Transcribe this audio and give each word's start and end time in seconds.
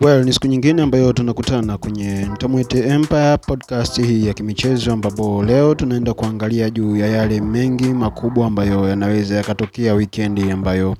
Well, 0.00 0.24
ni 0.24 0.32
siku 0.32 0.46
nyingine 0.46 0.82
ambayo 0.82 1.12
tunakutana 1.12 1.78
kwenye 1.78 2.26
Mtamwete 2.32 2.78
Empire 2.88 3.36
podcast 3.36 4.02
hii 4.02 4.26
ya 4.26 4.34
kimichezo, 4.34 4.92
ambapo 4.92 5.44
leo 5.44 5.74
tunaenda 5.74 6.14
kuangalia 6.14 6.70
juu 6.70 6.96
ya 6.96 7.06
yale 7.06 7.40
mengi 7.40 7.88
makubwa 7.88 8.46
ambayo 8.46 8.88
yanaweza 8.88 9.36
yakatokea 9.36 9.94
wikendi 9.94 10.50
ambayo 10.50 10.96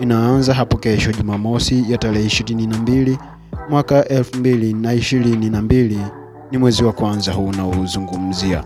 inaanza 0.00 0.54
hapo 0.54 0.76
kesho 0.76 1.12
Jumamosi 1.12 1.84
ya 1.88 1.98
tarehe 1.98 2.26
ishirini 2.26 2.66
na 2.66 2.78
mbili 2.78 3.18
mwaka 3.70 4.08
elfu 4.08 4.36
mbili 4.36 4.72
na 4.74 4.94
ishirini 4.94 5.50
na 5.50 5.62
mbili 5.62 5.98
ni 6.50 6.58
mwezi 6.58 6.84
wa 6.84 6.92
kwanza 6.92 7.32
huu 7.32 7.46
unaozungumzia. 7.46 8.64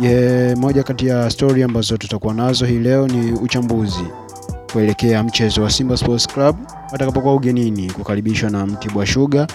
Ye, 0.00 0.54
moja 0.54 0.82
kati 0.82 1.06
ya 1.06 1.30
stori 1.30 1.62
ambazo 1.62 1.96
tutakuwa 1.96 2.34
nazo 2.34 2.66
hii 2.66 2.78
leo 2.78 3.08
ni 3.08 3.32
uchambuzi 3.32 4.04
kuelekea 4.74 5.22
mchezo 5.22 5.62
wa 5.62 5.70
Simba 5.70 5.96
Sports 5.96 6.28
Club 6.28 6.56
watakapokuwa 6.92 7.34
ugenini 7.34 7.90
kukaribishwa 7.90 8.50
na 8.50 8.66
Mtibwa 8.66 9.06
Sugar 9.06 9.46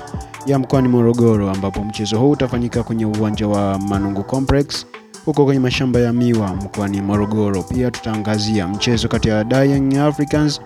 ya 0.46 0.60
mkoani 0.60 0.88
Morogoro, 0.88 1.50
ambapo 1.52 1.84
mchezo 1.84 2.20
huu 2.20 2.32
utafanyika 2.32 2.84
kwenye 2.84 3.06
uwanja 3.06 3.48
wa 3.48 3.80
Manungu 3.80 4.24
Complex 4.24 4.86
huko 5.26 5.46
kwenye 5.46 5.60
mashamba 5.60 6.00
ya 6.00 6.14
miwa 6.14 6.56
mkoani 6.56 7.02
Morogoro. 7.02 7.64
Pia 7.64 7.92
tutaangazia 7.92 8.68
mchezo 8.68 9.08
kati 9.08 9.30
ya 9.30 9.64
Young 9.64 9.98
Africans 9.98 10.62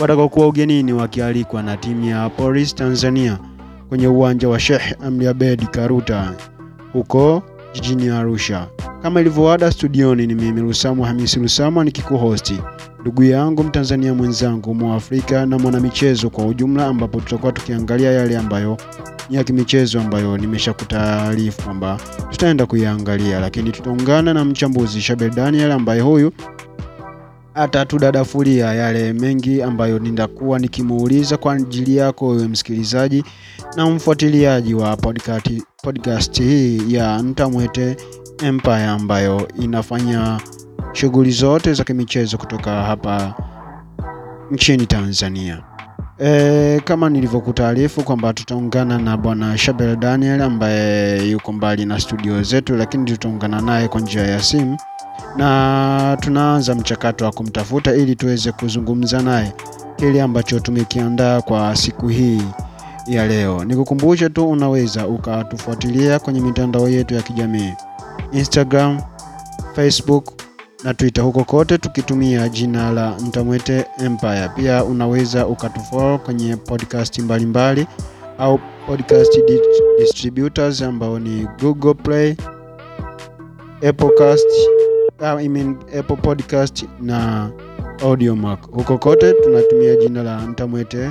watakaokuwa 0.00 0.48
ugenini 0.48 0.92
wakialikwa 0.92 1.62
na 1.62 1.76
timu 1.76 2.04
ya 2.04 2.30
Police 2.30 2.74
Tanzania 2.74 3.38
kwenye 3.88 4.06
uwanja 4.08 4.48
wa 4.48 4.60
Sheikh 4.60 5.02
Amri 5.04 5.26
Abed 5.26 5.66
Karuta 5.66 6.34
huko 6.92 7.42
jijini 7.74 8.08
Arusha. 8.08 8.66
Kama 9.02 9.20
ilivyoada, 9.20 9.70
studioni 9.70 10.26
ni 10.26 10.34
mimi 10.34 10.60
Rusamu 10.60 11.02
Hamisi 11.04 11.38
Rusamu 11.40 11.84
nikikuhosti 11.84 12.58
ndugu 13.04 13.22
yangu 13.22 13.64
Mtanzania 13.64 14.14
mwenzangu 14.14 14.74
Mwafrika 14.74 15.46
na 15.46 15.58
mwanamichezo 15.58 16.30
kwa 16.30 16.46
ujumla, 16.46 16.86
ambapo 16.86 17.20
tutakuwa 17.20 17.52
tukiangalia 17.52 18.10
yale 18.12 18.38
ambayo 18.38 18.76
ni 19.30 19.36
ya 19.36 19.44
kimichezo 19.44 20.00
ambayo 20.00 20.38
nimeshakutaarifu 20.38 21.62
kwamba 21.62 21.98
tutaenda 22.30 22.66
kuyaangalia, 22.66 23.40
lakini 23.40 23.72
tutaungana 23.72 24.34
na 24.34 24.44
mchambuzi 24.44 25.00
Shabel 25.00 25.30
Daniel 25.30 25.72
ambaye 25.72 26.00
huyu 26.00 26.32
atatudadafulia 27.54 28.74
yale 28.74 29.12
mengi 29.12 29.62
ambayo 29.62 29.98
nitakuwa 29.98 30.58
nikimuuliza 30.58 31.36
kwa 31.36 31.52
ajili 31.54 31.96
yako 31.96 32.28
wewe 32.28 32.48
msikilizaji 32.48 33.24
na 33.76 33.86
mfuatiliaji 33.90 34.74
wa 34.74 34.96
podcast, 34.96 35.62
podcast 35.82 36.38
hii 36.42 36.94
ya 36.94 37.22
Ntamwete 37.22 37.96
Empire 38.42 38.84
ambayo 38.84 39.48
inafanya 39.60 40.40
shughuli 40.94 41.30
zote 41.30 41.72
za 41.72 41.84
kimichezo 41.84 42.38
kutoka 42.38 42.70
hapa 42.82 43.34
nchini 44.50 44.86
Tanzania. 44.86 45.62
E, 46.18 46.80
kama 46.84 47.10
nilivyokutaarifu 47.10 48.02
kwamba 48.02 48.32
tutaungana 48.32 48.98
na 48.98 49.16
bwana 49.16 49.58
Shabel 49.58 49.96
Daniel 49.96 50.42
ambaye 50.42 51.30
yuko 51.30 51.52
mbali 51.52 51.84
na 51.86 52.00
studio 52.00 52.42
zetu, 52.42 52.76
lakini 52.76 53.04
tutaungana 53.04 53.60
naye 53.60 53.88
kwa 53.88 54.00
njia 54.00 54.22
ya 54.26 54.42
simu 54.42 54.78
na 55.36 56.16
tunaanza 56.20 56.74
mchakato 56.74 57.24
wa 57.24 57.30
kumtafuta 57.32 57.94
ili 57.94 58.16
tuweze 58.16 58.52
kuzungumza 58.52 59.22
naye 59.22 59.52
kile 59.96 60.22
ambacho 60.22 60.60
tumekiandaa 60.60 61.40
kwa 61.40 61.76
siku 61.76 62.08
hii 62.08 62.42
ya 63.06 63.26
leo. 63.26 63.64
Nikukumbushe 63.64 64.28
tu 64.28 64.50
unaweza 64.50 65.06
ukatufuatilia 65.08 66.18
kwenye 66.18 66.40
mitandao 66.40 66.88
yetu 66.88 67.14
ya 67.14 67.22
kijamii 67.22 67.72
Instagram, 68.32 69.00
Facebook 69.74 70.43
na 70.84 70.94
Twitter, 70.94 71.24
huko 71.24 71.44
kote 71.44 71.78
tukitumia 71.78 72.48
jina 72.48 72.90
la 72.90 73.16
Mtamwete 73.26 73.86
Empire. 73.98 74.48
Pia 74.56 74.84
unaweza 74.84 75.46
ukatufollow 75.46 76.18
kwenye 76.18 76.56
podcast 76.56 77.18
mbalimbali 77.18 77.80
mbali, 77.82 78.04
au 78.38 78.60
podcast 78.86 79.40
distributors 79.98 80.82
ambao 80.82 81.18
ni 81.18 81.48
Google 81.60 81.94
Play, 81.94 82.36
Applecast, 83.88 84.48
I 85.20 85.48
mean 85.48 85.76
Apple 85.98 86.16
Podcast 86.16 86.84
na 87.00 87.50
Audiomack. 88.02 88.70
Huko 88.70 88.98
kote 88.98 89.32
tunatumia 89.32 89.96
jina 89.96 90.22
la 90.22 90.38
Mtamwete 90.38 91.10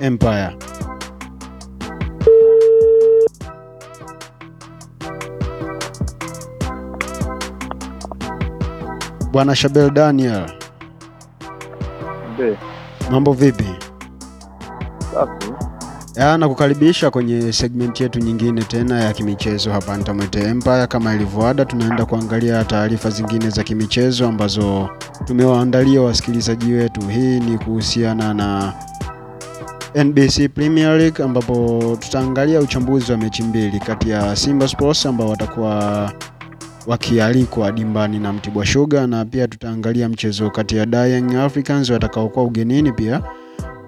Empire. 0.00 0.56
Bwana 9.36 9.54
Shabel 9.54 9.90
Daniel. 9.90 10.46
Mbe. 12.34 12.56
Mambo 13.10 13.32
vipi? 13.32 13.64
Safi. 15.14 15.52
Ya, 16.14 16.38
nakukaribisha 16.38 17.10
kwenye 17.10 17.52
segment 17.52 18.00
yetu 18.00 18.18
nyingine 18.18 18.62
tena 18.62 19.00
ya 19.04 19.12
kimichezo 19.12 19.72
hapa 19.72 19.96
Ntamwete 19.96 20.40
Empire. 20.42 20.86
Kama 20.86 21.14
ilivyoada, 21.14 21.64
tunaenda 21.64 22.04
kuangalia 22.06 22.64
taarifa 22.64 23.10
zingine 23.10 23.50
za 23.50 23.62
kimichezo 23.62 24.28
ambazo 24.28 24.88
tumewaandalia 25.24 26.02
wasikilizaji 26.02 26.72
wetu. 26.72 27.00
Hii 27.08 27.40
ni 27.40 27.58
kuhusiana 27.58 28.34
na 28.34 28.72
NBC 30.04 30.48
Premier 30.54 30.96
League 30.98 31.24
ambapo 31.24 31.80
tutaangalia 32.00 32.60
uchambuzi 32.60 33.12
wa 33.12 33.18
mechi 33.18 33.42
mbili 33.42 33.80
kati 33.80 34.10
ya 34.10 34.36
Simba 34.36 34.68
Sports 34.68 35.06
ambao 35.06 35.28
watakuwa 35.28 36.12
wakialikwa 36.86 37.72
dimbani 37.72 38.18
na 38.18 38.32
Mtibwa 38.32 38.66
Sugar, 38.66 39.06
na 39.06 39.24
pia 39.24 39.48
tutaangalia 39.48 40.08
mchezo 40.08 40.50
kati 40.50 40.76
ya 40.76 41.06
Young 41.06 41.34
Africans 41.36 41.90
watakaokuwa 41.90 42.44
ugenini 42.44 42.92
pia 42.92 43.22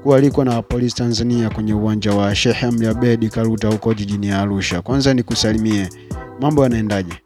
kualikwa 0.02 0.44
na 0.44 0.62
Polisi 0.62 0.96
Tanzania 0.96 1.50
kwenye 1.50 1.74
uwanja 1.74 2.12
wa 2.14 2.34
Sheikh 2.34 2.64
Amri 2.64 2.86
Abeid 2.86 3.30
Karuta 3.30 3.68
huko 3.68 3.94
jijini 3.94 4.30
Arusha. 4.30 4.82
Kwanza 4.82 5.14
nikusalimie, 5.14 5.88
mambo 6.40 6.62
yanaendaje? 6.62 7.22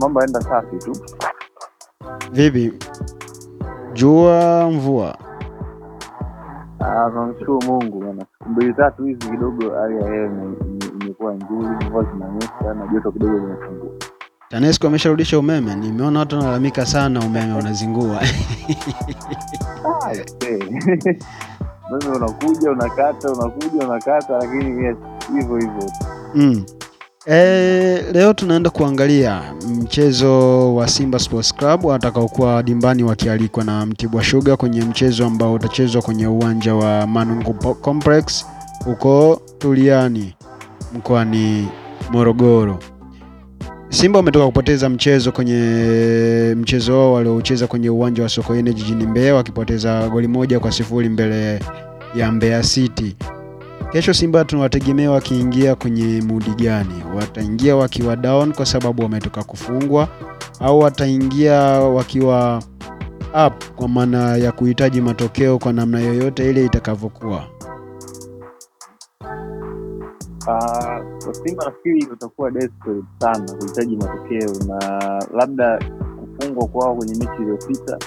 Mambo 0.00 0.20
yanaenda 0.20 0.40
safi 0.40 0.76
tu. 0.78 0.92
Vipi, 2.32 2.72
jua 3.92 4.70
mvua? 4.70 5.18
Ah, 6.80 7.10
tunamshukuru 7.10 7.62
Mungu 7.62 8.00
bwana. 8.00 8.24
Siku 8.38 8.50
mbili 8.50 8.74
tatu 8.74 9.04
hizi 9.04 9.30
kidogo 9.30 9.70
hali 9.70 9.96
ya 9.96 10.06
hewa 10.10 10.28
imekuwa 11.20 11.34
nzuri, 11.34 11.86
mvua 11.86 12.04
zinanyesha 12.12 12.74
na 12.74 12.86
joto 12.92 13.12
kidogo 13.12 13.38
linapungua. 13.38 13.90
TANESCO 14.48 14.86
amesharudisha 14.86 15.38
umeme, 15.38 15.74
nimeona 15.74 16.18
watu 16.18 16.36
wanalalamika 16.36 16.86
sana 16.86 17.20
umeme 17.20 17.54
unazingua. 17.54 18.20
Eh. 20.40 20.60
Umeme 21.90 22.16
unakuja 22.16 22.70
unakata, 22.70 23.32
unakuja 23.32 23.86
unakata, 23.88 24.32
lakini 24.38 24.84
yes, 24.84 24.96
hivyo 25.34 25.56
hivyo. 25.56 25.90
Mm. 26.34 26.64
E, 27.26 28.02
leo 28.12 28.32
tunaenda 28.32 28.70
kuangalia 28.70 29.42
mchezo 29.68 30.74
wa 30.74 30.88
Simba 30.88 31.18
Sports 31.18 31.54
Club 31.54 31.84
watakaokuwa 31.84 32.62
dimbani 32.62 33.02
wakialikwa 33.04 33.64
na 33.64 33.86
Mtibwa 33.86 34.24
Sugar 34.24 34.56
kwenye 34.56 34.80
mchezo 34.82 35.26
ambao 35.26 35.52
utachezwa 35.54 36.02
kwenye 36.02 36.26
uwanja 36.26 36.74
wa 36.74 37.06
Manungu 37.06 37.54
Complex 37.74 38.46
huko 38.84 39.40
Tuliani 39.58 40.34
mkoani 40.94 41.68
Morogoro. 42.10 42.78
Simba 43.88 44.18
wametoka 44.18 44.46
kupoteza 44.46 44.88
mchezo 44.88 45.32
kwenye 45.32 46.54
mchezo 46.58 46.92
wao 46.98 47.12
waliocheza 47.12 47.66
kwenye 47.66 47.90
uwanja 47.90 48.22
wa 48.22 48.28
Sokoine 48.28 48.72
jijini 48.74 49.06
Mbeya 49.06 49.34
wakipoteza 49.34 50.08
goli 50.08 50.28
moja 50.28 50.60
kwa 50.60 50.72
sifuri 50.72 51.08
mbele 51.08 51.60
ya 52.14 52.32
Mbeya 52.32 52.62
City. 52.62 53.16
Kesho 53.92 54.14
Simba 54.14 54.44
tunawategemea 54.44 55.10
wakiingia 55.10 55.74
kwenye 55.74 56.22
mudi 56.22 56.50
gani? 56.50 56.94
Wataingia 57.16 57.76
wakiwa 57.76 58.16
down 58.16 58.52
kwa 58.52 58.66
sababu 58.66 59.02
wametoka 59.02 59.42
kufungwa 59.44 60.08
au 60.60 60.78
wataingia 60.78 61.60
wakiwa 61.70 62.62
up 63.46 63.64
kwa 63.76 63.88
maana 63.88 64.36
ya 64.36 64.52
kuhitaji 64.52 65.00
matokeo 65.00 65.58
kwa 65.58 65.72
namna 65.72 66.00
yoyote 66.00 66.50
ile 66.50 66.64
itakavyokuwa? 66.64 67.44
Ah, 70.48 71.00
kwa 71.24 71.34
Simba 71.34 71.64
nafikiri 71.64 72.06
utakuwa 72.12 72.50
desperate 72.50 73.04
sana 73.18 73.52
kuhitaji 73.58 73.96
matokeo 73.96 74.52
na 74.66 74.78
labda 75.34 75.78
kufungwa 76.36 76.66
kwao 76.68 76.94
kwenye 76.96 77.14
mechi 77.14 77.42
iliyopita 77.42 77.98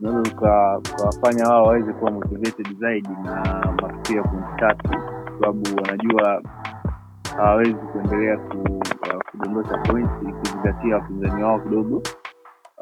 unaweza 0.00 0.30
ukawafanya 0.78 1.48
wao 1.48 1.64
waweze 1.64 1.92
kuwa 1.92 2.10
motivated 2.10 2.78
zaidi 2.80 3.08
na 3.24 3.42
matokeo 3.82 4.16
ya 4.16 4.56
tatu, 4.58 4.88
kwa 4.88 5.32
sababu 5.40 5.62
wanajua 5.76 6.42
hawawezi 7.36 7.74
kuendelea 7.74 8.38
kudondosha 9.30 9.78
pointi 9.78 10.26
ikizingatia 10.28 10.94
wapinzani 10.94 11.42
wao 11.44 11.60
kidogo 11.60 12.02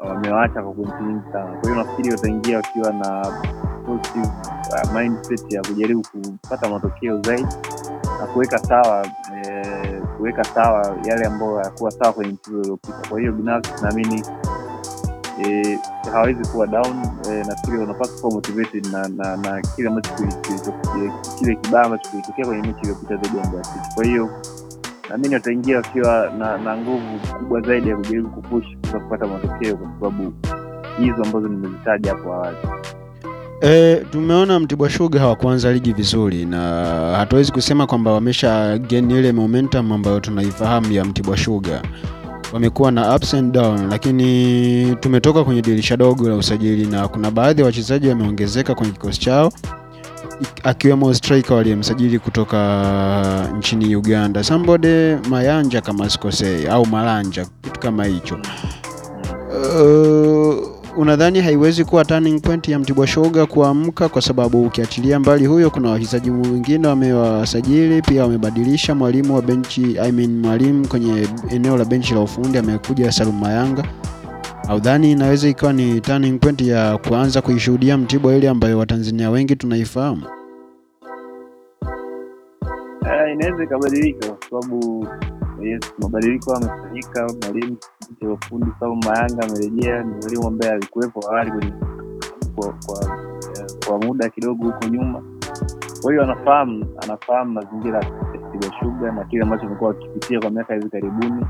wamewaacha 0.07 0.61
kwa 0.63 0.73
pointi 0.73 1.03
nyingi 1.03 1.31
sana. 1.31 1.51
Kwa 1.59 1.69
hiyo 1.69 1.75
nafikiri 1.83 2.11
wataingia 2.11 2.57
wakiwa 2.57 2.93
na 2.93 3.27
positive 3.85 4.27
uh, 4.27 4.93
mindset 4.99 5.53
ya 5.53 5.61
kujaribu 5.61 6.01
kupata 6.11 6.69
matokeo 6.69 7.21
zaidi 7.21 7.55
na 8.21 8.27
kuweka 8.27 8.57
sawa 8.57 9.07
e, 9.35 9.63
kuweka 10.17 10.43
sawa 10.43 10.97
yale 11.05 11.25
ambayo 11.25 11.57
hayakuwa 11.57 11.91
sawa 11.91 12.13
kwenye 12.13 12.31
mchezo 12.33 12.57
uliopita. 12.59 13.09
Kwa 13.09 13.19
hiyo 13.19 13.31
binafsi 13.31 13.83
naamini 13.83 14.23
e, 15.47 15.79
hawawezi 16.11 16.49
kuwa 16.49 16.67
down 16.67 16.95
e, 17.29 17.43
nafikiri 17.47 17.77
wanapaswa 17.77 18.19
kuwa 18.21 18.33
motivated 18.33 18.85
na 18.85 19.07
na, 19.07 19.37
na 19.37 19.61
kile 19.61 19.87
ambacho 19.87 20.13
kile 21.39 21.55
kibaya 21.55 21.85
ambacho 21.85 22.09
kilitokea 22.09 22.45
kwenye 22.45 22.61
mechi 22.61 22.79
iliyopita 22.81 23.15
zaidi 23.17 23.37
ya 23.37 23.45
Mbeya 23.47 23.63
City. 23.63 23.95
Kwa 23.95 24.05
hiyo 24.05 24.29
naamini 25.09 25.33
wataingia 25.33 25.77
wakiwa 25.77 26.29
na, 26.37 26.57
na 26.57 26.77
nguvu 26.77 27.19
kubwa 27.37 27.61
zaidi 27.61 27.89
ya 27.89 27.95
kujaribu 27.95 28.29
kupush 28.29 28.65
kuweza 28.77 28.99
kupata 28.99 29.27
matokeo 29.27 29.77
kwa 29.77 29.87
sababu 29.99 30.33
hizo 30.97 31.23
ambazo 31.23 31.47
nimezitaja 31.47 32.11
hapo 32.11 32.33
awali. 32.33 32.57
E, 33.63 33.95
tumeona 34.11 34.59
Mtibwa 34.59 34.89
Sugar 34.89 35.21
hawakuanza 35.21 35.73
ligi 35.73 35.93
vizuri 35.93 36.45
na 36.45 36.59
hatuwezi 37.17 37.51
kusema 37.51 37.87
kwamba 37.87 38.11
wamesha 38.11 38.77
gain 38.77 39.11
ile 39.11 39.31
momentum 39.31 39.91
ambayo 39.91 40.19
tunaifahamu 40.19 40.91
ya 40.93 41.05
Mtibwa 41.05 41.37
Sugar. 41.37 41.81
Wamekuwa 42.53 42.91
na 42.91 43.15
ups 43.15 43.33
and 43.33 43.53
down, 43.53 43.89
lakini 43.89 44.95
tumetoka 44.99 45.43
kwenye 45.43 45.61
dirisha 45.61 45.97
dogo 45.97 46.29
la 46.29 46.35
usajili 46.35 46.85
na 46.85 47.07
kuna 47.07 47.31
baadhi 47.31 47.61
ya 47.61 47.65
wachezaji 47.65 48.07
wameongezeka 48.07 48.75
kwenye 48.75 48.91
kikosi 48.93 49.19
chao 49.19 49.51
akiwemo 50.63 51.13
striker 51.13 51.57
waliyemsajili 51.57 52.19
kutoka 52.19 53.49
nchini 53.57 53.95
Uganda 53.95 54.43
Sambode 54.43 55.15
Mayanja 55.29 55.81
kama 55.81 56.09
sikosei, 56.09 56.67
au 56.67 56.85
Malanja 56.85 57.45
kitu 57.61 57.79
kama 57.79 58.05
hicho. 58.05 58.37
Uh, 59.51 60.80
unadhani 60.97 61.41
haiwezi 61.41 61.85
kuwa 61.85 62.05
turning 62.05 62.41
point 62.41 62.67
ya 62.67 62.79
Mtibwa 62.79 63.07
Sugar 63.07 63.47
kuamka? 63.47 64.09
Kwa 64.09 64.21
sababu 64.21 64.63
ukiachilia 64.65 65.19
mbali 65.19 65.45
huyo, 65.45 65.69
kuna 65.69 65.89
wachezaji 65.89 66.29
wengine 66.31 66.87
wamewasajili 66.87 68.01
pia, 68.01 68.23
wamebadilisha 68.23 68.95
mwalimu 68.95 69.35
wa 69.35 69.41
benchi, 69.41 69.99
I 69.99 70.11
mean 70.11 70.39
mwalimu 70.39 70.87
kwenye 70.87 71.27
eneo 71.49 71.77
la 71.77 71.85
benchi 71.85 72.13
la 72.13 72.19
ufundi 72.21 72.57
amekuja 72.57 73.11
Salum 73.11 73.39
Mayanga. 73.39 73.83
Audhani 74.67 75.11
inaweza 75.11 75.47
ikawa 75.49 75.73
ni 75.73 76.01
turning 76.01 76.39
point 76.39 76.61
ya 76.61 76.97
kuanza 76.97 77.41
kuishuhudia 77.41 77.97
Mtibwa 77.97 78.35
ile 78.35 78.49
ambayo 78.49 78.77
Watanzania 78.77 79.29
wengi 79.29 79.55
tunaifahamu? 79.55 80.23
Uh, 83.01 83.31
inaweza 83.33 83.63
ikabadilika 83.63 84.27
kwa 84.27 84.37
sababu 84.61 85.07
yes, 85.63 85.93
mabadiliko 85.99 86.53
amefanyika. 86.55 87.27
Mwalimu 87.41 87.77
wa 88.21 88.33
ufundi 88.33 88.71
Salum 88.79 88.99
Mayanga 89.05 89.43
amerejea, 89.43 90.03
ni 90.03 90.13
mwalimu 90.13 90.47
ambaye 90.47 90.71
alikuwepo 90.73 91.29
awali 91.31 91.73
kwa, 92.55 92.73
kwa, 92.85 93.17
kwa 93.87 93.97
muda 93.99 94.29
kidogo 94.29 94.65
huko 94.65 94.87
nyuma. 94.87 95.23
Kwa 96.01 96.11
hiyo 96.11 96.23
anafahamu 96.23 96.85
anafahamu 97.03 97.51
mazingira 97.51 97.99
ya 97.99 98.71
Sugar 98.79 99.13
na 99.13 99.23
kile 99.25 99.43
ambacho 99.43 99.65
amekuwa 99.67 99.91
akipitia 99.91 100.39
kwa 100.39 100.49
miaka 100.49 100.73
hivi 100.73 100.89
karibuni 100.89 101.45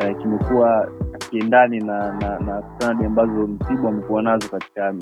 eh, 0.00 0.16
kimekuwa 0.22 0.88
kiendani 1.30 1.78
na 1.80 2.12
na, 2.12 2.38
na 2.38 2.62
standard 2.76 3.06
ambazo 3.06 3.46
Mtibwa 3.46 3.90
amekuwa 3.90 4.22
nazo 4.22 4.48
katika 4.48 4.92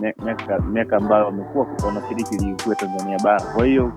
miaka 0.72 0.96
ambayo 0.96 1.26
amekuwa 1.26 1.66
wanashiriki 1.86 2.36
ligi 2.36 2.64
kuu 2.64 2.70
ya 2.70 2.76
Tanzania 2.76 3.18
bara. 3.24 3.40
Kwa 3.40 3.66
hiyo 3.66 3.92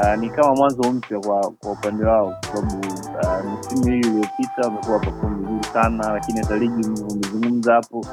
Uh, 0.00 0.14
ni 0.20 0.30
kama 0.30 0.54
mwanzo 0.54 0.82
mpya 0.92 1.20
kwa 1.20 1.40
kwa 1.60 1.72
upande 1.72 2.04
wao 2.04 2.26
kwa 2.40 2.56
sababu 2.56 2.78
uh, 2.78 3.58
msimu 3.58 3.84
hii 3.86 3.98
iliyopita 4.00 4.62
wamekuwa 4.64 4.98
perform 4.98 5.38
vizuri 5.40 5.64
sana, 5.72 6.12
lakini 6.12 6.38
hata 6.38 6.56
ligi 6.56 6.88
umezungumza 6.88 7.74
hapo 7.74 8.06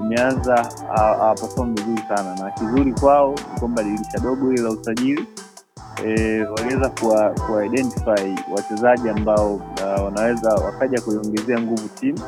imeanza 0.00 0.68
perform 1.40 1.74
vizuri 1.74 2.02
sana, 2.08 2.34
na 2.34 2.50
kizuri 2.50 2.92
kwao 2.92 3.30
ni 3.54 3.60
kwamba 3.60 3.82
dirisha 3.82 4.18
dogo 4.22 4.50
hili 4.50 4.62
la 4.62 4.70
usajili 4.70 5.26
e, 6.04 6.42
waliweza 6.42 6.88
kuwa, 6.90 7.34
wachezaji 8.54 9.08
ambao 9.08 9.54
uh, 9.54 10.04
wanaweza 10.04 10.54
wakaja 10.54 11.00
kuiongezea 11.00 11.60
nguvu 11.60 11.88
timu 11.88 12.18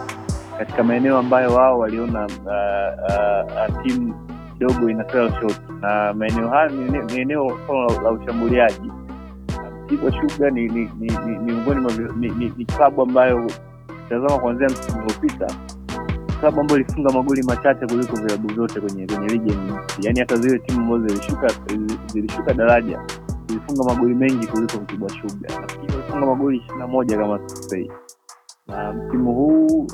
katika 0.58 0.84
maeneo 0.84 1.18
ambayo 1.18 1.54
wao 1.54 1.78
waliona 1.78 2.26
uh, 2.26 2.32
uh, 2.46 3.74
uh, 3.76 3.82
timu 3.82 4.14
kidogo 4.58 4.90
ina 4.90 5.04
fell 5.04 5.32
short 5.40 5.60
na 5.80 6.14
maeneo 6.14 6.48
haya 6.48 6.68
ni 6.68 7.20
eneo 7.20 7.58
la, 8.04 8.10
ushambuliaji. 8.10 8.92
Mtibwa 9.84 10.12
Sugar 10.12 10.52
ni 10.52 10.68
ni 10.68 10.90
ni 10.98 11.38
miongoni 11.38 11.80
mwa 11.80 11.92
ni, 12.56 12.64
klabu 12.64 13.02
ambayo 13.02 13.50
tazama 14.08 14.38
kuanzia 14.38 14.66
msimu 14.66 14.98
uliopita, 15.02 15.46
klabu 16.40 16.60
ambayo 16.60 16.80
ilifunga 16.80 17.10
magoli 17.12 17.42
machache 17.42 17.86
kuliko 17.86 18.16
vilabu 18.16 18.48
vyote 18.48 18.80
kwenye 18.80 19.06
kwenye 19.06 19.26
ligi 19.26 19.50
NBC. 19.50 20.04
yaani 20.04 20.20
hata 20.20 20.36
zile 20.36 20.58
timu 20.58 20.80
ambazo 20.94 21.06
zilishuka 21.14 21.48
zilishuka 22.06 22.54
daraja 22.54 23.00
zilifunga 23.46 23.84
magoli 23.84 24.14
mengi 24.14 24.46
kuliko 24.46 24.76
Mtibwa 24.78 25.08
Sugar. 25.08 25.60
Nafikiri 25.60 25.92
walifunga 25.92 26.26
magoli 26.26 26.56
ishirini 26.56 26.78
na 26.80 26.86
moja 26.86 27.16
kama 27.18 27.38
sikosei, 27.48 27.90
na 28.68 28.92
msimu 28.92 29.34
huu 29.34 29.86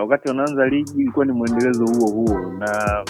wakati 0.00 0.28
wanaanza 0.28 0.66
ligi 0.66 1.00
ilikuwa 1.02 1.24
ni 1.26 1.32
mwendelezo 1.32 1.84
huo 1.86 2.10
huo 2.12 2.52
na 2.58 3.04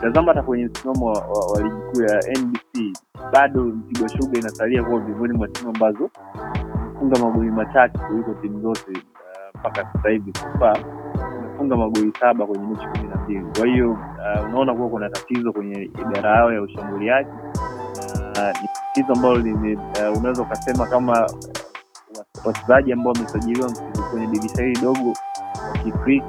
tazama 0.00 0.28
hata 0.32 0.42
kwenye 0.42 0.64
msimamo 0.66 1.06
wa, 1.06 1.12
wa, 1.20 1.52
wa 1.52 1.62
ligi 1.62 1.76
kuu 1.92 2.02
ya 2.02 2.20
NBC 2.42 2.98
bado 3.32 3.62
Mtibwa 3.64 4.08
Sugar 4.08 4.38
inasalia 4.38 4.84
kuwa 4.84 5.00
miongoni 5.00 5.32
mwa 5.38 5.48
timu 5.48 5.70
ambazo 5.70 6.10
imefunga 7.04 7.18
magoli 7.18 7.50
machache 7.50 7.98
kuliko 7.98 8.34
timu 8.34 8.60
zote 8.60 8.92
mpaka 9.54 9.82
uh, 9.82 9.88
sasa 9.92 10.08
hivi. 10.08 10.32
Kufa 10.32 10.78
imefunga 11.38 11.76
magoli 11.76 12.12
saba 12.20 12.46
kwenye 12.46 12.66
mechi 12.66 12.86
kumi 12.86 13.08
na 13.08 13.16
mbili. 13.16 13.44
Kwa 13.58 13.66
hiyo 13.66 13.90
uh, 13.92 14.46
unaona 14.48 14.74
kuwa 14.74 14.88
kuna 14.88 15.10
tatizo 15.10 15.52
kwenye 15.52 15.82
idara 15.82 16.36
yao 16.36 16.52
ya 16.52 16.62
ushambuliaji. 16.62 17.30
Uh, 17.30 18.60
ni 18.62 18.68
tatizo 18.74 19.12
ambalo 19.12 19.34
uh, 19.34 20.18
unaweza 20.18 20.42
ukasema 20.42 20.86
kama 20.86 21.26
uh, 21.26 22.46
wachezaji 22.46 22.92
ambao 22.92 23.12
wamesajiliwa 23.12 23.70
kwenye 24.10 24.26
dirisha 24.26 24.62
hili 24.62 24.80
dogo 24.82 25.12
wakiklik 25.72 26.24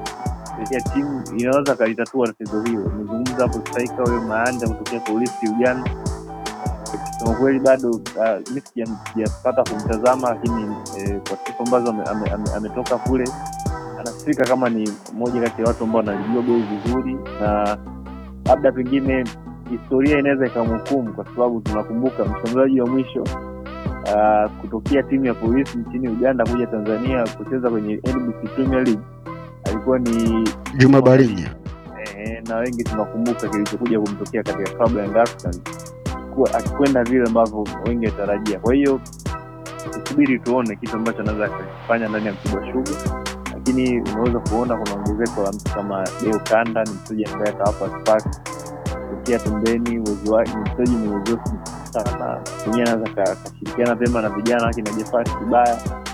ya 0.71 0.81
timu 0.81 1.23
inaweza 1.37 1.75
kalitatua 1.75 2.27
tatizo 2.27 2.61
hilo. 2.63 2.83
Umezungumza 2.85 3.41
hapo 3.47 3.59
striker 3.59 4.05
huyo 4.05 4.21
Maanja 4.21 4.67
kutokea 4.67 4.99
Polisi 4.99 5.47
Uganda. 5.47 5.91
Kusema 7.19 7.35
kweli 7.35 7.59
bado 7.59 7.89
uh, 7.89 8.53
mi 8.53 8.61
sijapata 9.13 9.63
kumtazama, 9.63 10.29
lakini 10.29 10.75
eh, 10.97 11.21
kwa 11.29 11.37
siku 11.37 11.63
ambazo 11.63 11.89
ametoka 11.91 12.11
ame, 12.11 12.29
ame, 12.31 12.69
ame 12.69 12.99
kule 13.07 13.25
anasifika 13.99 14.45
kama 14.45 14.69
ni 14.69 14.89
mmoja 15.13 15.41
kati 15.41 15.61
ya 15.61 15.67
watu 15.67 15.83
ambao 15.83 15.97
wanalijua 15.99 16.41
goli 16.41 16.63
vizuri, 16.63 17.13
na 17.41 17.77
labda 18.45 18.71
pengine 18.71 19.23
historia 19.69 20.19
inaweza 20.19 20.45
ikamhukumu, 20.47 21.13
kwa 21.13 21.25
sababu 21.25 21.61
tunakumbuka 21.61 22.25
mshambuliaji 22.25 22.81
wa 22.81 22.87
mwisho 22.87 23.21
uh, 23.21 24.51
kutokea 24.61 25.03
timu 25.03 25.25
ya 25.25 25.33
Polisi 25.33 25.77
nchini 25.77 26.07
Uganda 26.07 26.45
kuja 26.45 26.67
Tanzania 26.67 27.23
kucheza 27.37 27.69
kwenye 27.69 27.95
NBC 27.95 28.53
Premier 28.55 28.83
League 28.83 29.03
alikuwa 29.93 29.99
ni 29.99 30.49
Juma 30.77 31.01
Barinya 31.01 31.55
eh, 32.17 32.43
na 32.47 32.55
wengi 32.55 32.83
tunakumbuka 32.83 33.49
kilichokuja 33.49 33.99
kumtokea 33.99 34.43
katika 34.43 34.71
klabu 34.77 34.97
ya 34.97 35.05
Young 35.05 35.27
akikwenda 36.53 37.03
vile 37.03 37.23
ambavyo 37.27 37.67
wengi 37.85 38.05
watarajia. 38.05 38.59
Kwa 38.59 38.73
hiyo 38.73 38.99
tusubiri 40.03 40.39
tuone 40.39 40.75
kitu 40.75 40.95
ambacho 40.95 41.19
anaweza 41.21 41.45
akakifanya 41.45 42.07
ndani 42.07 42.25
ya 42.25 42.33
Mtibwa 42.33 42.61
Sugar, 42.73 43.23
lakini 43.53 44.01
unaweza 44.01 44.39
kuona 44.39 44.77
kuna 44.77 44.95
ongezeko 44.95 45.43
la 45.43 45.49
mtu 45.51 45.73
kama 45.73 46.03
Deo 46.23 46.39
Kanda, 46.39 46.83
ni 46.83 46.91
mchezaji 46.91 47.25
ambaye 47.25 47.51
atawapa 47.51 47.99
spark 47.99 48.25
kutokea 49.09 49.39
pembeni. 49.39 49.99
Uwezo 49.99 50.33
wake 50.33 50.51
ni 50.53 50.61
mchezaji 50.61 50.91
mwenye 50.97 51.15
uzoefu 51.15 51.57
sana, 51.91 52.39
mwenyewe 52.67 52.89
anaweza 52.89 53.11
akashirikiana 53.21 53.95
vyema 53.95 54.21
na 54.21 54.29
vijana 54.29 54.65
lakini 54.65 54.89
Jefasi 54.97 55.31
Kibaya 55.39 56.04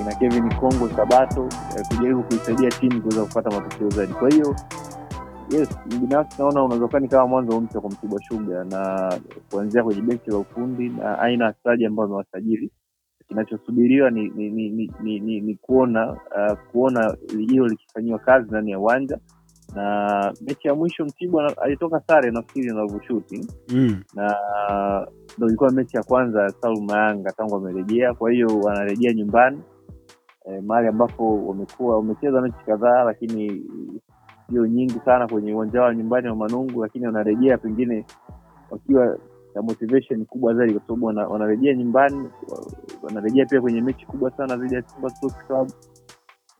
kina 0.00 0.14
Kevin 0.16 0.48
Kongo 0.56 0.88
Sabato 0.96 1.48
eh, 1.76 1.84
kujaribu 1.88 2.22
kuisaidia 2.22 2.70
timu 2.70 3.02
kuweza 3.02 3.24
kupata 3.24 3.50
matokeo 3.50 3.88
zaidi. 3.90 4.12
Kwa 4.12 4.30
hiyo 4.30 4.56
yes, 5.50 5.68
binafsi 6.00 6.38
naona 6.42 6.62
unaweza 6.64 6.88
kuwa 6.88 7.00
kama 7.08 7.26
mwanzo 7.26 7.60
mpya 7.60 7.80
kwa 7.80 7.90
Mtibwa 7.90 8.20
Sugar 8.28 8.66
na 8.66 9.12
kuanzia 9.50 9.82
kwenye 9.84 10.02
benchi 10.02 10.30
la 10.30 10.38
ufundi 10.38 10.88
na 10.88 11.18
aina 11.18 11.44
ya 11.44 11.48
wachezaji 11.50 11.86
ambao 11.86 12.04
amewasajili 12.06 12.70
Kinachosubiriwa 13.28 14.10
ni 14.10 14.28
ni, 14.28 14.50
ni, 14.50 14.70
ni, 14.70 14.92
ni, 15.02 15.20
ni, 15.20 15.40
ni 15.40 15.54
kuona 15.54 16.12
uh, 16.12 16.58
kuona 16.72 17.16
hilo 17.28 17.66
likifanyiwa 17.68 18.18
kazi 18.18 18.48
ndani 18.48 18.70
ya 18.70 18.78
uwanja 18.78 19.18
na 19.74 20.32
mechi 20.40 20.68
ya 20.68 20.74
mwisho 20.74 21.04
Mtibwa 21.04 21.56
alitoka 21.62 22.00
sare 22.00 22.30
nafikiri 22.30 22.66
na 22.74 22.84
Vushooting 22.84 23.46
mm. 23.68 24.02
na 24.14 24.36
ndo 25.38 25.46
ilikuwa 25.46 25.70
mechi 25.70 25.96
ya 25.96 26.02
kwanza 26.02 26.42
ya 26.42 26.48
Salum 26.48 26.84
Mayanga 26.86 27.32
tangu 27.32 27.56
amerejea. 27.56 28.14
Kwa 28.14 28.30
hiyo 28.32 28.60
wanarejea 28.60 29.12
nyumbani 29.12 29.62
e, 30.44 30.60
mahali 30.60 30.88
ambapo 30.88 31.46
wamekuwa 31.46 31.96
wamecheza 31.96 32.40
mechi 32.40 32.64
kadhaa, 32.66 33.04
lakini 33.04 33.62
sio 34.50 34.66
nyingi 34.66 35.00
sana 35.04 35.28
kwenye 35.28 35.54
uwanja 35.54 35.80
wao 35.82 35.92
nyumbani 35.92 36.28
wa 36.28 36.36
Manungu, 36.36 36.82
lakini 36.82 37.06
wanarejea 37.06 37.58
pengine 37.58 38.04
wakiwa 38.70 39.18
na 39.54 39.62
motivation 39.62 40.24
kubwa 40.26 40.54
zaidi, 40.54 40.72
kwa 40.74 40.82
sababu 40.86 41.06
wana, 41.06 41.28
wanarejea 41.28 41.74
nyumbani, 41.74 42.28
wanarejea 43.02 43.46
pia 43.46 43.60
kwenye 43.60 43.80
mechi 43.80 44.06
kubwa 44.06 44.30
sana 44.30 44.56
dhidi 44.56 44.74
ya 44.74 44.82
Simba 44.82 45.10
Sports 45.10 45.46
Club. 45.46 45.70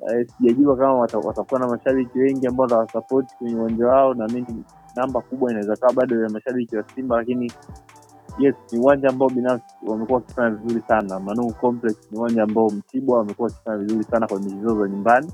Uh, 0.01 0.27
sijajua 0.37 0.77
kama 0.77 0.95
watakuwa 0.95 1.61
na 1.61 1.69
mashabiki 1.69 2.19
wengi 2.19 2.47
ambao 2.47 2.65
watawasapoti 2.65 3.35
kwenye 3.39 3.55
uwanja 3.61 3.87
wao, 3.87 4.15
na 4.15 4.29
mimi 4.29 4.65
namba 4.97 5.21
kubwa 5.21 5.51
inaweza 5.51 5.77
kawa 5.77 5.93
bado 5.93 6.23
ya 6.23 6.29
mashabiki 6.31 6.77
wa 6.77 6.85
Simba, 6.95 7.17
lakini 7.17 7.53
yes, 8.39 8.55
ni 8.73 8.79
uwanja 8.79 9.09
ambao 9.09 9.29
binafsi 9.31 9.75
wamekuwa 9.87 10.19
wakifanya 10.19 10.51
vizuri 10.51 10.83
sana. 10.89 11.21
Manungu 11.21 11.55
Complex 11.55 11.97
ni 12.13 12.19
uwanja 12.19 12.43
ambao 12.43 12.71
Mtibwa 12.71 13.19
wamekuwa 13.19 13.49
wakifanya 13.49 13.79
vizuri 13.79 14.05
sana 14.05 14.27
kwa 14.27 14.41
mechi 14.41 14.57
za 14.61 14.89
nyumbani, 14.89 15.33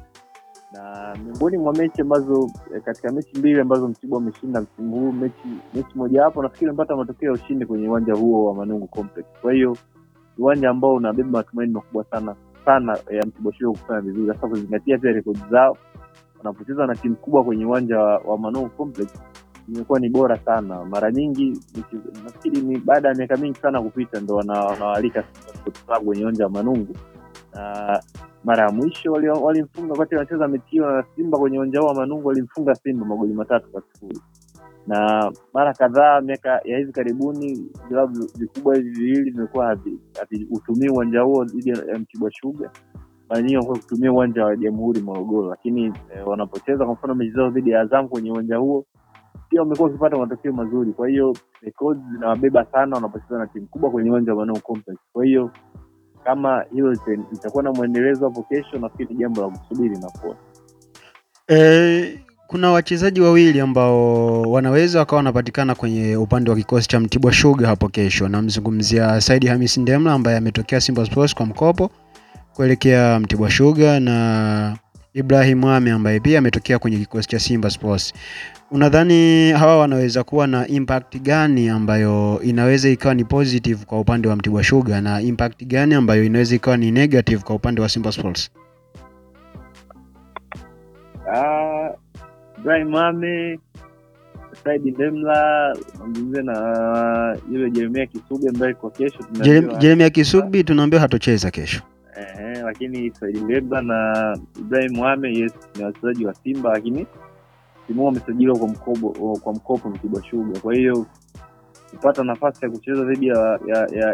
na 0.72 1.14
miongoni 1.24 1.58
mwa 1.58 1.72
mechi 1.72 2.00
ambazo 2.00 2.50
eh, 2.74 2.82
katika 2.82 3.12
mechi 3.12 3.38
mbili 3.38 3.60
ambazo 3.60 3.88
Mtibwa 3.88 4.18
ameshinda 4.18 4.60
msimu 4.60 4.96
huu, 5.00 5.12
mechi 5.12 5.48
mechi 5.74 5.88
mojawapo 5.98 6.42
nafikiri 6.42 6.70
amepata 6.70 6.96
matokeo 6.96 7.26
ya 7.28 7.34
ushindi 7.34 7.66
kwenye 7.66 7.88
uwanja 7.88 8.14
huo 8.14 8.44
wa 8.46 8.54
Manungu 8.54 8.86
Complex. 8.86 9.26
Kwa 9.42 9.52
hiyo 9.52 9.76
uwanja 10.38 10.70
ambao 10.70 10.94
unabeba 10.94 11.28
matumaini 11.30 11.72
makubwa 11.72 12.04
sana 12.04 12.34
sana 12.64 12.98
ya 13.10 13.26
Mtibwa 13.26 13.52
Sugar 13.52 13.72
kufanya 13.80 14.00
vizuri, 14.00 14.28
hasa 14.28 14.48
kuzingatia 14.48 14.98
pia 14.98 15.12
rekodi 15.12 15.40
zao 15.50 15.76
wanapocheza 16.38 16.86
na 16.86 16.94
timu 16.96 17.16
kubwa 17.16 17.44
kwenye 17.44 17.66
uwanja 17.66 17.98
wa, 17.98 18.18
wa 18.18 18.38
Manungu 18.38 18.68
Complex 18.68 19.08
imekuwa 19.68 20.00
ni 20.00 20.08
bora 20.08 20.38
sana. 20.38 20.84
Mara 20.84 21.12
nyingi 21.12 21.60
nafikiri 22.24 22.62
ni 22.62 22.78
baada 22.78 23.08
ya 23.08 23.14
miaka 23.14 23.36
mingi 23.36 23.58
sana 23.60 23.82
kupita 23.82 24.20
ndo 24.20 24.34
wana- 24.34 24.64
wanawaalika 24.64 25.24
Club 25.86 26.04
kwenye 26.04 26.22
uwanja 26.22 26.44
wa 26.44 26.50
Manungu 26.50 26.96
na 27.54 28.02
mara 28.44 28.62
ya 28.64 28.70
mwisho 28.72 29.12
wali- 29.12 29.28
walimfunga 29.28 29.92
wakati 29.92 30.14
wanacheza 30.14 30.48
mechi 30.48 30.70
hiyo 30.70 30.90
na 30.90 31.04
Simba 31.16 31.38
kwenye 31.38 31.58
uwanja 31.58 31.80
huo 31.80 31.88
wa 31.88 31.94
Manungu, 31.94 32.28
walimfunga 32.28 32.74
Simba 32.74 33.06
magoli 33.06 33.34
matatu 33.34 33.68
kwa 33.70 33.82
sifuri 33.92 34.20
na 34.86 35.32
mara 35.54 35.74
kadhaa 35.74 36.20
miaka 36.20 36.60
ya 36.64 36.78
hivi 36.78 36.92
karibuni 36.92 37.66
vilabu 37.88 38.26
vikubwa 38.38 38.76
hivi 38.76 38.90
viwili 38.90 39.30
vimekuwa 39.30 39.66
havi- 39.66 39.98
uwanja 40.92 41.20
huo 41.20 41.44
dhidi 41.44 41.70
ya 41.70 41.98
Mtibwa 41.98 42.30
Sugar. 42.30 42.70
Mara 43.28 43.42
nyingi 43.42 43.56
wamekuwa 43.56 43.78
kutumia 43.78 44.12
uwanja 44.12 44.44
wa 44.44 44.56
Jamhuri 44.56 45.00
Morogoro, 45.00 45.50
lakini 45.50 45.84
eh, 45.86 46.28
wanapocheza 46.28 46.84
kwa 46.84 46.94
mfano 46.94 47.14
mechi 47.14 47.32
zao 47.32 47.50
dhidi 47.50 47.70
ya 47.70 47.80
Azamu 47.80 48.08
kwenye 48.08 48.30
uwanja 48.32 48.56
huo 48.56 48.86
pia 49.56 49.62
wamekuwa 49.62 49.88
wakipata 49.88 50.16
matokeo 50.18 50.52
mazuri. 50.52 50.92
Kwa 50.92 51.08
hiyo 51.08 51.36
rekodi 51.62 52.00
zinawabeba 52.12 52.64
sana 52.72 52.96
wanapocheza 52.96 53.38
na 53.38 53.46
timu 53.46 53.66
kubwa 53.66 53.90
kwenye 53.90 54.10
uwanja 54.10 54.32
wa 54.32 54.38
Manungu 54.38 54.60
Complex. 54.60 54.96
Kwa 55.12 55.24
hiyo 55.24 55.50
kama 56.24 56.64
hilo 56.74 56.92
itakuwa 57.32 57.62
na 57.62 57.72
mwendelezo 57.72 58.24
hapo 58.28 58.42
kesho, 58.42 58.78
nafikiri 58.78 59.14
jambo 59.14 59.40
la 59.42 59.48
kusubiri 59.48 59.98
na 59.98 60.10
kuona. 60.10 60.38
E, 61.48 62.20
kuna 62.46 62.70
wachezaji 62.70 63.20
wawili 63.20 63.60
ambao 63.60 64.42
wanaweza 64.42 64.98
wakawa 64.98 65.16
wanapatikana 65.16 65.74
kwenye 65.74 66.16
upande 66.16 66.50
wa 66.50 66.56
kikosi 66.56 66.88
cha 66.88 67.00
Mtibwa 67.00 67.32
Sugar 67.32 67.68
hapo 67.68 67.88
kesho. 67.88 68.28
Namzungumzia 68.28 69.20
Saidi 69.20 69.46
Hamis 69.46 69.78
Ndemla 69.78 70.12
ambaye 70.12 70.36
ametokea 70.36 70.80
Simba 70.80 71.06
Sports 71.06 71.34
kwa 71.34 71.46
mkopo 71.46 71.90
kuelekea 72.54 73.20
Mtibwa 73.20 73.50
Sugar 73.50 74.00
na 74.00 74.76
Ibrahim 75.20 75.64
Ame 75.64 75.90
ambaye 75.90 76.20
pia 76.20 76.38
ametokea 76.38 76.78
kwenye 76.78 76.98
kikosi 76.98 77.28
cha 77.28 77.38
Simba 77.38 77.70
Sports. 77.70 78.12
Unadhani 78.70 79.50
hawa 79.52 79.78
wanaweza 79.78 80.24
kuwa 80.24 80.46
na 80.46 80.68
impact 80.68 81.16
gani 81.18 81.68
ambayo 81.68 82.40
inaweza 82.42 82.88
ikawa 82.88 83.14
ni 83.14 83.24
positive 83.24 83.84
kwa 83.84 84.00
upande 84.00 84.28
wa 84.28 84.36
Mtibwa 84.36 84.64
Sugar 84.64 85.02
na 85.02 85.20
impact 85.20 85.64
gani 85.64 85.94
ambayo 85.94 86.24
inaweza 86.24 86.54
ikawa 86.56 86.76
ni 86.76 86.90
negative 86.90 87.42
kwa 87.42 87.56
upande 87.56 87.80
wa 87.80 87.88
Simba 87.88 88.12
Sports? 88.12 88.50
Uh, 91.26 91.96
Ibrahim 92.58 92.94
Ame, 92.94 93.58
Said 94.64 94.86
Ndemla, 94.86 95.68
nazungumzia 95.98 96.42
na 96.42 97.36
yule 97.52 97.70
Jeremia 97.70 98.06
Kisuge 98.06 98.48
ambaye 98.48 98.74
kwa 98.74 98.90
kesho 98.90 99.18
tunaambiwa- 99.18 99.78
Jeremia 99.78 100.10
Kisugbi 100.10 100.64
tunaambiwa 100.64 101.02
hatocheza 101.02 101.50
kesho. 101.50 101.82
Ehe, 102.16 102.62
lakini 102.62 103.10
Saidi 103.10 103.40
Leba 103.40 103.82
na 103.82 104.38
Ibrahim 104.58 105.02
Ame 105.02 105.34
yes, 105.38 105.52
ni 105.78 105.84
wachezaji 105.84 106.26
wa 106.26 106.34
Simba, 106.34 106.70
lakini 106.70 107.06
timu 107.86 108.06
wamesajiliwa 108.06 108.58
kwa 108.58 108.68
mkopo 108.68 109.38
kwa 109.42 109.52
mkopo 109.52 109.88
Mtibwa 109.90 110.22
Sugar. 110.30 110.60
Kwa 110.62 110.74
hiyo 110.74 111.06
kupata 111.90 112.24
nafasi 112.24 112.64
ya 112.64 112.70
kucheza 112.70 113.04
dhidi 113.04 113.26
ya 113.28 113.60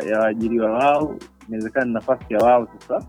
ya 0.08 0.18
waajiriwa 0.20 0.70
wao 0.72 1.16
inawezekana 1.48 1.86
ni 1.86 1.92
nafasi 1.92 2.24
ya 2.28 2.38
wao 2.38 2.68
sasa 2.78 3.06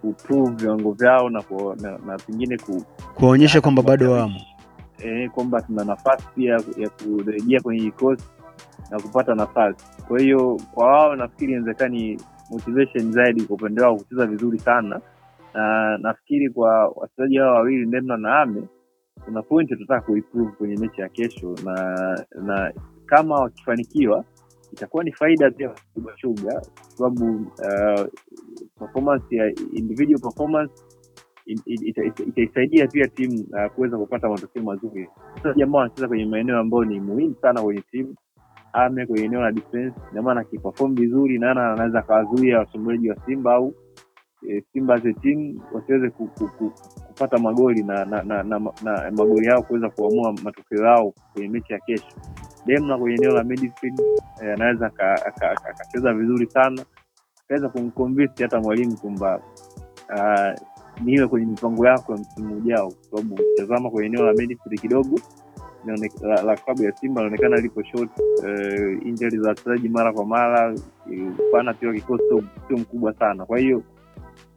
kuprove 0.00 0.50
viwango 0.56 0.92
vyao 0.92 1.30
na, 1.30 1.42
na, 1.80 1.98
na 2.06 2.16
pengine 2.18 2.58
ku, 2.58 2.84
kuwaonyesha 3.14 3.60
kwamba 3.60 3.82
bado 3.82 4.12
wamo. 4.12 4.40
eh, 4.98 5.30
kwamba 5.30 5.62
tuna 5.62 5.84
nafasi 5.84 6.24
pia 6.34 6.60
ya 6.78 6.88
kurejea 6.88 7.60
kwenye 7.60 7.80
kikosi 7.90 8.24
na 8.90 9.00
kupata 9.00 9.34
nafasi. 9.34 9.84
Kwa 10.08 10.20
hiyo 10.20 10.60
kwa 10.74 10.86
wao 10.86 11.16
nafikiri 11.16 11.52
inawezekana 11.52 11.90
ni 11.94 12.18
motivation 12.50 13.12
zaidi 13.12 13.42
kwa 13.44 13.56
upande 13.56 13.82
wao 13.82 13.96
kucheza 13.96 14.26
vizuri 14.26 14.58
sana, 14.58 15.00
na 15.54 15.98
nafikiri 15.98 16.50
kwa 16.50 16.88
wachezaji 16.88 17.36
hao 17.36 17.54
wawili 17.54 17.86
Ndemna 17.86 18.16
na 18.16 18.40
Ame 18.40 18.62
kuna 19.24 19.42
pointi 19.42 19.74
tunataka 19.74 20.00
kuimprove 20.00 20.50
kwenye 20.52 20.76
mechi 20.76 21.00
ya 21.00 21.08
kesho, 21.08 21.54
na 21.64 21.74
na 22.42 22.72
kama 23.06 23.34
wakifanikiwa 23.34 24.24
itakuwa 24.72 25.04
ni 25.04 25.12
faida 25.12 25.50
pia 25.50 25.68
kwa 26.04 26.18
Shuga 26.18 26.62
sababu 26.94 27.36
uh, 27.36 28.06
performance 28.78 29.36
ya 29.36 29.46
individual 29.72 30.20
performance 30.20 30.72
itaisaidia 32.26 32.86
pia 32.86 33.08
timu 33.08 33.46
uh, 33.52 33.72
kuweza 33.74 33.98
kupata 33.98 34.28
matokeo 34.28 34.62
mazuri. 34.62 35.08
Wachezaji 35.34 35.62
ambao 35.62 35.80
wanacheza 35.80 36.08
kwenye 36.08 36.24
maeneo 36.26 36.58
ambayo 36.58 36.84
ni 36.84 37.00
muhimu 37.00 37.34
sana 37.42 37.62
kwenye 37.62 37.82
timu, 37.90 38.14
ame 38.72 39.06
kwenye 39.06 39.24
eneo 39.24 39.40
la 39.40 39.52
defense, 39.52 40.00
na 40.12 40.22
maana 40.22 40.40
akiperform 40.40 40.94
vizuri, 40.94 41.38
nana 41.38 41.72
anaweza 41.72 41.98
akawazuia 41.98 42.58
washambuliaji 42.58 43.10
wa 43.10 43.16
Simba 43.26 43.54
au 43.54 43.74
e, 44.50 44.62
Simba 44.72 44.94
as 44.94 45.04
a 45.06 45.12
team 45.12 45.60
wasiweze 45.72 46.10
ku, 46.10 46.26
ku, 46.28 46.48
ku, 46.58 46.72
kupata 47.08 47.38
magoli 47.38 47.82
na 47.82 48.04
na, 48.04 48.22
na, 48.22 48.42
na, 48.42 48.60
na 48.82 49.10
magoli 49.10 49.46
yao 49.46 49.62
kuweza 49.62 49.90
kuamua 49.90 50.32
matokeo 50.44 50.84
yao 50.86 51.14
kwenye 51.32 51.48
mechi 51.48 51.72
ya 51.72 51.78
kesho. 51.80 52.06
Demna 52.66 52.98
kwenye 52.98 53.14
eneo 53.16 53.32
la 53.32 53.44
midfield 53.44 54.00
eh, 54.42 54.54
anaweza 54.54 54.86
aka- 54.86 55.26
akacheza 55.70 56.14
vizuri 56.14 56.46
sana, 56.50 56.84
akaweza 57.44 57.68
kumconvince 57.68 58.42
hata 58.42 58.60
mwalimu 58.60 58.96
kwamba 58.96 59.42
uh, 60.08 60.68
niwe 61.04 61.28
kwenye 61.28 61.46
mipango 61.46 61.86
yako 61.86 62.12
ya 62.12 62.18
msimu 62.18 62.56
ujao, 62.56 62.90
kwa 62.90 63.04
sababu 63.20 63.34
ukitazama 63.34 63.90
kwenye 63.90 64.06
eneo 64.08 64.26
la 64.26 64.32
midfield 64.32 64.80
kidogo 64.80 65.20
la, 66.22 66.42
la 66.42 66.56
klabu 66.56 66.82
ya 66.82 66.92
Simba 66.92 67.22
linaonekana 67.22 67.56
lipo 67.56 67.82
short. 67.82 68.10
Uh, 68.18 69.06
injury 69.06 69.38
za 69.38 69.48
wachezaji 69.48 69.88
mara 69.88 70.12
kwa 70.12 70.26
mara, 70.26 70.74
pana 71.52 71.74
pia 71.74 71.92
kikosi 71.92 72.22
sio- 72.68 72.78
mkubwa 72.78 73.14
sana. 73.14 73.44
Kwa 73.46 73.58
hiyo 73.58 73.82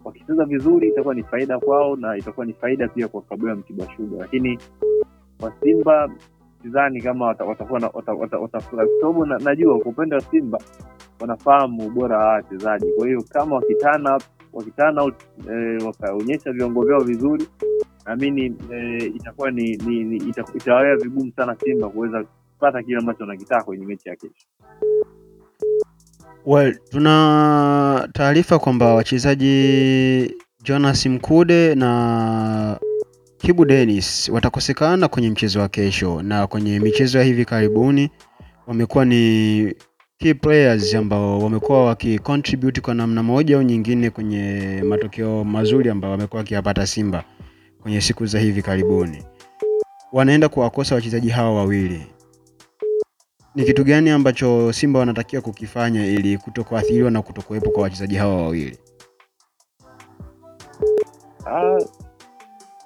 wakicheza 0.03 0.45
vizuri 0.45 0.87
itakuwa 0.87 1.15
ni 1.15 1.23
faida 1.23 1.59
kwao 1.59 1.95
na 1.95 2.17
itakuwa 2.17 2.45
ni 2.45 2.53
faida 2.53 2.87
pia 2.87 3.07
kwa 3.07 3.21
klabu 3.21 3.47
ya 3.47 3.55
Mtibwa 3.55 3.87
Sugar, 3.97 4.19
lakini 4.19 4.59
kwa 5.39 5.53
Simba 5.63 6.09
sidhani 6.61 7.01
kama 7.01 7.25
watakuwa 7.25 7.91
watafurahi 8.41 8.89
kwa 8.89 9.01
sababu 9.01 9.25
najua 9.25 9.79
kwa 9.79 9.91
upande 9.91 10.15
wa 10.15 10.21
Simba 10.21 10.59
wanafahamu 11.21 11.87
ubora 11.87 12.17
wa 12.17 12.25
wachezaji. 12.33 12.91
Kwa 12.97 13.07
hiyo 13.07 13.23
kama 13.29 13.55
wakitana 13.55 14.19
wakitana 14.53 15.01
out, 15.01 15.15
e, 15.51 15.83
wakaonyesha 15.85 16.51
viwango 16.51 16.85
vyao 16.85 16.99
vizuri, 17.01 17.47
naamini 18.05 18.55
e, 18.73 18.97
itakuwa 19.05 19.51
ni, 19.51 19.75
ni, 19.77 20.03
ni 20.03 20.17
ita, 20.17 20.45
itawawea 20.55 20.95
vigumu 20.95 21.31
sana 21.35 21.55
Simba 21.63 21.89
kuweza 21.89 22.23
kupata 22.53 22.83
kile 22.83 22.97
ambacho 22.97 23.23
wanakitaka 23.23 23.63
kwenye 23.63 23.85
mechi 23.85 24.09
ya 24.09 24.15
kesho. 24.15 24.47
Well, 26.45 26.77
tuna 26.89 28.09
taarifa 28.13 28.59
kwamba 28.59 28.93
wachezaji 28.93 30.35
Jonas 30.63 31.05
Mkude 31.05 31.75
na 31.75 32.79
Kibu 33.37 33.65
Dennis 33.65 34.29
watakosekana 34.29 35.07
kwenye 35.07 35.29
mchezo 35.29 35.59
wa 35.59 35.69
kesho, 35.69 36.21
na 36.21 36.47
kwenye 36.47 36.79
michezo 36.79 37.17
ya 37.17 37.23
hivi 37.23 37.45
karibuni 37.45 38.09
wamekuwa 38.67 39.05
ni 39.05 39.73
key 40.23 40.33
players 40.33 40.93
ambao 40.95 41.39
wamekuwa 41.39 41.85
wakicontribute 41.85 42.81
kwa 42.81 42.93
namna 42.93 43.23
moja 43.23 43.55
au 43.55 43.61
nyingine 43.61 44.09
kwenye 44.09 44.81
matokeo 44.85 45.43
mazuri 45.43 45.89
ambayo 45.89 46.11
wamekuwa 46.11 46.37
wakiyapata 46.39 46.87
Simba 46.87 47.23
kwenye 47.81 48.01
siku 48.01 48.25
za 48.25 48.39
hivi 48.39 48.61
karibuni. 48.61 49.23
Wanaenda 50.13 50.49
kuwakosa 50.49 50.95
wachezaji 50.95 51.29
hawa 51.29 51.53
wawili 51.55 52.07
ni 53.55 53.63
kitu 53.63 53.83
gani 53.83 54.09
ambacho 54.09 54.73
Simba 54.73 54.99
wanatakiwa 54.99 55.41
kukifanya 55.41 56.05
ili 56.05 56.37
kutokuathiriwa 56.37 57.11
na 57.11 57.21
kutokuwepo 57.21 57.69
kwa 57.69 57.83
wachezaji 57.83 58.15
hawa 58.15 58.41
wawili? 58.41 58.77
Ah, 61.45 61.79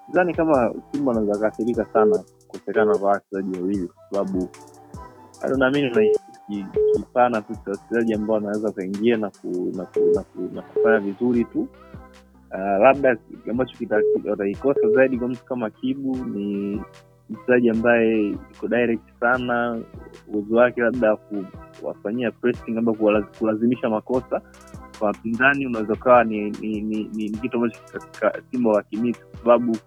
sidhani 0.07 0.33
kama 0.33 0.73
Simba 0.91 1.11
wanaweza 1.11 1.39
kaathirika 1.39 1.85
sana 1.93 2.23
kukosekana 2.47 2.97
kwa 2.97 3.09
wachezaji 3.09 3.59
wawili, 3.59 3.87
kwa 3.87 3.95
sababu 4.11 4.49
naamini 5.57 5.89
kipana 6.95 7.41
tu 7.41 7.53
cha 7.65 7.71
wachezaji 7.71 8.13
ambao 8.13 8.35
wanaweza 8.35 8.71
kuingia 8.71 9.17
na, 9.17 9.29
ku, 9.29 9.71
ku, 9.85 9.99
na, 10.15 10.21
ku, 10.23 10.49
kufanya 10.73 10.99
vizuri 10.99 11.45
tu. 11.45 11.67
Uh, 12.51 12.57
labda 12.83 13.17
ambacho 13.51 13.75
wataikosa 14.29 14.89
zaidi 14.95 15.17
kwa 15.17 15.27
mtu 15.27 15.45
kama 15.45 15.69
Kibu 15.69 16.15
ni 16.25 16.81
mchezaji 17.29 17.69
ambaye 17.69 18.27
iko 18.29 18.67
direct 18.67 19.19
sana, 19.19 19.81
uwezo 20.27 20.55
wake 20.55 20.81
labda 20.81 21.15
ku- 21.15 21.45
kuwafanyia 21.79 22.31
pressing, 22.31 22.77
ama 22.77 22.93
kulazimisha 23.39 23.89
makosa 23.89 24.41
kwa 24.99 25.07
wapinzani 25.07 25.65
unaweza 25.67 25.93
ukawa 25.93 26.23
ni, 26.23 26.49
ni, 26.51 26.81
ni, 26.81 27.03
ni, 27.03 27.29
ni 27.29 27.37
kitu 27.37 27.57
ambacho 27.57 27.79
Simba 28.51 28.69
wakimisi 28.69 29.19
kwa 29.21 29.39
sababu 29.39 29.77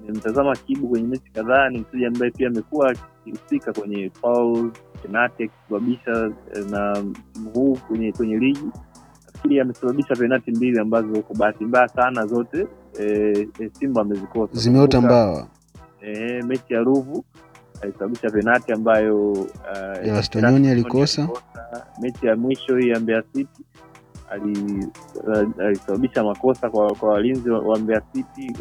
nimemtazama 0.00 0.56
Kibu 0.56 0.88
kwenye 0.88 1.06
mechi 1.08 1.30
kadhaa. 1.32 1.68
Ni 1.68 1.78
mchezaji 1.78 2.06
ambaye 2.06 2.30
pia 2.30 2.48
amekuwa 2.48 2.90
akihusika 2.90 3.72
kwenye 3.72 4.10
fouls, 4.20 4.72
penati 5.02 5.42
akisababisha 5.44 6.30
eh, 6.54 6.64
na 6.70 6.92
msimu 7.02 7.50
huu 7.50 7.78
kwenye 7.88 8.12
kwenye 8.12 8.36
ligi 8.38 8.70
nafikiri 9.38 9.60
amesababisha 9.60 10.14
penati 10.16 10.50
mbili 10.50 10.78
ambazo 10.78 11.22
kwa 11.22 11.36
bahati 11.36 11.64
mbaya 11.64 11.88
sana 11.88 12.26
zote 12.26 12.66
e, 13.00 13.48
e, 13.60 13.70
Simba 13.72 14.00
amezikosa. 14.00 14.52
zimeota 14.58 15.00
mbawa 15.00 15.48
E, 16.02 16.42
mechi 16.42 16.74
ya 16.74 16.80
Ruvu 16.80 17.24
alisababisha 17.82 18.30
penati 18.30 18.72
ambayo 18.72 19.30
uh, 19.32 19.46
ya 20.06 20.22
penati 20.22 20.52
Yoni 20.54 20.68
alikosa. 20.68 21.28
Mechi 22.00 22.26
ya 22.26 22.36
mwisho 22.36 22.76
hii 22.76 22.88
ya 22.88 23.00
Mbeya 23.00 23.22
City 23.22 23.62
alisababisha 25.58 26.24
makosa 26.24 26.70
kwa 26.70 26.94
kwa 26.94 27.08
walinzi 27.08 27.50
wa, 27.50 27.58
wa 27.60 27.78
Mbeya 27.78 28.00
City. 28.12 28.52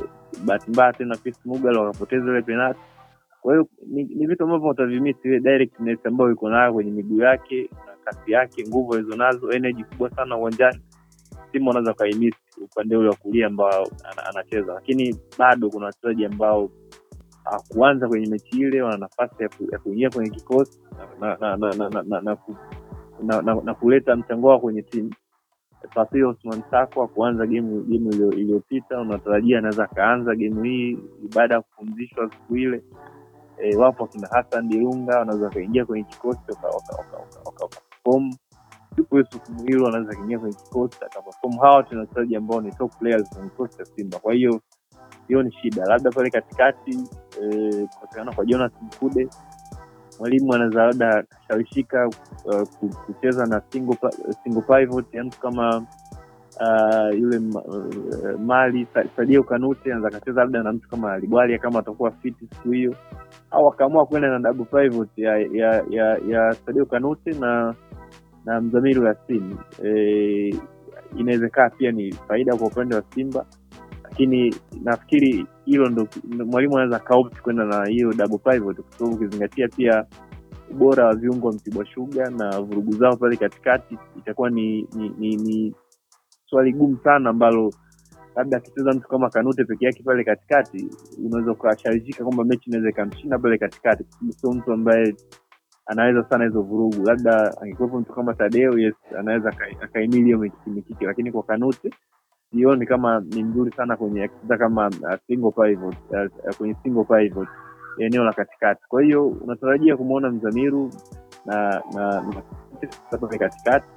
Bahati 0.46 0.72
mbaya 0.72 0.94
tena 0.94 1.18
Chris 1.18 1.46
Mugal 1.46 1.78
wakapoteza 1.78 2.26
ile 2.32 2.42
penalti. 2.42 2.80
Kwa 3.42 3.54
hiyo 3.54 3.68
ni, 3.88 4.28
vitu 4.28 4.44
ambavyo 4.44 4.70
utavimisi 4.70 5.20
ile 5.24 5.40
directness 5.40 6.06
ambayo 6.06 6.32
iko 6.32 6.50
nayo 6.50 6.74
kwenye 6.74 6.92
miguu 6.92 7.22
yake 7.22 7.70
na 7.86 7.94
kasi 8.04 8.32
yake, 8.32 8.64
nguvu 8.68 8.94
alizonazo, 8.94 9.52
energy 9.52 9.84
kubwa 9.84 10.10
sana 10.10 10.38
uwanjani. 10.38 10.80
Simba 11.52 11.68
wanaweza 11.68 11.94
kaimisi 11.94 12.38
upande 12.64 12.98
ule 12.98 13.10
wa 13.10 13.16
kulia 13.16 13.48
ambao 13.48 13.88
anacheza, 14.30 14.74
lakini 14.74 15.16
bado 15.38 15.70
kuna 15.70 15.86
wachezaji 15.86 16.26
ambao 16.26 16.70
kuanza 17.70 18.08
kwenye 18.08 18.28
mechi 18.28 18.60
ile, 18.60 18.82
wana 18.82 18.98
nafasi 18.98 19.44
ya 19.72 19.80
kuingia 19.80 20.10
kwenye 20.10 20.30
kikosi 20.30 20.80
na, 21.20 21.38
na, 21.38 21.58
na, 21.58 21.58
na, 21.58 21.90
na, 21.90 21.90
na, 21.90 22.22
na, 22.22 22.38
na, 23.24 23.42
na, 23.42 23.62
na 23.64 23.74
kuleta 23.74 24.16
mchango 24.16 24.48
wao 24.48 24.60
kwenye 24.60 24.82
timu. 24.82 25.12
Fasiri 25.94 26.24
Osman 26.26 26.64
Sako 26.72 27.08
kuanza 27.08 27.48
gemu 27.48 27.84
gemu 27.84 28.12
iliyopita, 28.34 29.02
unatarajia 29.02 29.58
anaweza 29.60 29.84
akaanza 29.84 30.36
gemu 30.36 30.64
hii 30.64 30.98
baada 31.36 31.56
ya 31.56 31.62
kupumzishwa 31.62 32.30
siku 32.32 32.58
ile. 32.58 32.84
E, 33.58 33.76
wapo 33.78 34.06
akina 34.06 34.28
Hassan 34.32 34.70
Dirunga 34.70 35.20
wanaweza 35.20 35.46
wakaingia 35.46 35.86
kwenye 35.86 36.04
kikosi 36.04 36.42
waka- 36.50 36.68
waka- 36.68 36.98
waka- 36.98 37.18
waka- 37.18 37.40
waka- 37.46 37.64
wakaperform. 37.66 38.32
Yupo 38.98 39.18
Yusuf 39.20 39.50
Muhilo 39.50 39.88
anaweza 39.88 40.12
akaingia 40.12 40.40
kwenye 40.40 40.56
kikosi 40.56 40.98
akaperform. 41.06 41.58
Hawa 41.60 41.76
wachezaji 41.78 42.36
ambao 42.36 42.62
ni 42.62 42.72
top 42.72 42.92
players 43.00 43.30
kwenye 43.34 43.50
kikosi 43.50 43.78
cha 43.78 43.86
Simba, 43.86 44.20
kwa 44.20 44.34
hiyo 44.34 44.62
hiyo 45.28 45.44
ni 45.44 45.52
shida. 45.52 45.86
Labda 45.86 46.12
pale 46.12 46.30
katikati 46.32 47.10
e, 47.42 47.88
kukosekana 47.88 48.34
kwa 48.34 48.46
Jonas 48.46 48.72
Mkude, 48.82 49.30
mwalimu 50.20 50.54
anaweza 50.54 50.86
labda 50.86 51.18
akashawishika 51.18 52.08
uh, 52.46 52.62
kucheza 53.06 53.46
na 53.46 53.62
single, 53.72 53.98
single 54.44 54.62
pivot 54.62 55.14
ya 55.14 55.24
mtu 55.24 55.40
kama 55.40 55.78
uh, 56.62 57.20
yule 57.20 57.38
uh, 57.38 58.40
Mali 58.46 58.88
Sadio 59.16 59.44
Kanute 59.44 59.94
anaweza 59.94 60.08
akacheza 60.18 60.42
labda 60.42 60.64
na 60.64 60.72
mtu 60.74 60.90
kama 60.90 61.18
Libwalia 61.20 61.58
kama 61.58 61.80
atakuwa 61.80 62.12
fiti 62.12 62.48
siku 62.56 62.72
hiyo, 62.72 62.96
au 63.52 63.68
akaamua 63.70 64.06
kwenda 64.06 64.28
na 64.30 64.40
double 64.40 64.66
pivot 64.66 65.10
ya 65.18 65.38
ya 65.38 65.84
ya, 65.90 66.18
ya 66.28 66.54
Sadio 66.66 66.86
Kanute 66.86 67.32
na 67.34 67.76
na 68.46 68.62
Mzamiru 68.62 69.06
Yasini. 69.06 69.56
E, 69.86 70.56
inawezekana 71.18 71.70
pia 71.70 71.92
ni 71.92 72.12
faida 72.12 72.56
kwa 72.58 72.68
upande 72.68 72.96
wa 72.96 73.04
Simba 73.16 73.46
lakini 74.18 74.56
nafikiri 74.84 75.46
hilo 75.66 75.90
ndo 75.90 76.08
mwalimu 76.46 76.78
anaweza 76.78 77.00
kaopt 77.00 77.42
kwenda 77.42 77.66
na 77.66 77.86
hiyo 77.86 78.14
double 78.14 78.38
pivot 78.38 78.82
kwa 78.82 78.92
sababu 78.98 79.16
ukizingatia 79.16 79.68
pia 79.68 80.06
ubora 80.72 81.06
wa 81.06 81.16
viungo 81.16 81.48
wa 81.48 81.54
Mtibwa 81.54 81.86
shuga 81.86 82.30
na 82.30 82.62
vurugu 82.62 82.92
zao 82.92 83.16
pale 83.18 83.36
katikati, 83.38 83.98
itakuwa 84.18 84.50
ni 84.50 84.88
ni, 84.96 85.10
ni, 85.10 85.36
ni 85.36 85.76
swali 86.46 86.74
gumu 86.74 86.98
sana 87.04 87.30
ambalo 87.30 87.74
labda 88.36 88.58
akicheza 88.58 88.92
mtu 88.94 89.08
kama 89.08 89.30
Kanute 89.30 89.64
peke 89.66 89.86
yake 89.86 90.04
pale 90.04 90.24
katikati, 90.24 90.88
unaweza 91.26 91.52
ukashawishika 91.52 92.24
kwamba 92.24 92.44
mechi 92.44 92.70
inaweza 92.70 92.90
ikamshinda 92.90 93.40
pale 93.40 93.58
katikati, 93.58 94.06
sio 94.30 94.52
mtu 94.52 94.72
ambaye 94.74 95.16
anaweza 95.86 96.24
sana 96.30 96.46
hizo 96.46 96.62
vurugu. 96.62 97.04
Labda 97.06 97.58
angekuwepo 97.62 98.00
mtu 98.00 98.14
kama 98.14 98.34
Tadeo, 98.34 98.80
yes, 98.80 98.96
anaweza 99.20 99.54
akaimili 99.82 100.24
hiyo 100.24 100.38
mikiki, 100.68 101.06
lakini 101.06 101.32
kwa 101.32 101.44
Kanute 101.44 101.90
sioni 102.52 102.86
kama 102.86 103.20
ni 103.20 103.44
mzuri 103.44 103.72
sana 103.72 103.98
kwenye 103.98 104.24
akicheza 104.24 104.58
kama 104.58 104.88
uh, 104.88 105.16
single 105.28 105.52
pivot 105.52 105.96
uh, 106.10 106.56
kwenye 106.58 106.76
single 106.84 107.04
pivot 107.04 107.48
eneo 108.00 108.24
la 108.24 108.34
katikati. 108.34 108.82
Kwa 108.88 109.02
hiyo 109.04 109.28
unatarajia 109.28 109.98
kumwona 109.98 110.30
Mzamiru 110.32 110.92
na 111.46 111.82
na 111.94 112.22
na 113.12 113.28
katikati, 113.40 113.88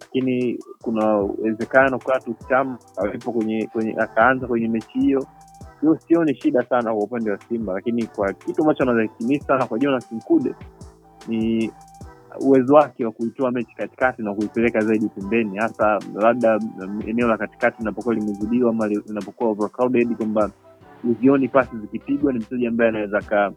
lakini 0.00 0.58
kuna 0.82 1.20
uwezekano 1.22 1.98
Clatous 1.98 2.48
Chama 2.48 2.78
awepo 2.96 3.32
kwenye 3.32 3.66
kwenye 3.72 3.96
akaanza 3.98 4.46
kwenye 4.46 4.68
mechi 4.68 4.98
hiyo. 4.98 5.26
Hiyo 5.80 5.98
sioni 6.08 6.34
shida 6.34 6.62
sana 6.62 6.94
kwa 6.94 7.04
upande 7.04 7.30
wa 7.30 7.38
Simba, 7.38 7.72
lakini 7.72 8.06
kwa 8.06 8.32
kitu 8.32 8.62
ambacho 8.62 8.82
anaweza 8.82 9.12
sana 9.46 9.66
kwa 9.66 9.78
Jonas 9.78 10.12
Mkude 10.12 10.54
ni 11.28 11.70
uwezo 12.40 12.74
wake 12.74 13.04
wa 13.04 13.12
kuitoa 13.12 13.50
mechi 13.50 13.76
katikati 13.76 14.22
na 14.22 14.34
kuipeleka 14.34 14.80
zaidi 14.80 15.08
pembeni, 15.08 15.58
hasa 15.58 15.98
labda 16.14 16.58
eneo 17.06 17.28
la 17.28 17.36
katikati 17.38 17.78
linapokuwa 17.78 18.14
limezidiwa 18.14 18.70
ama 18.70 18.88
li- 18.88 19.02
linapokuwa 19.06 19.50
overcrowded, 19.50 20.16
kwamba 20.16 20.50
uzioni 21.04 21.48
pasi 21.48 21.76
zikipigwa. 21.78 22.32
Ni 22.32 22.38
mchezaji 22.38 22.66
ambaye 22.66 22.88
anaweza 22.90 23.52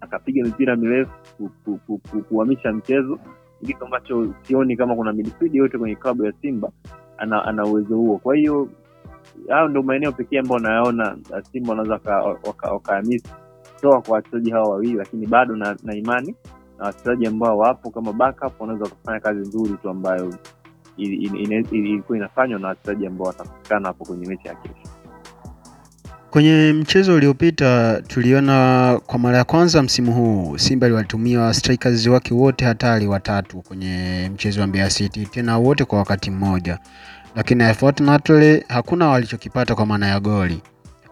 akapiga 0.00 0.44
mipira 0.44 0.76
mirefu 0.76 1.12
ku- 1.38 1.50
ku- 1.64 1.78
ku- 1.86 2.00
ku- 2.10 2.22
kuhamisha 2.22 2.72
mchezo, 2.72 3.18
kitu 3.66 3.84
ambacho 3.84 4.34
sioni 4.42 4.76
kama 4.76 4.94
kuna 4.96 5.12
midfield 5.12 5.54
yote 5.54 5.78
kwenye 5.78 5.94
klabu 5.96 6.24
ya 6.24 6.32
Simba 6.32 6.70
ana, 7.18 7.44
ana 7.44 7.64
uwezo 7.64 7.96
huo. 7.96 8.18
Kwa 8.18 8.36
hiyo 8.36 8.68
hayo 9.48 9.68
ndio 9.68 9.82
maeneo 9.82 10.12
pekee 10.12 10.38
ambayo 10.38 10.60
nayaona 10.60 11.16
uh, 11.30 11.38
Simba 11.52 11.70
wanaweza 11.70 11.94
waka- 11.94 12.22
waka- 12.48 12.72
wakahamisi 12.72 13.28
kutoka 13.74 14.00
kwa 14.00 14.14
wachezaji 14.14 14.50
hawa 14.50 14.68
wawili, 14.70 14.92
lakini 14.94 15.26
bado 15.26 15.56
na, 15.56 15.76
na 15.82 15.94
imani 15.94 16.34
na 16.80 16.86
wachezaji 16.86 17.26
ambao 17.26 17.58
wapo 17.58 17.90
kama 17.90 18.12
backup 18.12 18.60
wanaweza 18.60 18.84
wakafanya 18.84 19.20
kazi 19.20 19.40
nzuri 19.40 19.74
tu 19.82 19.88
ambayo 19.90 20.34
ilikuwa 20.96 22.18
inafanywa 22.18 22.60
na 22.60 22.68
wachezaji 22.68 23.06
ambao 23.06 23.26
watapatikana 23.26 23.88
hapo 23.88 24.04
kwenye 24.04 24.26
mechi 24.26 24.48
ya 24.48 24.54
kesho. 24.54 24.74
Kwenye 26.30 26.72
mchezo 26.72 27.14
uliopita 27.14 28.02
tuliona 28.06 29.00
kwa 29.06 29.18
mara 29.18 29.38
ya 29.38 29.44
kwanza 29.44 29.82
msimu 29.82 30.12
huu 30.12 30.58
Simba 30.58 30.86
aliwatumia 30.86 31.54
strikers 31.54 32.06
wake 32.06 32.34
wote 32.34 32.64
hatari 32.64 33.06
watatu 33.06 33.62
kwenye 33.62 34.30
mchezo 34.34 34.60
wa 34.60 34.66
Mbeya 34.66 34.90
City, 34.90 35.26
tena 35.26 35.58
wote 35.58 35.84
kwa 35.84 35.98
wakati 35.98 36.30
mmoja, 36.30 36.78
lakini 37.36 37.64
unfortunately 37.64 38.64
hakuna 38.68 39.08
walichokipata 39.08 39.74
kwa 39.74 39.86
maana 39.86 40.06
ya 40.08 40.20
goli. 40.20 40.62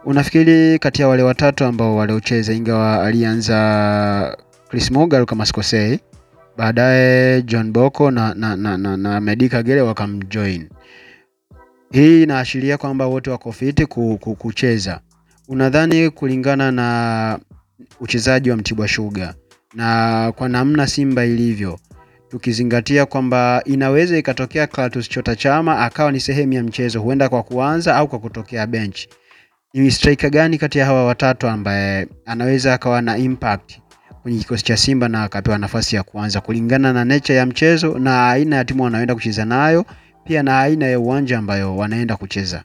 Unafikiri 0.04 0.78
kati 0.78 1.02
ya 1.02 1.08
wale 1.08 1.22
watatu 1.22 1.64
ambao 1.64 1.96
waliocheza, 1.96 2.52
ingawa 2.52 3.04
alianza 3.06 4.36
Chris 4.68 4.90
Mugal 4.90 5.26
kama 5.26 5.46
sikosei, 5.46 6.00
baadaye 6.56 7.42
John 7.42 7.72
Boko 7.72 8.10
na, 8.10 8.34
na, 8.34 8.56
na, 8.56 8.76
na, 8.78 8.96
na 8.96 9.20
Medi 9.20 9.48
Kagere 9.48 9.80
wakamjoin, 9.80 10.68
hii 11.92 12.22
inaashiria 12.22 12.78
kwamba 12.78 13.06
wote 13.06 13.30
wako 13.30 13.52
fiti 13.52 13.86
ku, 13.86 14.18
ku, 14.20 14.34
kucheza. 14.34 15.00
Unadhani 15.48 16.10
kulingana 16.10 16.72
na 16.72 17.38
uchezaji 18.00 18.50
wa 18.50 18.56
Mtibwa 18.56 18.88
Sugar 18.88 19.34
na 19.74 20.32
kwa 20.36 20.48
namna 20.48 20.86
Simba 20.86 21.24
ilivyo, 21.24 21.78
tukizingatia 22.28 23.06
kwamba 23.06 23.62
inaweza 23.64 24.18
ikatokea 24.18 24.66
Clatous 24.66 25.08
Chota 25.08 25.36
Chama 25.36 25.78
akawa 25.80 26.12
ni 26.12 26.20
sehemu 26.20 26.52
ya 26.52 26.62
mchezo, 26.62 27.00
huenda 27.00 27.28
kwa 27.28 27.42
kuanza 27.42 27.96
au 27.96 28.08
kwa 28.08 28.18
kutokea 28.18 28.66
bench, 28.66 29.06
ni 29.74 29.90
striker 29.90 30.30
gani 30.30 30.58
kati 30.58 30.78
ya 30.78 30.86
hawa 30.86 31.04
watatu 31.06 31.48
ambaye 31.48 32.08
anaweza 32.26 32.74
akawa 32.74 33.02
na 33.02 33.18
impact 33.18 33.78
kwenye 34.22 34.38
kikosi 34.38 34.64
cha 34.64 34.76
Simba 34.76 35.08
na 35.08 35.22
akapewa 35.22 35.58
nafasi 35.58 35.96
ya 35.96 36.02
kuanza 36.02 36.40
kulingana 36.40 36.92
na 36.92 37.04
nature 37.04 37.38
ya 37.38 37.46
mchezo 37.46 37.98
na 37.98 38.30
aina 38.30 38.56
ya 38.56 38.64
timu 38.64 38.82
wanaoenda 38.82 39.14
kucheza 39.14 39.44
nayo, 39.44 39.84
pia 40.24 40.42
na 40.42 40.60
aina 40.60 40.86
ya 40.86 41.00
uwanja 41.00 41.38
ambayo 41.38 41.76
wanaenda 41.76 42.16
kucheza? 42.16 42.64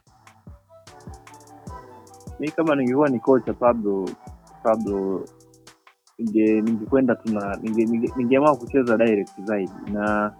Mi 2.40 2.50
kama 2.50 2.76
ningekuwa 2.76 3.08
ni 3.08 3.18
kocha 3.20 3.52
Pablo 3.52 4.10
Pablo 4.62 5.24
ningekwenda 6.18 7.14
tuna 7.14 7.40
ninge- 7.56 7.86
ninge- 7.86 8.12
ningeamua 8.16 8.56
kucheza 8.56 8.96
direct 8.96 9.30
zaidi 9.44 9.72
na 9.92 10.32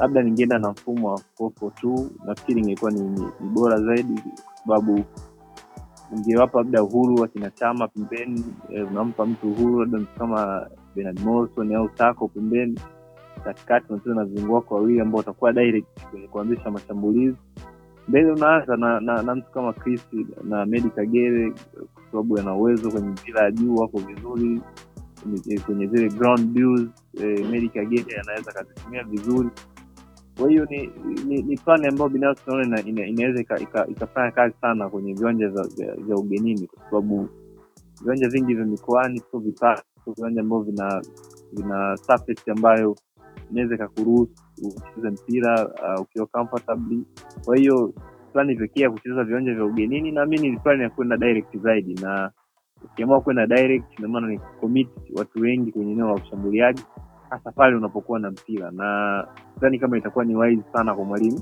labda 0.00 0.22
ningeenda 0.22 0.58
na 0.58 0.70
mfumo 0.70 1.08
wa 1.12 1.20
442 1.40 2.06
nafikiri 2.24 2.60
ingekuwa 2.60 2.90
ni, 2.90 3.00
ni 3.00 3.26
bora 3.40 3.80
zaidi 3.80 4.20
kwa 4.44 4.76
sababu 4.76 5.04
ungewapa 6.16 6.58
labda 6.58 6.82
uhuru 6.82 7.14
wakina 7.16 7.50
chama 7.50 7.88
pembeni 7.88 8.44
eh, 8.70 8.88
unampa 8.90 9.26
mtu 9.26 9.50
uhuru 9.50 9.80
labda 9.80 9.98
mtu 9.98 10.18
kama 10.18 10.66
Bernard 10.94 11.20
Morrison 11.20 11.74
au 11.74 11.90
Sako 11.98 12.28
pembeni 12.28 12.80
katikati 13.44 13.92
unacheza 13.92 14.14
na 14.14 14.24
viungo 14.24 14.54
wako 14.54 14.74
wawili 14.74 15.00
ambao 15.00 15.18
watakuwa 15.18 15.52
direct 15.52 16.04
kwenye 16.10 16.28
kuanzisha 16.28 16.70
mashambulizi 16.70 17.36
mbele 18.08 18.32
unaanza 18.32 18.76
na, 18.76 19.00
na, 19.00 19.22
na 19.22 19.34
mtu 19.34 19.50
kama 19.50 19.72
Chris 19.72 20.02
na 20.44 20.66
Medi 20.66 20.90
Kagere 20.90 21.50
kwa 21.94 22.02
sababu 22.10 22.38
ana 22.38 22.54
uwezo 22.54 22.90
kwenye 22.90 23.08
mpira 23.08 23.42
ya 23.44 23.50
juu, 23.50 23.76
wako 23.76 23.98
vizuri 23.98 24.60
kwenye 25.66 25.86
zile 25.86 26.08
ground 26.08 26.52
duels, 26.54 26.88
eh, 27.22 27.46
Medi 27.50 27.68
Kagere 27.68 28.20
anaweza 28.20 28.50
akazitumia 28.50 29.04
vizuri. 29.04 29.48
Kwa 30.38 30.48
hiyo 30.50 30.64
ni, 30.70 30.90
ni, 31.26 31.42
ni 31.42 31.56
plani 31.56 31.86
ambayo 31.86 32.08
binafsi 32.10 32.42
naona 32.46 32.64
ina, 32.64 32.80
ina, 32.80 33.06
ikafanya 33.40 34.28
ika- 34.28 34.30
kazi 34.30 34.54
sana 34.60 34.88
kwenye 34.88 35.14
viwanja 35.14 35.48
vya- 35.48 35.66
ugenini, 36.16 36.66
kwa 36.66 36.82
sababu 36.90 37.28
viwanja 38.02 38.28
vingi 38.28 38.54
vya 38.54 38.64
mikoani 38.64 39.20
sio 39.30 39.40
vipaa, 39.40 39.82
viwanja 40.16 40.40
ambavyo 40.40 40.64
vina 40.72 41.02
vina 41.52 41.96
surface 41.96 42.50
ambayo 42.50 42.96
inaweza 43.50 43.74
ikakuruhusu 43.74 44.32
ucheze 44.58 45.10
mpira 45.10 45.68
uh, 45.68 46.00
ukiwa 46.02 46.26
comfortably. 46.26 47.02
Kwa 47.44 47.56
hiyo 47.56 47.92
plani 48.32 48.56
pekee 48.56 48.80
ya 48.82 48.90
kucheza 48.90 49.24
viwanja 49.24 49.54
vya 49.54 49.64
ugenini, 49.64 50.12
naamini 50.12 50.50
ni 50.50 50.56
plani 50.58 50.82
ya 50.82 50.90
kwenda 50.90 51.16
direct 51.16 51.56
zaidi, 51.58 51.94
na 51.94 52.30
ukiamua 52.84 53.20
kwenda 53.20 53.46
direct, 53.46 53.98
ina 53.98 54.26
ni 54.28 54.38
commit 54.60 54.88
watu 55.16 55.40
wengi 55.40 55.72
kwenye 55.72 55.92
eneo 55.92 56.06
la 56.06 56.14
ushambuliaji, 56.14 56.82
hasa 57.34 57.52
pale 57.52 57.76
unapokuwa 57.76 58.18
na 58.18 58.30
mpira, 58.30 58.70
na 58.70 59.26
sidhani 59.54 59.78
kama 59.78 59.98
itakuwa 59.98 60.24
ni 60.24 60.36
wise 60.36 60.62
sana 60.72 60.94
kwa 60.94 61.04
mwalimu 61.04 61.40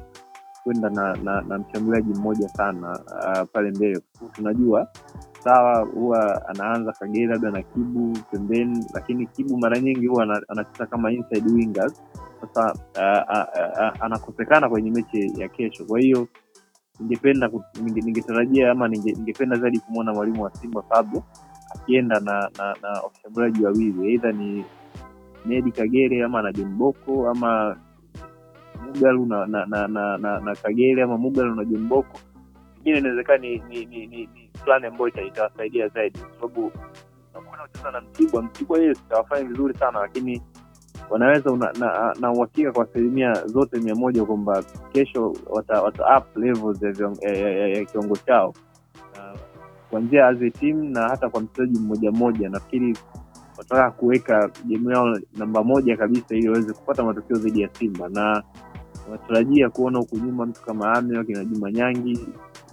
kwenda 0.64 0.90
na, 0.90 1.16
na, 1.16 1.40
na 1.40 1.58
mshambuliaji 1.58 2.14
mmoja 2.14 2.48
sana 2.48 3.00
uh, 3.06 3.48
pale 3.52 3.70
mbele. 3.70 4.00
Tunajua 4.32 4.88
sawa, 5.44 5.78
huwa 5.84 6.48
anaanza 6.48 6.92
Kagere 6.92 7.26
labda 7.26 7.50
na 7.50 7.62
Kibu 7.62 8.18
pembeni, 8.30 8.84
lakini 8.94 9.26
Kibu 9.26 9.58
mara 9.58 9.78
nyingi 9.80 10.06
huwa 10.06 10.22
anacheza 10.48 10.86
kama 10.86 11.12
inside 11.12 11.52
wingers. 11.52 12.02
Sasa 12.40 12.72
uh, 12.72 13.36
uh, 13.36 13.94
uh, 13.96 14.02
anakosekana 14.04 14.68
kwenye 14.68 14.90
mechi 14.90 15.40
ya 15.40 15.48
kesho, 15.48 15.84
kwa 15.84 16.00
hiyo 16.00 16.28
ningependa 17.00 17.50
ningetarajia 17.82 18.70
ama 18.70 18.88
ningependa 18.88 19.56
zaidi 19.56 19.78
kumwona 19.78 20.12
mwalimu 20.14 20.42
wa 20.42 20.50
Simba 20.54 20.82
Fabio 20.82 21.22
akienda 21.74 22.20
na 22.20 22.50
na, 22.58 22.76
na 22.82 22.88
washambuliaji 23.02 23.64
wawili, 23.64 24.08
aidha 24.08 24.32
ni 24.32 24.64
Nedi 25.46 25.72
Kagere 25.72 26.24
ama 26.24 26.42
na 26.42 26.52
John 26.52 26.74
Boko 26.78 27.28
ama 27.30 27.76
Mugalu 28.86 29.26
na 29.26 29.46
na, 29.46 29.66
na, 29.66 29.88
na, 29.88 30.18
na, 30.18 30.40
na 30.40 30.54
Kagere 30.56 31.02
ama 31.02 31.18
Mugalu 31.18 31.54
na 31.54 31.64
John 31.64 31.88
Boko. 31.88 32.18
pengine 32.74 32.98
inawezekana 32.98 33.38
ni 33.38 33.62
ni, 33.68 33.84
ni, 33.86 34.06
ni, 34.06 34.16
ni 34.34 34.50
plani 34.64 34.86
ambayo 34.86 35.08
itawasaidia 35.08 35.88
zaidi, 35.88 36.18
kwa 36.18 36.30
sababu 36.34 36.72
nakuona 37.34 37.62
kucheza 37.62 37.90
na 37.90 38.00
Mtibwa. 38.00 38.42
Mtibwa 38.42 38.78
yeye 38.78 38.94
sitawafanya 38.94 39.44
vizuri 39.48 39.74
sana, 39.74 40.00
lakini 40.00 40.42
wanaweza 41.10 41.72
na 42.20 42.32
uhakika 42.32 42.72
kwa 42.72 42.84
asilimia 42.84 43.32
zote 43.46 43.78
mia 43.80 43.94
moja 43.94 44.24
kwamba 44.24 44.62
kesho 44.92 45.36
wata, 45.50 45.82
wata 45.82 46.18
up 46.18 46.36
levels 46.36 46.82
ya, 46.82 46.92
ya, 47.32 47.50
ya, 47.50 47.68
ya 47.68 47.84
kiwango 47.84 48.16
chao 48.16 48.54
kuanzia 49.90 50.26
as 50.28 50.42
a 50.42 50.50
team 50.50 50.84
na 50.92 51.08
hata 51.08 51.28
kwa 51.28 51.40
mchezaji 51.40 51.78
mmoja 51.80 52.10
mmoja. 52.10 52.48
Nafikiri 52.48 52.96
wataka 53.62 53.90
kuweka 53.90 54.50
gemu 54.66 54.90
yao 54.90 55.18
namba 55.36 55.64
moja 55.64 55.96
kabisa 55.96 56.34
ili 56.34 56.48
waweze 56.48 56.72
kupata 56.72 57.04
matokeo 57.04 57.36
dhidi 57.36 57.60
ya 57.60 57.68
Simba, 57.72 58.08
na 58.08 58.42
wanatarajia 59.10 59.70
kuona 59.70 59.98
huku 59.98 60.16
nyuma 60.18 60.46
mtu 60.46 60.62
kama 60.62 60.92
Ame 60.94 61.18
wakina 61.18 61.44
Juma 61.44 61.72
Nyangi 61.72 62.18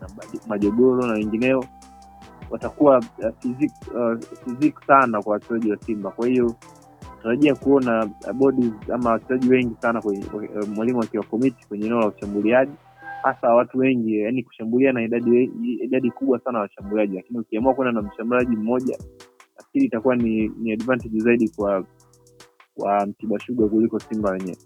na 0.02 0.08
Majogoro 0.48 1.08
na 1.08 1.14
wengineo 1.14 1.66
watakuwa 2.50 2.98
uh, 2.98 3.30
fizik, 3.40 3.72
uh, 3.96 4.20
fizik 4.46 4.76
sana 4.88 5.22
kwa 5.22 5.34
wachezaji 5.34 5.72
wa 5.72 5.78
Simba. 5.78 6.12
Kwa 6.12 6.28
hiyo 6.28 6.56
tarajia 7.24 7.56
kuona 7.56 8.10
bodies 8.34 8.74
ama 8.94 9.10
wachezaji 9.12 9.50
wengi 9.50 9.76
sana 9.82 10.02
kwenye 10.02 10.26
mwalimu 10.76 11.02
akiwa 11.04 11.24
komiti 11.24 11.68
kwenye 11.68 11.86
eneo 11.86 12.00
la 12.00 12.08
ushambuliaji, 12.08 12.72
hasa 13.24 13.54
watu 13.54 13.78
wengi, 13.78 14.20
yani 14.20 14.44
kushambulia 14.44 14.92
na 14.94 15.02
idadi 15.04 15.44
idadi 15.84 16.12
kubwa 16.12 16.40
sana 16.40 16.58
ya 16.58 16.62
washambuliaji, 16.62 17.16
lakini 17.16 17.40
ukiamua 17.40 17.74
kwenda 17.74 17.92
na 18.02 18.02
mshambuliaji 18.08 18.56
mmoja, 18.56 18.98
nafikiri 19.70 19.86
itakuwa 19.86 20.16
ni, 20.16 20.48
ni 20.62 20.72
advantage 20.72 21.20
zaidi 21.20 21.50
kwa 21.50 21.84
kwa 22.76 23.06
Mtibwa 23.06 23.40
Sugar 23.40 23.70
kuliko 23.70 24.00
Simba 24.00 24.32
wenyewe. 24.32 24.58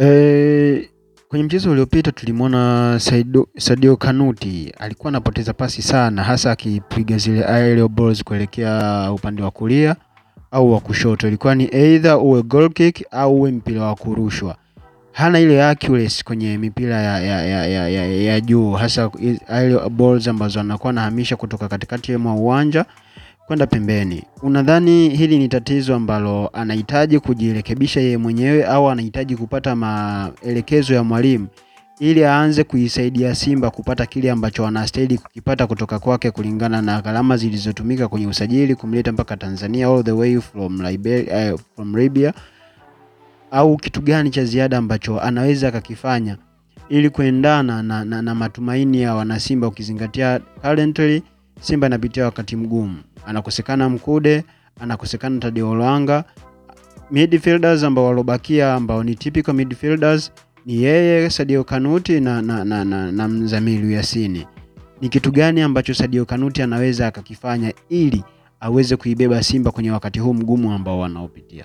E, 0.00 0.90
kwenye 1.28 1.44
mchezo 1.44 1.70
uliopita 1.70 2.12
tulimwona 2.12 3.00
Sadio 3.58 3.96
Kanuti 3.96 4.72
alikuwa 4.78 5.08
anapoteza 5.08 5.52
pasi 5.52 5.82
sana, 5.82 6.22
hasa 6.24 6.50
akipiga 6.50 7.18
zile 7.18 7.44
aerial 7.44 7.88
balls 7.88 8.24
kuelekea 8.24 9.12
upande 9.12 9.42
wa 9.42 9.50
kulia 9.50 9.96
au 10.50 10.72
wa 10.72 10.80
kushoto, 10.80 11.28
ilikuwa 11.28 11.54
ni 11.54 11.64
either 11.72 12.14
uwe 12.16 12.42
goal 12.42 12.70
kick 12.72 13.06
au 13.10 13.36
uwe 13.36 13.50
mpira 13.50 13.82
wa 13.82 13.94
kurushwa. 13.94 14.56
Hana 15.12 15.40
ile 15.40 15.64
accuracy 15.64 16.24
kwenye 16.24 16.58
mipira 16.58 16.96
ya, 16.96 17.20
ya, 17.20 17.46
ya, 17.46 17.66
ya, 17.66 17.88
ya, 17.88 18.06
ya 18.06 18.40
juu, 18.40 18.72
hasa 18.72 19.10
ile 19.20 19.88
balls 19.90 20.28
ambazo 20.28 20.60
anakuwa 20.60 20.90
anahamisha 20.90 21.36
kutoka 21.36 21.68
katikati 21.68 22.16
mwa 22.16 22.34
uwanja 22.34 22.84
kwenda 23.46 23.66
pembeni. 23.66 24.24
Unadhani 24.42 25.08
hili 25.08 25.38
ni 25.38 25.48
tatizo 25.48 25.94
ambalo 25.94 26.48
anahitaji 26.52 27.18
kujirekebisha 27.20 28.00
yeye 28.00 28.16
mwenyewe 28.16 28.64
au 28.64 28.90
anahitaji 28.90 29.36
kupata 29.36 29.76
maelekezo 29.76 30.94
ya 30.94 31.04
mwalimu 31.04 31.46
ili 32.00 32.24
aanze 32.24 32.64
kuisaidia 32.64 33.34
Simba 33.34 33.70
kupata 33.70 34.06
kile 34.06 34.30
ambacho 34.30 34.66
anastahili 34.66 35.18
kukipata 35.18 35.66
kutoka 35.66 35.98
kwake 35.98 36.30
kulingana 36.30 36.82
na 36.82 37.00
gharama 37.02 37.36
zilizotumika 37.36 38.08
kwenye 38.08 38.26
usajili 38.26 38.74
kumleta 38.74 39.12
mpaka 39.12 39.36
Tanzania 39.36 39.86
all 39.88 40.04
the 40.04 40.12
way 40.12 40.40
from 40.40 40.80
Liberia, 40.82 41.54
uh, 41.54 41.60
from 41.76 41.96
Libya 41.96 42.34
au 43.50 43.76
kitu 43.76 44.00
gani 44.00 44.30
cha 44.30 44.44
ziada 44.44 44.78
ambacho 44.78 45.20
anaweza 45.20 45.68
akakifanya 45.68 46.36
ili 46.88 47.10
kuendana 47.10 47.82
na, 47.82 48.04
na, 48.04 48.22
na 48.22 48.34
matumaini 48.34 49.02
ya 49.02 49.14
wanasimba 49.14 49.66
ukizingatia 49.66 50.38
currently 50.62 51.22
Simba 51.60 51.86
inapitia 51.86 52.24
wakati 52.24 52.56
mgumu, 52.56 52.96
anakosekana 53.26 53.88
Mkude, 53.88 54.44
anakosekana 54.80 55.40
Tadeo 55.40 55.74
Lwanga, 55.74 56.24
midfielders 57.10 57.82
ambao 57.84 58.04
walobakia 58.04 58.74
ambao 58.74 59.02
ni 59.02 59.14
typical 59.14 59.54
midfielders 59.54 60.32
ni 60.66 60.82
yeye 60.82 61.30
Sadio 61.30 61.64
Kanuti 61.64 62.20
na, 62.20 62.42
na, 62.42 62.64
na, 62.64 62.84
na, 62.84 63.12
na 63.12 63.28
Mzamiru 63.28 63.90
Yasini. 63.90 64.46
Ni 65.00 65.08
kitu 65.08 65.32
gani 65.32 65.60
ambacho 65.62 65.94
Sadio 65.94 66.24
Kanuti 66.24 66.62
anaweza 66.62 67.06
akakifanya 67.06 67.72
ili 67.88 68.24
aweze 68.60 68.96
kuibeba 68.96 69.42
Simba 69.42 69.70
kwenye 69.70 69.90
wakati 69.90 70.18
huu 70.18 70.34
mgumu 70.34 70.72
ambao 70.72 70.98
wanaopitia? 70.98 71.64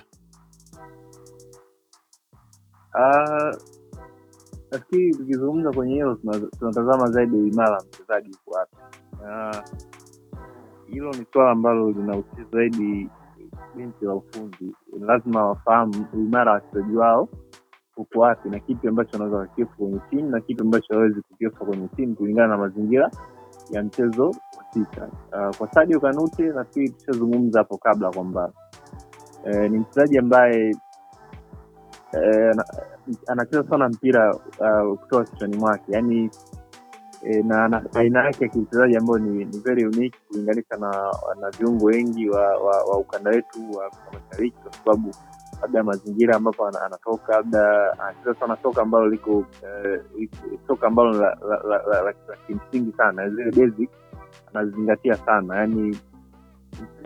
Nafikiri 4.70 5.10
tukizungumza 5.14 5.72
kwenye 5.72 5.94
hilo 5.94 6.14
tunatazama 6.58 7.10
zaidi 7.10 7.36
uimara 7.36 7.82
mchezaji 7.88 8.30
uko 8.30 8.50
wapi. 8.58 8.76
Hilo 10.92 11.10
ni 11.12 11.26
swala 11.32 11.50
ambalo 11.50 11.90
linahusia 11.90 12.44
zaidi 12.52 13.08
benchi 13.76 14.04
la 14.04 14.14
ufundi. 14.14 14.74
Lazima 15.00 15.46
wafahamu 15.48 16.06
uimara 16.14 16.52
wa 16.52 16.54
wachezaji 16.54 16.96
wao 16.96 17.28
uko 17.96 18.20
wapi 18.20 18.48
na 18.50 18.60
kipi 18.60 18.88
ambacho 18.88 19.10
wanaweza 19.12 19.36
wakifu 19.36 19.76
kwenye 19.76 20.00
timu 20.10 20.30
na 20.30 20.40
kipi 20.40 20.62
ambacho 20.62 20.94
hawezi 20.94 21.20
kukiefa 21.22 21.64
kwenye 21.64 21.88
timu 21.88 22.14
kulingana 22.16 22.48
na 22.48 22.58
mazingira 22.58 23.10
ya 23.70 23.82
mchezo 23.82 24.26
husika. 24.56 25.08
Uh, 25.32 25.56
kwa 25.56 25.72
Sadio 25.72 26.00
Kanute 26.00 26.42
nafikiri 26.42 26.88
tushazungumza 26.90 27.58
hapo 27.58 27.76
kabla 27.78 28.10
kwamba 28.10 28.52
eh, 29.44 29.70
ni 29.70 29.78
mchezaji 29.78 30.18
ambaye 30.18 30.76
eh, 32.12 32.56
anacheza 33.26 33.64
sana 33.64 33.88
mpira 33.88 34.34
uh, 34.36 34.98
kutoka 34.98 35.24
kichwani 35.24 35.56
mwake 35.56 35.84
yani 35.92 36.30
eh, 37.24 37.44
na 37.44 37.82
aina 37.94 38.24
yake 38.24 38.44
ya 38.44 38.50
kiuchezaji 38.50 38.96
ambayo 38.96 39.18
ni, 39.18 39.44
ni 39.44 39.58
very 39.58 39.86
unique 39.86 40.18
kulinganisha 40.28 40.76
na, 40.76 40.90
na 41.40 41.50
viungo 41.50 41.86
wengi 41.86 42.28
wa, 42.28 42.56
wa, 42.56 42.84
wa 42.84 42.98
ukanda 42.98 43.30
wetu 43.30 43.72
wa 43.72 43.90
mashariki 44.12 44.56
kwa 44.62 44.72
sababu 44.72 45.14
labda 45.62 45.82
mazingira 45.82 46.36
ambapo 46.36 46.66
anatoka 46.66 47.32
labda 47.36 47.92
anacheza 47.98 48.34
sana 48.34 48.56
soka 48.62 48.82
ambalo 48.82 49.08
liko 49.08 49.46
eh, 49.62 50.28
soka 50.66 50.86
ambalo 50.86 51.12
la, 51.12 51.38
la, 51.48 51.56
la, 51.68 51.82
la, 51.86 52.02
la, 52.02 52.14
la 52.28 52.36
kimsingi 52.46 52.92
sana 52.96 53.30
zile 53.30 53.50
basic 53.50 53.90
anazingatia 54.54 55.16
sana 55.16 55.56
yani 55.56 55.96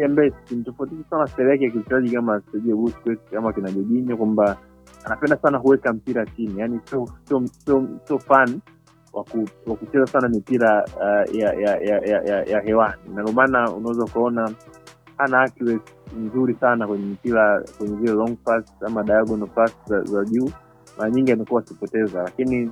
ambaye 0.04 0.32
simtofautisha 0.44 1.04
sana 1.10 1.26
stari 1.26 1.50
yake 1.50 1.64
ya 1.64 1.70
kiuchezaji 1.70 2.10
kama 2.10 2.42
Sergio 2.52 2.92
kina 3.54 3.72
Jorginho 3.72 4.16
kwamba 4.16 4.56
anapenda 5.04 5.36
sana 5.36 5.60
kuweka 5.60 5.92
mpira 5.92 6.26
chini 6.26 6.60
yani 6.60 6.80
sio 6.84 7.06
so, 7.28 7.42
so, 7.66 7.88
so 8.08 8.18
fan 8.18 8.60
wa 9.66 9.76
kucheza 9.76 10.06
sana 10.06 10.28
mipira 10.28 10.84
uh, 10.96 11.34
ya, 11.36 11.52
ya, 11.52 11.76
ya, 11.76 11.98
ya, 11.98 12.22
ya, 12.22 12.42
ya 12.44 12.60
hewani. 12.60 13.02
Na 13.14 13.22
ndio 13.22 13.34
maana 13.34 13.72
unaweza 13.72 14.04
ukaona 14.04 14.50
hana 15.18 15.40
accuracy 15.40 15.92
nzuri 16.16 16.54
sana 16.54 16.86
kwenye 16.86 17.06
mpira 17.06 17.64
kwenye 17.78 17.96
zile 17.96 18.12
long 18.12 18.36
pass 18.36 18.64
ama 18.86 19.02
diagonal 19.02 19.48
pass 19.48 19.72
za, 19.86 20.02
za 20.02 20.24
juu. 20.24 20.50
Mara 20.98 21.10
nyingi 21.10 21.32
amekuwa 21.32 21.60
akipoteza 21.60 22.22
lakini 22.22 22.70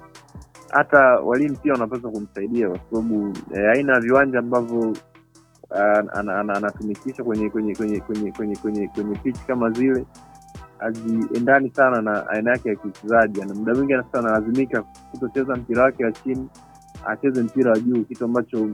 hata 0.71 0.99
walimu 1.21 1.57
pia 1.57 1.73
wanapaswa 1.73 2.11
kumsaidia 2.11 2.69
kwa 2.69 2.79
sababu 2.91 3.33
eh, 3.55 3.71
aina 3.71 3.93
ya 3.93 4.01
viwanja 4.01 4.39
ambavyo 4.39 4.97
anatumikisha 6.55 7.25
kwenye 7.25 7.51
kwenye 7.51 7.75
kwenye 7.75 8.01
kwenye 8.01 8.31
kwenye 8.33 8.57
kwenye 8.57 8.89
kwenye 8.89 9.15
pitch 9.17 9.39
kama 9.47 9.71
zile 9.71 10.05
haziendani 10.79 11.71
sana 11.71 12.03
na 12.03 12.29
aina 12.29 12.51
yake 12.51 12.69
ya 12.69 12.77
kiuchezaji. 12.77 13.41
Na 13.41 13.55
muda 13.55 13.75
mwingi 13.75 13.93
sasa 13.93 14.19
analazimika 14.19 14.83
kutocheza 14.83 15.57
mpira 15.57 15.83
wake 15.83 16.05
wa 16.05 16.13
chini 16.13 16.49
acheze 17.07 17.43
mpira 17.43 17.71
wa 17.71 17.79
juu 17.81 18.05
kitu 18.05 18.25
ambacho 18.25 18.69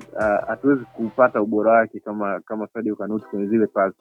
hatuwezi 0.46 0.84
kupata 0.84 1.42
ubora 1.42 1.72
wake 1.72 2.00
kama 2.00 2.40
kama 2.40 2.66
Sadio 2.66 2.96
Kanuti 2.96 3.26
kwenye 3.26 3.46
zile 3.46 3.66
pasi. 3.66 3.96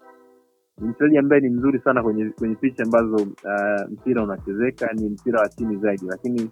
Ni 0.81 0.87
mchezaji 0.87 1.17
ambaye 1.17 1.41
ni 1.41 1.49
mzuri 1.49 1.79
sana 1.79 2.03
kwenye 2.03 2.29
kwenye 2.29 2.55
picha 2.55 2.83
ambazo 2.83 3.15
uh, 3.15 3.91
mpira 3.91 4.23
unachezeka 4.23 4.93
ni 4.93 5.09
mpira 5.09 5.41
wa 5.41 5.49
chini 5.49 5.77
zaidi. 5.77 6.05
Lakini 6.05 6.51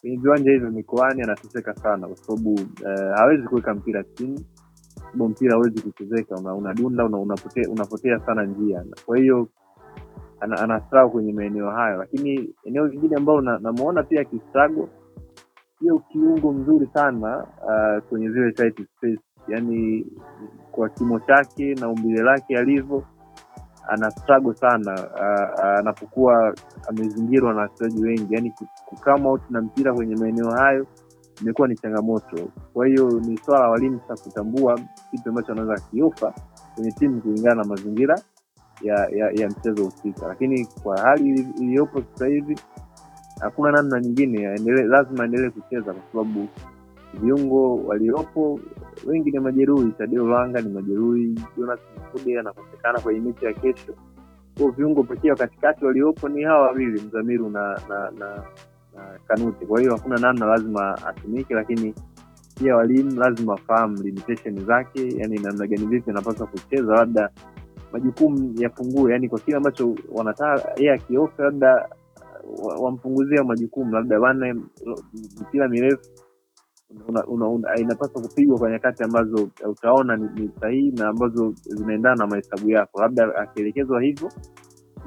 kwenye 0.00 0.16
viwanja 0.16 0.50
hivyo 0.52 0.70
mikoani 0.70 1.22
anateseka 1.22 1.74
sana 1.74 2.06
kwa 2.06 2.16
sababu 2.16 2.52
uh, 2.54 3.16
hawezi 3.16 3.42
kuweka 3.48 3.74
mpira 3.74 4.04
chini 4.04 4.46
bo 5.14 5.28
mpira 5.28 5.52
hawezi 5.54 5.82
kuchezeka 5.82 6.34
unadunda 6.34 7.04
una, 7.04 7.18
unapotea, 7.18 7.68
unapotea 7.70 8.20
sana 8.20 8.44
njia. 8.44 8.84
Kwa 9.06 9.18
hiyo 9.18 9.48
ana, 10.40 10.60
ana 10.60 11.08
kwenye 11.08 11.32
maeneo 11.32 11.70
hayo. 11.70 11.98
Lakini 11.98 12.54
eneo 12.64 12.86
lingine 12.86 13.16
ambalo 13.16 13.40
namuona 13.40 14.00
na 14.00 14.06
pia 14.06 14.20
akistruggle 14.20 14.88
sio 15.78 15.98
kiungo 15.98 16.52
mzuri 16.52 16.86
sana 16.94 17.46
uh, 17.62 18.02
kwenye 18.08 18.30
zile 18.30 18.52
tight 18.52 18.86
space, 18.96 19.20
yani 19.48 20.06
kwa 20.72 20.88
kimo 20.88 21.20
chake 21.20 21.74
na 21.74 21.88
umbile 21.88 22.22
lake 22.22 22.58
alivyo 22.58 23.04
ana 23.88 24.10
struggle 24.10 24.54
sana 24.54 24.92
uh, 25.14 25.64
anapokuwa 25.64 26.54
amezingirwa 26.88 27.54
na 27.54 27.60
wachezaji 27.60 28.02
wengi, 28.04 28.34
yani 28.34 28.52
kukama 28.86 29.28
out 29.28 29.42
na 29.50 29.60
mpira 29.60 29.94
kwenye 29.94 30.16
maeneo 30.16 30.50
hayo 30.50 30.86
imekuwa 31.42 31.68
ni 31.68 31.76
changamoto. 31.76 32.48
Kwa 32.72 32.86
hiyo 32.86 33.10
ni 33.10 33.38
swala 33.38 33.62
la 33.64 33.70
walimu 33.70 34.00
sasa 34.08 34.24
kutambua 34.24 34.80
kitu 35.10 35.28
ambacho 35.28 35.52
anaweza 35.52 35.74
akiofa 35.74 36.34
kwenye 36.74 36.92
timu 36.92 37.20
kulingana 37.20 37.54
na 37.62 37.64
mazingira 37.68 38.20
ya 38.82 39.08
ya, 39.12 39.30
ya 39.30 39.48
mchezo 39.48 39.84
husika, 39.84 40.26
lakini 40.28 40.66
kwa 40.82 41.00
hali 41.00 41.30
iliyopo 41.60 42.02
sasa 42.12 42.26
hivi 42.26 42.56
hakuna 43.40 43.72
namna 43.72 44.00
nyingine, 44.00 44.56
lazima 44.86 45.22
aendelee 45.24 45.50
kucheza 45.50 45.92
kwa 45.92 46.02
sababu 46.12 46.48
viungo 47.14 47.76
waliopo 47.76 48.60
wengi 49.06 49.30
ni 49.30 49.38
majeruhi. 49.38 49.92
Tadeo 49.98 50.28
Langa 50.28 50.60
ni 50.60 50.68
majeruhi, 50.68 51.40
Jonas 51.58 51.80
Mkude 51.96 52.38
anakosekana 52.40 53.00
kwenye 53.00 53.20
mechi 53.20 53.44
ya 53.44 53.52
kesho. 53.52 53.94
Kwa 54.58 54.70
viungo 54.70 55.02
pekee 55.02 55.34
katikati 55.34 55.84
waliopo 55.84 56.28
ni 56.28 56.42
hawa 56.42 56.62
wawili, 56.62 57.00
Mzamiru 57.02 57.50
na 57.50 57.80
na, 57.88 58.10
na, 58.18 58.34
na 58.96 59.18
Kanute. 59.28 59.66
Kwa 59.66 59.80
hiyo 59.80 59.92
hakuna 59.96 60.16
namna, 60.18 60.46
lazima 60.46 61.06
atumike, 61.06 61.54
lakini 61.54 61.94
pia 62.58 62.76
walimu 62.76 63.10
lazima 63.20 63.52
wafahamu 63.52 64.02
limitation 64.02 64.66
zake, 64.66 65.08
yani 65.16 65.38
namna 65.38 65.66
gani 65.66 65.86
vipi 65.86 66.10
anapaswa 66.10 66.46
kucheza, 66.46 66.94
labda 66.94 67.30
majukumu 67.92 68.54
yapungue, 68.58 69.12
yani 69.12 69.28
kwa 69.28 69.38
kile 69.40 69.56
ambacho 69.56 69.94
wanataka 70.12 70.72
yeye 70.76 70.92
akiofa, 70.92 71.42
labda 71.42 71.88
wampunguzia 72.80 73.44
majukumu, 73.44 73.92
labda 73.92 74.20
bana 74.20 74.54
mipira 75.40 75.68
mirefu 75.68 76.10
inapaswa 77.80 78.22
kupigwa 78.22 78.58
kwa 78.58 78.70
nyakati 78.70 79.02
ambazo 79.02 79.48
utaona 79.70 80.16
ni, 80.16 80.28
ni 80.34 80.50
sahihi 80.60 80.90
na 80.92 81.08
ambazo 81.08 81.54
zinaendana 81.64 82.14
na 82.16 82.26
mahesabu 82.26 82.70
yako. 82.70 83.00
Labda 83.00 83.36
akielekezwa 83.36 84.02
hivyo 84.02 84.32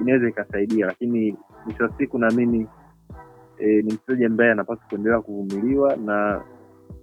inaweza 0.02 0.30
ikasaidia, 0.30 0.86
lakini 0.86 1.38
mwisho 1.66 1.84
wa 1.84 1.92
siku 1.98 2.18
naamini 2.20 2.68
e, 3.58 3.66
ni 3.82 3.94
mchezaji 3.94 4.26
ambaye 4.26 4.52
anapaswa 4.52 4.86
kuendelea 4.90 5.22
kuvumiliwa 5.22 5.96
na 5.96 6.42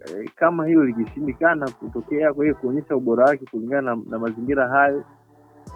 e, 0.07 0.31
kama 0.37 0.67
hilo 0.67 0.85
likishindikana 0.85 1.71
kutokea, 1.71 2.35
kwa 2.35 2.45
hiyo 2.45 2.55
kuonyesha 2.57 2.97
ubora 2.97 3.25
wake 3.25 3.45
kulingana 3.51 3.97
na, 3.97 4.03
na 4.11 4.19
mazingira 4.19 4.69
hayo 4.69 5.05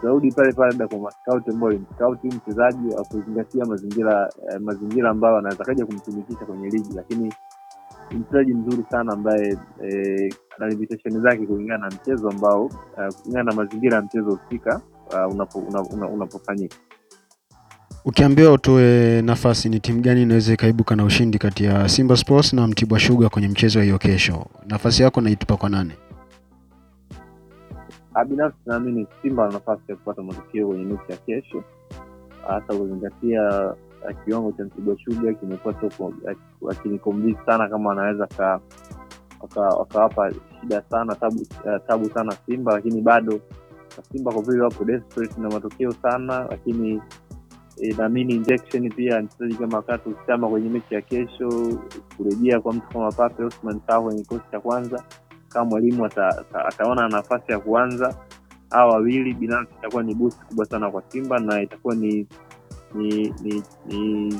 tarudi 0.03 0.33
pale 0.33 0.53
pale 0.53 0.69
labda 0.71 0.89
kwa 0.89 0.99
maskauti 0.99 1.51
ambao 1.51 1.67
walimskauti 1.67 2.27
mchezaji 2.29 2.89
wa 2.89 3.05
kuzingatia 3.05 3.65
mazingira 3.65 4.31
eh, 4.53 4.61
mazingira 4.61 5.11
ambayo 5.11 5.37
anaweza 5.37 5.65
kaja 5.65 5.87
kumtumikisha 5.87 6.45
kwenye 6.47 6.69
ligi, 6.71 6.95
lakini 6.95 7.33
ni 8.11 8.19
mchezaji 8.19 8.55
mzuri 8.55 8.85
sana 8.91 9.13
ambaye 9.13 9.59
eh, 9.83 10.35
ana 10.59 10.69
limitation 10.69 11.23
zake 11.23 11.47
kulingana 11.47 11.89
na 11.89 11.97
mchezo 11.97 12.29
ambao 12.31 12.65
uh, 12.65 13.15
kulingana 13.23 13.45
na 13.51 13.53
mazingira 13.57 13.97
ya 13.97 14.03
mchezo 14.03 14.31
husika 14.37 14.81
uh, 15.27 15.35
unapofanyika 15.35 15.81
una, 15.95 16.07
una, 16.07 16.27
una 16.27 16.69
Ukiambiwa 18.05 18.53
utoe 18.53 19.23
nafasi, 19.23 19.69
ni 19.69 19.81
timu 19.81 20.01
gani 20.01 20.23
inaweza 20.23 20.53
ikaibuka 20.53 20.97
na 20.97 21.05
ushindi 21.05 21.39
kati 21.39 21.65
ya 21.65 21.89
Simba 21.89 22.17
Sports 22.17 22.53
na 22.53 22.67
Mtibwa 22.67 23.01
Sugar 23.01 23.31
kwenye 23.31 23.49
mchezo 23.49 23.81
hiyo 23.81 23.99
kesho? 23.99 24.47
Nafasi 24.67 25.03
yako 25.03 25.21
naitupa 25.21 25.57
kwa 25.57 25.69
nane? 25.71 25.93
Binafsi 28.29 28.59
naamini 28.67 29.07
Simba 29.23 29.45
ana 29.45 29.53
nafasi 29.53 29.83
ya 29.89 29.97
kupata 29.97 30.23
matokeo 30.23 30.67
kwenye 30.69 30.85
mechi 30.85 31.13
ya 31.13 31.17
kesho, 31.17 31.65
hasa 32.47 32.75
kuzingatia 32.79 33.75
kiwango 34.25 34.53
cha 34.53 34.65
Mtibwa 34.65 34.97
Sugar 35.05 35.35
kimekuwa 35.35 35.75
akinikombizi 36.71 37.39
sana, 37.47 37.69
kama 37.69 37.93
anaweza 37.93 38.29
wakawapa 39.57 40.33
shida 40.61 40.83
sana 40.91 41.15
tabu, 41.15 41.47
tabu 41.87 42.11
sana 42.11 42.33
Simba, 42.47 42.73
lakini 42.73 43.01
bado 43.01 43.41
Simba 44.13 44.33
kwa 44.33 44.43
vile 44.43 44.63
wapo 44.63 44.85
desperate 44.85 45.41
na 45.41 45.49
matokeo 45.51 45.93
sana, 45.93 46.47
lakini 46.51 47.03
e, 47.81 47.95
naamini 47.99 48.35
injection 48.35 48.91
pia 48.93 49.23
mchezaji 49.23 49.55
kama 49.55 49.77
wakati 49.77 50.11
Chama 50.27 50.49
kwenye 50.49 50.69
mechi 50.69 50.95
ya 50.95 51.01
kesho, 51.03 51.79
kurejea 52.17 52.61
kwa 52.61 52.73
mtu 52.73 52.89
kama 52.89 53.13
Pape 53.13 53.45
Osman 53.45 53.81
Sao 53.87 54.03
kwenye 54.03 54.23
kikosi 54.23 54.45
cha 54.53 54.61
kwanza 54.61 55.05
kama 55.53 55.65
mwalimu 55.65 56.05
ata, 56.05 56.29
ata, 56.29 56.65
ataona 56.65 57.09
nafasi 57.09 57.53
ya 57.53 57.59
kuanza 57.59 58.15
hawa 58.71 58.93
wawili, 58.93 59.35
binafsi 59.35 59.75
itakuwa 59.79 60.03
ni 60.03 60.15
boost 60.15 60.39
kubwa 60.45 60.67
sana 60.67 60.91
kwa 60.91 61.03
Simba 61.09 61.39
na 61.39 61.63
itakuwa 61.63 61.95
ni 61.95 62.27
ni 62.95 63.35
ni, 63.43 63.63
ni 63.87 64.35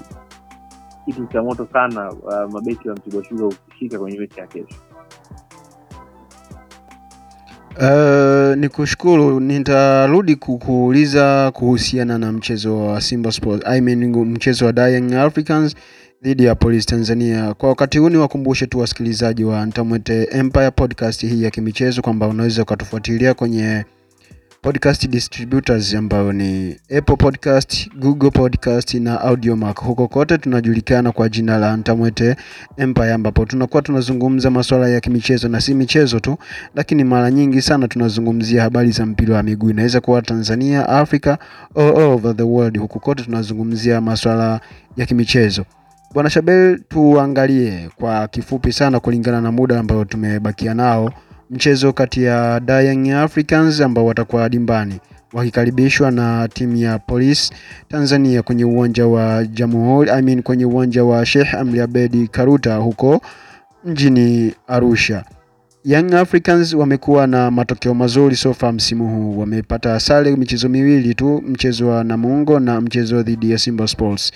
kitu 1.07 1.27
cha 1.27 1.43
moto 1.43 1.69
sana 1.73 2.13
uh, 2.13 2.53
mabeki 2.53 2.89
wa 2.89 2.95
Mtibwa 2.95 3.49
ukishika 3.49 3.99
kwenye 3.99 4.19
mechi 4.19 4.41
ya 4.41 4.47
kesho. 4.47 4.77
Uh, 7.81 8.57
ni 8.57 8.69
kushukuru. 8.69 9.41
Nitarudi 9.41 10.37
kukuuliza 10.37 11.51
kuhusiana 11.55 12.19
na 12.19 12.33
mchezo 12.33 12.79
wa 12.87 13.01
Simba 13.01 13.33
Sports, 13.33 13.67
I 13.67 13.81
mean 13.81 14.05
mchezo 14.27 14.67
wa 14.67 14.89
Young 14.89 15.13
Africans 15.15 15.77
dhidi 16.23 16.45
ya 16.45 16.55
polisi 16.55 16.87
Tanzania. 16.87 17.55
Kwa 17.55 17.69
wakati 17.69 17.99
huu 17.99 18.09
niwakumbushe 18.09 18.67
tu 18.67 18.79
wasikilizaji 18.79 19.45
wa 19.45 19.67
Ntamwete 19.67 20.29
Empire 20.33 20.71
podcast 20.71 21.21
hii 21.21 21.43
ya 21.43 21.51
kimichezo 21.51 22.03
kwamba 22.03 22.29
unaweza 22.29 22.63
ukatufuatilia 22.63 23.35
kwenye 23.35 23.85
podcast 24.63 25.09
distributors 25.09 25.95
ambayo 25.95 26.33
ni 26.33 26.77
Apple 26.99 27.17
Podcast, 27.17 27.89
Google 27.99 28.31
Podcast 28.31 28.95
na 28.95 29.21
Audiomack. 29.21 29.79
Huko 29.81 30.09
kote 30.09 30.39
tunajulikana 30.39 31.13
kwa 31.13 31.29
jina 31.29 31.59
la 31.59 31.77
Ntamwete 31.77 32.37
Empire, 32.77 33.13
ambapo 33.13 33.45
tunakuwa 33.45 33.83
tunazungumza 33.83 34.51
masuala 34.51 34.89
ya 34.89 35.01
kimichezo 35.01 35.49
na 35.49 35.61
si 35.61 35.75
michezo 35.75 36.21
tu, 36.21 36.37
lakini 36.75 37.05
mara 37.05 37.31
nyingi 37.31 37.63
sana 37.63 37.89
tunazungumzia 37.89 38.63
habari 38.63 38.91
za 38.91 39.07
mpira 39.07 39.37
wa 39.37 39.43
miguu. 39.43 39.71
Inaweza 39.71 40.01
kuwa 40.01 40.23
Tanzania, 40.23 40.89
Africa, 40.89 41.37
all 41.77 41.97
over 41.99 42.37
the 42.37 42.43
world. 42.43 42.79
Huko 42.79 42.99
kote 42.99 43.23
tunazungumzia 43.25 44.01
masuala 44.01 44.61
ya 44.97 45.07
kimichezo. 45.07 45.65
Bwana 46.15 46.31
Shabel, 46.31 46.79
tuangalie 46.89 47.89
kwa 47.97 48.29
kifupi 48.29 48.73
sana 48.73 49.01
kulingana 49.01 49.41
na 49.41 49.53
muda 49.53 49.79
ambao 49.81 50.05
tumebakia 50.05 50.75
nao 50.75 51.13
mchezo 51.51 51.93
kati 51.93 52.23
ya 52.25 52.61
Young 52.69 53.11
Africans 53.11 53.81
ambao 53.81 54.07
watakuwa 54.07 54.49
dimbani 54.49 55.01
wakikaribishwa 55.33 56.11
na 56.11 56.49
timu 56.49 56.77
ya 56.77 56.99
Police 56.99 57.55
Tanzania 57.89 58.43
kwenye 58.43 58.65
uwanja 58.65 59.07
wa 59.07 59.45
Jamhuri, 59.47 60.11
I 60.11 60.23
mean 60.23 60.43
kwenye 60.43 60.65
uwanja 60.65 61.05
wa 61.05 61.27
Sheikh 61.27 61.55
Amri 61.55 61.81
Abedi 61.81 62.29
Karuta 62.29 62.77
huko 62.77 63.21
mjini 63.85 64.55
Arusha. 64.69 65.25
Young 65.85 66.15
Africans 66.15 66.75
wamekuwa 66.75 67.27
na 67.27 67.51
matokeo 67.51 67.95
mazuri 67.95 68.37
so 68.37 68.55
far 68.55 68.73
msimu 68.73 69.09
huu, 69.09 69.39
wamepata 69.39 70.01
sare 70.01 70.37
michezo 70.37 70.69
miwili 70.69 71.15
tu, 71.15 71.43
mchezo 71.47 71.89
wa 71.89 72.05
Namungo 72.05 72.61
na 72.61 72.81
mchezo 72.81 73.23
dhidi 73.23 73.51
ya 73.51 73.59
Simba 73.59 73.89
Sports. 73.89 74.33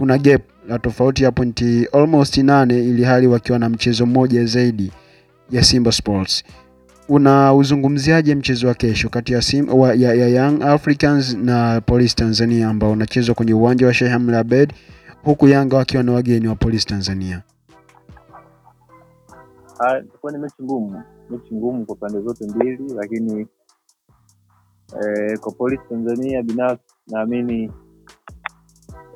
Kuna 0.00 0.18
gap 0.18 0.42
la 0.68 0.78
tofauti 0.78 1.24
ya 1.24 1.32
pointi 1.32 1.88
almost 1.92 2.38
nane, 2.38 2.78
ili 2.84 3.04
hali 3.04 3.26
wakiwa 3.26 3.58
na 3.58 3.68
mchezo 3.68 4.06
mmoja 4.06 4.44
zaidi 4.44 4.92
ya 5.50 5.62
Simba 5.64 5.92
Sports. 5.92 6.44
Unauzungumziaje 7.08 8.34
mchezo 8.34 8.66
wa 8.68 8.74
kesho 8.74 9.08
kati 9.08 9.32
ya, 9.32 9.42
Sim, 9.42 9.78
wa, 9.78 9.94
ya, 9.94 10.14
ya 10.14 10.28
Young 10.28 10.62
Africans 10.62 11.34
na 11.36 11.80
Police 11.80 12.14
Tanzania 12.14 12.68
ambao 12.68 12.92
unachezwa 12.92 13.34
kwenye 13.34 13.54
uwanja 13.54 13.86
wa 13.86 13.94
Sheikh 13.94 14.12
Amri 14.12 14.36
Abeid 14.36 14.72
huku 15.22 15.48
Yanga 15.48 15.76
wakiwa 15.76 16.02
na 16.02 16.12
wageni 16.12 16.48
wa 16.48 16.54
Police 16.54 16.84
Tanzania? 16.88 17.42
Itakuwa 20.04 20.32
ni 20.32 20.38
mechi 20.38 20.62
ngumu, 20.62 21.02
mechi 21.30 21.54
ngumu 21.54 21.86
kwa 21.86 21.96
pande 21.96 22.20
zote 22.20 22.44
mbili, 22.46 22.94
lakini 22.94 23.46
eh, 25.02 25.38
kwa 25.38 25.52
Police 25.52 25.82
Tanzania 25.88 26.42
binafsi 26.42 26.84
naamini 27.06 27.70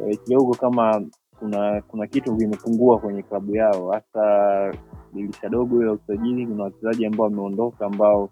eh, 0.09 0.19
kidogo 0.25 0.55
kama 0.55 1.03
kuna 1.39 1.83
kuna 1.89 2.07
kitu 2.07 2.37
kimepungua 2.37 2.99
kwenye 2.99 3.23
klabu 3.23 3.57
yao, 3.57 3.91
hasa 3.91 4.75
dirisha 5.13 5.49
dogo 5.49 5.83
la 5.83 5.93
usajili. 5.93 6.47
Kuna 6.47 6.65
wachezaji 6.65 7.07
ambao 7.07 7.25
wameondoka 7.25 7.87
ambao 7.87 8.31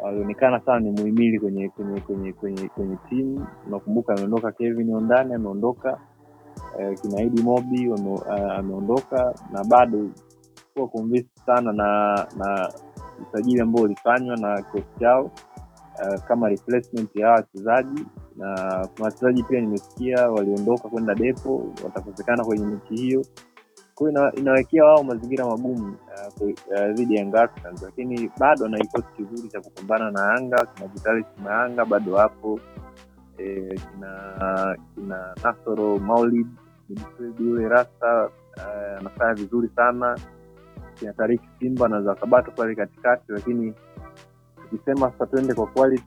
walionekana 0.00 0.60
sana 0.60 0.80
ni 0.80 0.90
muhimili 0.90 1.40
kwenye 1.40 1.68
kwenye 1.68 2.00
kwenye 2.00 2.32
kwenye 2.32 2.68
kwenye 2.68 2.96
timu. 3.08 3.46
Unakumbuka 3.66 4.12
ameondoka 4.12 4.52
Kevin 4.52 4.94
Ondane, 4.94 5.34
ameondoka 5.34 6.00
eh, 6.78 6.98
kinaidi 7.00 7.42
Mobi 7.42 7.92
ameondoka, 8.58 9.34
na 9.52 9.64
bado 9.64 10.08
kuwa 10.74 10.88
convinced 10.88 11.44
sana 11.46 11.72
na 11.72 12.14
na 12.36 12.72
usajili 13.22 13.60
ambao 13.60 13.82
ulifanywa 13.82 14.36
na 14.36 14.62
kikosi 14.62 14.84
chao 15.00 15.24
uh, 15.24 16.20
kama 16.28 16.48
replacement 16.48 17.16
ya 17.16 17.28
wachezaji 17.30 18.06
na 18.38 18.86
kuna 18.94 19.04
wachezaji 19.04 19.42
pia 19.42 19.60
nimesikia 19.60 20.30
waliondoka 20.30 20.88
kwenda 20.88 21.14
depo, 21.14 21.72
watakosekana 21.84 22.44
kwenye 22.44 22.66
mechi 22.66 22.94
hiyo. 22.96 23.24
Kwa 23.94 24.10
hiyo 24.10 24.32
inawekea 24.32 24.84
wao 24.84 25.04
mazingira 25.04 25.46
magumu 25.46 25.96
dhidi 26.94 27.04
uh, 27.04 27.16
ya 27.16 27.20
Young 27.20 27.34
Africans, 27.36 27.82
lakini 27.82 28.30
bado 28.38 28.66
ana 28.66 28.78
kikosi 28.78 29.06
kizuri 29.16 29.48
cha 29.48 29.60
kupambana 29.60 30.10
na 30.10 30.20
Yanga. 30.34 30.66
Kina 30.66 30.88
Vitalis 30.88 31.26
Mayanga 31.44 31.84
bado 31.84 32.16
hapo 32.16 32.60
e, 33.38 33.78
kina 33.92 34.76
kina 34.94 35.34
Nasoro 35.44 35.98
Maulid 35.98 36.46
yule 37.40 37.68
Rasta 37.68 38.30
anafanya 39.00 39.34
vizuri 39.34 39.68
sana 39.76 40.18
kinatariki 40.94 41.48
Simba 41.58 41.88
na 41.88 42.02
Zakabato 42.02 42.50
pale 42.50 42.74
katikati, 42.74 43.32
lakini 43.32 43.74
tukisema 44.70 45.10
sasa 45.10 45.26
tuende 45.26 45.54
kwa 45.54 45.66
quality 45.66 46.04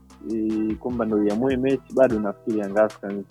kwamba 0.79 1.05
ndo 1.05 1.23
iamue 1.23 1.57
mechi, 1.57 1.93
bado 1.95 2.19
nafikiri 2.19 2.59
Young 2.59 2.77
Africans 2.77 3.25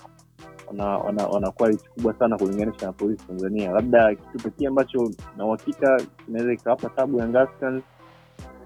wana, 0.68 0.98
wana, 1.26 1.50
kubwa 1.94 2.14
sana 2.14 2.38
kulinganisha 2.38 2.87
na 2.87 2.92
Polisi 2.92 3.24
Tanzania. 3.26 3.70
Labda 3.72 4.14
kitu 4.14 4.38
pekee 4.44 4.66
ambacho 4.66 5.11
na 5.37 5.46
uhakika 5.46 6.00
kinaweza 6.26 6.53
ikawapa 6.53 6.88
tabu 6.88 7.18
Young 7.18 7.83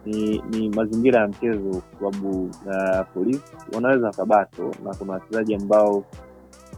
ni, 0.06 0.42
ni 0.50 0.68
mazingira 0.68 1.20
ya 1.20 1.28
mchezo, 1.28 1.70
kwa 1.70 1.82
sababu 2.12 2.44
uh, 2.44 3.06
Polisi 3.14 3.42
wanaweza 3.72 4.06
wakabato 4.06 4.70
na 4.84 4.94
kuna 4.94 5.12
wachezaji 5.12 5.54
ambao 5.54 6.04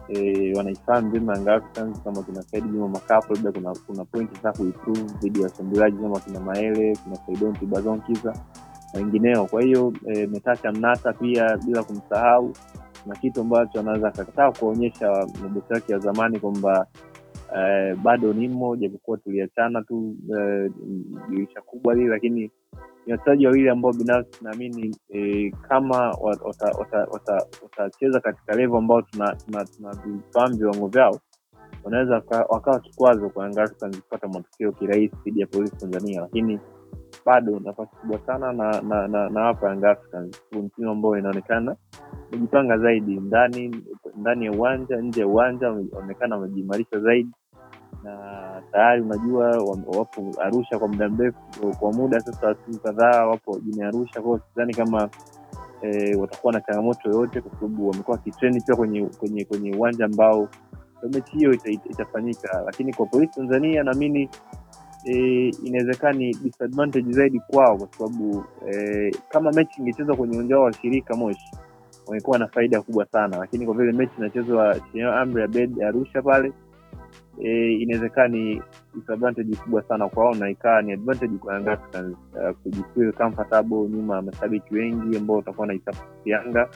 e, 0.09 0.55
wanaifahamu 0.57 1.11
vyema 1.11 1.37
Young 1.39 1.63
kama 2.05 2.23
kina 2.23 2.43
Said 2.43 2.65
Juma 2.73 2.89
Makapo, 2.89 3.35
labda 3.35 3.53
kuna 3.53 3.75
kuna 3.87 4.05
pointi 4.05 4.41
za 4.43 4.53
kuimprove 4.53 5.01
dhidi 5.03 5.41
ya 5.43 5.49
washambuliaji 5.49 5.97
kama 5.97 6.21
kina 6.21 6.41
Maele, 6.41 6.97
kuna 7.05 7.17
Saidon 7.17 7.55
Tibazon 7.55 8.01
wengineo. 8.97 9.47
Kwa 9.47 9.63
hiyo 9.63 9.93
e, 10.07 10.27
Metacha 10.27 10.73
Mnata 10.73 11.13
pia 11.13 11.57
bila 11.57 11.83
kumsahau, 11.85 12.53
na 13.07 13.15
kitu 13.17 13.41
ambacho 13.41 13.81
anaweza 13.81 14.09
akakataa 14.09 14.53
kuonyesha 14.53 15.27
mabosi 15.43 15.73
wake 15.73 15.93
ya 15.93 15.99
zamani 15.99 16.41
kwamba 16.41 16.87
e, 17.59 17.95
bado 17.95 18.33
nimo, 18.33 18.77
japokuwa 18.77 19.19
tuliachana 19.19 19.83
tu 19.83 20.17
dirisha 21.31 21.59
e, 21.59 21.63
kubwa 21.67 21.95
lile, 21.95 22.09
lakini 22.11 22.51
ni 23.07 23.13
wachezaji 23.13 23.47
wawili 23.47 23.69
ambao 23.69 23.93
binafsi 23.93 24.45
naamini 24.45 24.97
e, 25.15 25.51
kama 25.69 26.11
watacheza 27.11 28.21
katika 28.21 28.55
levo 28.57 28.79
ambao 28.79 29.03
tunavifahamu 29.03 30.57
viwango 30.57 30.87
vyao 30.89 31.21
wanaweza 31.87 32.15
wakawa 32.49 32.81
kikwazo 32.81 33.29
kwa 33.31 33.45
Yanga 33.45 33.63
Africans 33.63 34.01
kupata 34.01 34.29
matokeo 34.29 34.73
kirahisi 34.73 35.17
dhidi 35.25 35.41
ya 35.41 35.47
Polisi 35.47 35.77
Tanzania, 35.77 36.21
lakini 36.21 36.59
bado 37.27 37.61
nafasi 37.65 37.97
kubwa 37.97 38.19
sana 38.27 38.53
na 38.53 38.81
na, 38.83 39.09
na, 39.09 39.29
na 39.29 39.41
hapa 39.41 39.69
Young 39.71 39.85
Africans 39.85 40.43
ni 40.53 40.69
timu 40.71 40.91
ambayo 40.91 41.19
inaonekana 41.19 41.77
imejipanga 42.33 42.79
zaidi 42.79 43.17
ndani 43.17 43.85
ndani 44.17 44.45
ya 44.47 44.53
uwanja, 44.53 44.97
nje 44.97 45.21
ya 45.21 45.27
uwanja 45.27 45.69
wameonekana 45.71 46.37
wamejiimarisha 46.37 47.01
zaidi 47.01 47.31
na 48.05 48.62
tayari 48.73 49.03
unajua 49.03 49.47
wapo 49.87 50.33
Arusha 50.43 50.79
kwa 50.79 50.89
muda 50.89 51.09
mrefu, 51.09 51.39
kwa 51.79 51.93
muda 51.93 52.21
sasa 52.21 52.55
timu 52.55 52.79
kadhaa 52.79 53.27
wapo 53.27 53.59
jini 53.61 53.83
Arusha. 53.83 54.23
Kwao 54.23 54.39
sidhani 54.39 54.75
kama 54.75 55.09
e, 55.83 56.15
watakuwa 56.17 56.53
na 56.53 56.61
changamoto 56.61 57.09
yoyote, 57.11 57.41
kwa 57.41 57.51
sababu 57.53 57.89
wamekuwa 57.89 58.17
wakitreni 58.17 58.61
pia 58.61 58.77
kwenye 58.77 59.07
kwenye 59.07 59.45
kwenye 59.45 59.77
uwanja 59.77 60.05
ambao 60.05 60.49
mechi 61.12 61.33
hiyo 61.39 61.53
ita, 61.53 61.71
ita, 61.71 61.89
itafanyika. 61.91 62.62
Lakini 62.67 62.93
kwa 62.95 63.07
Polisi 63.07 63.35
Tanzania 63.35 63.83
naamini 63.83 64.31
e, 65.07 65.49
inawezekana 65.64 66.19
ni 66.19 66.35
disadvantage 66.35 67.12
zaidi 67.12 67.40
kwao, 67.40 67.77
kwa 67.79 67.88
sababu 67.99 68.45
e, 68.73 69.11
kama 69.29 69.53
mechi 69.53 69.81
ingechezwa 69.81 70.16
kwenye 70.16 70.35
uwanja 70.37 70.55
wao 70.57 70.64
wa 70.64 70.73
shirika 70.73 71.16
Moshi 71.16 71.51
wangekuwa 72.07 72.38
na 72.38 72.49
faida 72.49 72.83
kubwa 72.83 73.07
sana, 73.07 73.37
lakini 73.38 73.66
kwa 73.66 73.75
vile 73.75 73.92
mechi 73.92 74.12
inachezwa 74.19 74.81
chini 74.81 75.03
ya 75.03 75.16
Amri 75.21 75.42
Abed 75.42 75.83
Arusha 75.83 76.23
pale 76.23 76.53
e, 77.45 77.73
inawezekana 77.73 78.29
ni 78.29 78.62
disadvantage 78.95 79.57
kubwa 79.57 79.83
sana 79.83 80.09
kwao 80.09 80.35
na 80.35 80.51
ikawa 80.51 80.83
ni 80.83 80.92
advantage 80.92 81.38
kwa 81.38 81.55
Young 81.55 81.69
Africans. 81.69 82.16
Uh, 82.97 83.14
comfortable 83.16 83.88
nyuma 83.88 84.16
ya 84.16 84.23
mashabiki 84.23 84.75
wengi 84.75 85.16
ambao 85.16 85.37
watakuwa 85.37 85.66
naisapoti 85.66 86.31
Yanga, 86.31 86.69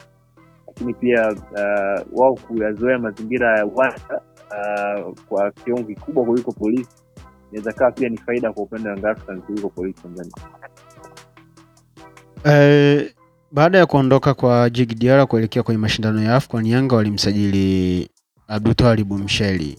lakini 0.66 0.94
pia 0.94 1.28
uh, 1.32 2.20
wao 2.20 2.34
kuyazoea 2.34 2.98
mazingira 2.98 3.58
ya 3.58 3.66
uwanja 3.66 4.20
uh, 4.50 5.14
kwa 5.28 5.50
kiwango 5.50 5.86
kikubwa 5.88 6.24
kuliko 6.24 6.52
Polisi 6.52 7.09
inaweza 7.52 7.72
kaa 7.72 7.90
pia 7.90 8.08
ni 8.08 8.16
faida 8.16 8.52
kwa 8.52 8.62
upande 8.62 8.88
wa 8.88 9.14
kuliko 9.14 9.68
Polisi 9.68 10.00
Tanzania. 10.02 10.32
Eh, 12.44 13.12
baada 13.52 13.78
ya 13.78 13.86
kuondoka 13.86 14.34
kwa 14.34 14.70
Djigui 14.70 14.94
Diarra 14.94 15.26
kuelekea 15.26 15.62
kwenye 15.62 15.78
mashindano 15.78 16.22
ya 16.22 16.36
AFCON, 16.36 16.66
Yanga 16.66 16.96
walimsajili 16.96 18.08
Abdultwalib 18.48 19.12
Msheli 19.12 19.78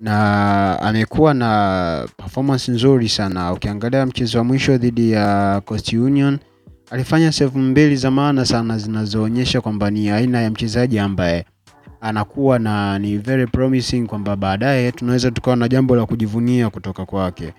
na 0.00 0.78
amekuwa 0.82 1.34
na 1.34 2.08
performance 2.16 2.72
nzuri 2.72 3.08
sana. 3.08 3.52
Ukiangalia 3.52 4.06
mchezo 4.06 4.38
wa 4.38 4.44
mwisho 4.44 4.76
dhidi 4.78 5.10
ya 5.12 5.60
Coast 5.64 5.92
Union 5.92 6.38
alifanya 6.90 7.32
save 7.32 7.58
mbili 7.58 7.96
za 7.96 8.10
maana 8.10 8.44
sana 8.44 8.78
zinazoonyesha 8.78 9.60
kwamba 9.60 9.90
ni 9.90 10.10
aina 10.10 10.40
ya 10.42 10.50
mchezaji 10.50 10.98
ambaye 10.98 11.44
anakuwa 12.00 12.58
na 12.58 12.98
ni 12.98 13.18
very 13.18 13.46
promising, 13.46 14.06
kwamba 14.06 14.36
baadaye 14.36 14.92
tunaweza 14.92 15.30
tukawa 15.30 15.56
na 15.56 15.68
jambo 15.68 15.96
la 15.96 16.06
kujivunia 16.06 16.70
kutoka 16.70 17.06
kwake. 17.06 17.54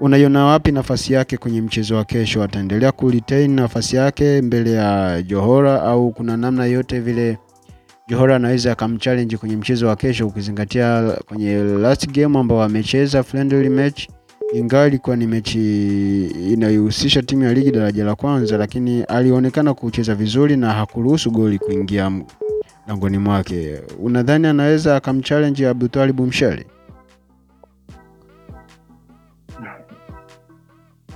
Unaiona 0.00 0.44
wapi 0.44 0.72
nafasi 0.72 1.12
yake 1.12 1.36
kwenye 1.36 1.62
mchezo 1.62 1.96
wa 1.96 2.04
kesho? 2.04 2.42
Ataendelea 2.42 2.92
ku 2.92 3.10
retain 3.10 3.50
nafasi 3.54 3.96
yake 3.96 4.42
mbele 4.42 4.72
ya 4.72 5.22
Johora 5.22 5.82
au 5.82 6.10
kuna 6.12 6.36
namna 6.36 6.64
yote 6.66 7.00
vile 7.00 7.38
Johora 8.08 8.36
anaweza 8.36 8.72
akamchallenge 8.72 9.36
kwenye 9.36 9.56
mchezo 9.56 9.86
wa 9.88 9.96
kesho, 9.96 10.26
ukizingatia 10.26 11.16
kwenye 11.28 11.54
last 11.64 12.10
game 12.10 12.38
ambao 12.38 12.62
amecheza 12.62 13.22
friendly 13.22 13.68
match, 13.68 14.08
ingawa 14.54 14.86
ilikuwa 14.86 15.16
ni 15.16 15.26
mechi 15.26 16.26
inayohusisha 16.26 17.22
timu 17.22 17.42
ya 17.42 17.54
ligi 17.54 17.70
daraja 17.70 18.04
la 18.04 18.14
kwanza, 18.14 18.56
lakini 18.58 19.02
alionekana 19.02 19.74
kucheza 19.74 20.14
vizuri 20.14 20.56
na 20.56 20.72
hakuruhusu 20.72 21.30
goli 21.30 21.58
kuingia 21.58 22.10
langoni 22.86 23.18
mwake. 23.18 23.82
Unadhani 23.98 24.46
anaweza 24.46 24.96
akamchallenge 24.96 25.68
Abdultwalib 25.68 26.20
Msheli? 26.20 26.66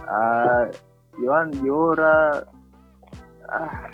Uh, 0.09 0.75
Yohan 1.25 1.51
Johora 1.65 2.47
ah, 3.49 3.91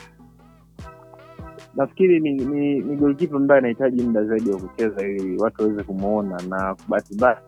nafikiri 1.75 2.21
ni, 2.21 2.33
ni, 2.33 2.81
ni 2.81 2.97
golikipa 2.97 3.37
ambaye 3.37 3.59
anahitaji 3.59 4.03
muda 4.03 4.25
zaidi 4.25 4.51
wa 4.51 4.61
kucheza 4.61 5.03
ili 5.09 5.37
watu 5.39 5.63
waweze 5.63 5.83
kumwona, 5.83 6.43
na 6.49 6.77
bahati 6.89 7.15
mbaya 7.15 7.43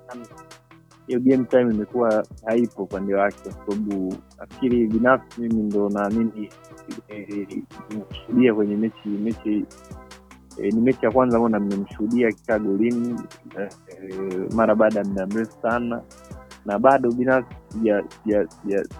hiyo 1.07 1.21
game 1.21 1.45
time 1.45 1.75
imekuwa 1.75 2.27
haipo 2.47 2.83
upande 2.83 3.15
wake, 3.15 3.37
kwa 3.43 3.53
sababu 3.53 4.15
nafikiri 4.39 4.87
binafsi 4.87 5.41
mimi 5.41 5.63
ndo 5.63 5.89
naamini 5.89 6.51
nimeshuhudia 7.09 8.51
e, 8.51 8.55
kwenye 8.55 8.77
mechi 8.77 9.09
mechi 9.09 9.65
e, 10.63 10.71
ni 10.71 10.81
mechi 10.81 11.05
ya 11.05 11.11
kwanza 11.11 11.37
ambao 11.37 11.61
nimemshuhudia 11.61 12.29
akikaa 12.29 12.59
golini 12.59 13.17
e, 13.61 13.69
mara 14.55 14.75
baada 14.75 14.99
ya 14.99 15.05
muda 15.05 15.27
mrefu 15.27 15.53
sana 15.63 16.01
na 16.67 16.79
bado 16.79 17.13
binafsi 17.13 17.55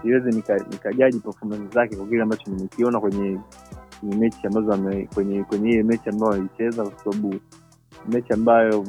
siwezi 0.01 0.29
nikajaji 0.69 1.17
nika 1.17 1.31
performance 1.31 1.73
zake 1.73 1.95
kwa 1.95 2.07
kile 2.07 2.21
ambacho 2.21 2.51
nimekiona 2.51 2.99
kwenye 2.99 3.39
mechi 4.03 4.47
ambazo 4.47 4.73
ame, 4.73 5.09
kwenye 5.13 5.43
kwenye 5.43 5.69
ile 5.71 5.83
mechi 5.83 6.09
ambayo 6.09 6.33
alicheza, 6.33 6.83
kwa 6.83 6.99
sababu 7.03 7.35
mechi 8.09 8.33
ambayo 8.33 8.85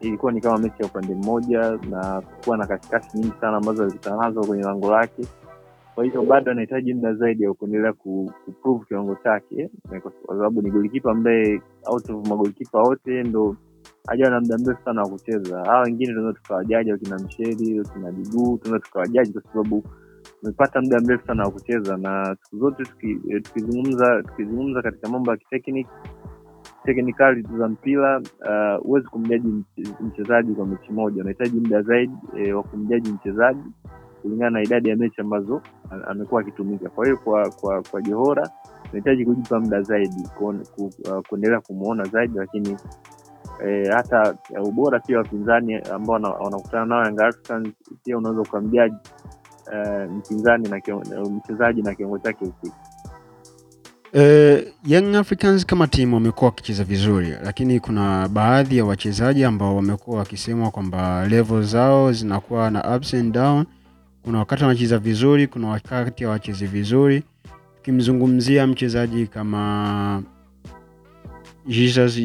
ilikuwa 0.00 0.32
ni 0.32 0.40
kama 0.40 0.58
mechi 0.58 0.74
ya 0.82 0.86
upande 0.88 1.14
mmoja 1.14 1.78
na 1.90 2.22
kuwa 2.44 2.56
na 2.56 2.66
kasikasi 2.66 3.18
nyingi 3.18 3.32
sana 3.40 3.56
ambazo 3.56 3.82
alikutana 3.82 4.16
nazo 4.16 4.40
kwenye 4.44 4.62
lango 4.62 4.90
lake. 4.90 5.22
Kwa 5.96 6.04
hiyo 6.04 6.22
bado 6.22 6.50
anahitaji 6.52 6.94
muda 6.94 7.14
zaidi 7.14 7.42
ya 7.44 7.52
kuendelea 7.52 7.92
kuprove 7.92 8.84
kiwango 8.88 9.14
chake, 9.24 9.70
kwa 10.02 10.12
sababu 10.28 10.62
ni 10.62 10.70
golikipa 10.70 11.10
ambaye 11.10 11.60
out 11.86 12.10
of 12.10 12.28
magolikipa 12.28 12.78
wote 12.82 13.22
ndo 13.22 13.56
hajawa 14.06 14.30
na 14.30 14.40
muda 14.40 14.58
mrefu 14.58 14.84
sana 14.84 15.02
wa 15.02 15.08
kucheza. 15.08 15.58
Hawa 15.64 15.80
wengine 15.82 16.12
tunaweza 16.12 16.38
tukawajaji, 16.38 16.92
wakina 16.92 17.16
Msheli, 17.18 17.78
wakina 17.78 18.12
Diguu, 18.12 18.56
tunaweza 18.58 18.86
tukawajaji 18.86 19.32
kwa 19.32 19.42
sababu 19.42 19.84
tumepata 20.40 20.80
muda 20.80 21.00
mrefu 21.00 21.26
sana 21.26 21.44
wa 21.44 21.50
kucheza, 21.50 21.96
na 21.96 22.36
siku 22.42 22.58
zote 22.58 22.82
tukizungumza 23.42 24.22
tukizungumza 24.22 24.82
katika 24.82 25.08
mambo 25.08 25.30
ya 25.30 25.36
kitekniki 25.36 25.90
teknikali 26.84 27.42
za 27.58 27.68
mpira 27.68 28.22
huwezi 28.82 29.06
uh, 29.06 29.12
kumjaji 29.12 29.48
mchezaji 30.00 30.54
kwa 30.54 30.66
mechi 30.66 30.92
moja. 30.92 31.20
Unahitaji 31.20 31.60
muda 31.60 31.82
zaidi 31.82 32.12
e, 32.36 32.52
wa 32.52 32.62
kumjaji 32.62 33.12
mchezaji 33.12 33.62
kulingana 34.26 34.50
na 34.50 34.62
idadi 34.62 34.88
ya 34.88 34.96
mechi 34.96 35.20
ambazo 35.20 35.62
amekuwa 36.08 36.40
akitumika. 36.40 36.88
Kwa 36.88 37.04
hiyo 37.04 37.16
kwa 37.16 37.50
kwa 37.50 37.82
kwa 37.82 38.02
Johora 38.02 38.50
unahitaji 38.88 39.24
kujipa 39.24 39.60
muda 39.60 39.82
zaidi 39.82 40.28
kuendelea 41.28 41.60
kumwona 41.60 42.04
zaidi, 42.04 42.38
lakini 42.38 42.76
e, 43.66 43.88
hata 43.92 44.34
ubora 44.62 45.00
pia 45.00 45.18
wapinzani 45.18 45.74
ambao 45.74 46.14
wanakutana 46.40 46.86
nao 46.86 47.04
Young 47.04 47.20
Africans 47.20 47.68
pia 48.04 48.18
unaweza 48.18 48.40
ukamjaji 48.40 48.96
Uh, 49.72 50.12
mpinzani 50.12 50.68
na 50.68 50.80
mchezaji 51.30 51.82
na 51.82 51.94
kiwango 51.94 52.18
chake 52.18 52.44
husika. 52.44 52.76
Uh, 54.14 54.90
Young 54.90 55.14
Africans 55.16 55.66
kama 55.66 55.86
timu 55.86 56.14
wamekuwa 56.14 56.50
wakicheza 56.50 56.84
vizuri, 56.84 57.34
lakini 57.44 57.80
kuna 57.80 58.28
baadhi 58.28 58.76
ya 58.78 58.84
wachezaji 58.84 59.44
ambao 59.44 59.76
wamekuwa 59.76 60.18
wakisemwa 60.18 60.70
kwamba 60.70 61.26
level 61.28 61.62
zao 61.64 62.12
zinakuwa 62.12 62.70
na 62.70 62.96
ups 62.96 63.14
and 63.14 63.32
down. 63.34 63.66
Kuna 64.26 64.38
wakati 64.38 64.62
wanacheza 64.64 64.98
vizuri, 64.98 65.46
kuna 65.46 65.68
wakati 65.68 66.24
hawachezi 66.24 66.66
vizuri. 66.66 67.22
Tukimzungumzia 67.76 68.66
mchezaji 68.66 69.26
kama 69.26 70.22
Jesus 71.66 72.20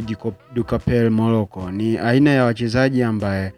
Dukapel 0.54 1.10
Morocco, 1.10 1.72
ni 1.72 1.98
aina 1.98 2.30
ya 2.30 2.44
wachezaji 2.44 3.04
ambaye 3.04 3.54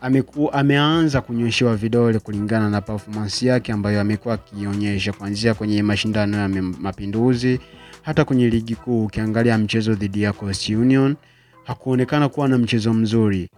ameku, 0.00 0.50
ameanza 0.52 1.20
kunyoshewa 1.20 1.76
vidole 1.76 2.18
kulingana 2.18 2.70
na 2.70 2.80
performance 2.80 3.46
yake 3.46 3.72
ambayo 3.72 4.00
amekuwa 4.00 4.34
akionyesha 4.34 5.12
kuanzia 5.12 5.54
kwenye 5.54 5.82
mashindano 5.82 6.36
ya 6.38 6.48
Mapinduzi 6.62 7.60
hata 8.02 8.24
kwenye 8.24 8.48
ligi 8.50 8.74
kuu. 8.74 9.04
Ukiangalia 9.04 9.58
mchezo 9.58 9.94
dhidi 9.94 10.22
ya 10.22 10.32
Coast 10.32 10.68
Union 10.68 11.16
hakuonekana 11.64 12.28
kuwa 12.28 12.48
na 12.48 12.58
mchezo 12.58 12.94
mzuri, 12.94 13.50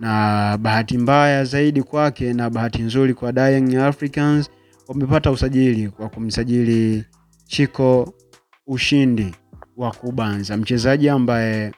na 0.00 0.58
bahati 0.58 0.98
mbaya 0.98 1.44
zaidi 1.44 1.82
kwake 1.82 2.32
na 2.32 2.50
bahati 2.50 2.82
nzuri 2.82 3.14
kwa 3.14 3.48
Young 3.48 3.74
Africans 3.76 4.50
wamepata 4.88 5.30
usajili 5.30 5.90
wa 5.98 6.08
kumsajili 6.08 7.04
Chiko 7.46 8.14
Ushindi 8.66 9.34
wa 9.76 9.90
Kubanza, 9.90 10.56
mchezaji 10.56 11.08
ambaye 11.08 11.72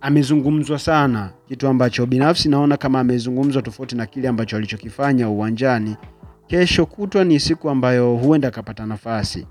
amezungumzwa 0.00 0.78
sana, 0.78 1.30
kitu 1.48 1.68
ambacho 1.68 2.06
binafsi 2.06 2.48
naona 2.48 2.76
kama 2.76 3.00
amezungumzwa 3.00 3.62
tofauti 3.62 3.96
na 3.96 4.06
kile 4.06 4.28
ambacho 4.28 4.56
alichokifanya 4.56 5.28
uwanjani. 5.28 5.96
Kesho 6.46 6.86
kutwa 6.86 7.24
ni 7.24 7.40
siku 7.40 7.70
ambayo 7.70 8.16
huenda 8.16 8.48
akapata 8.48 8.86
nafasi. 8.86 9.46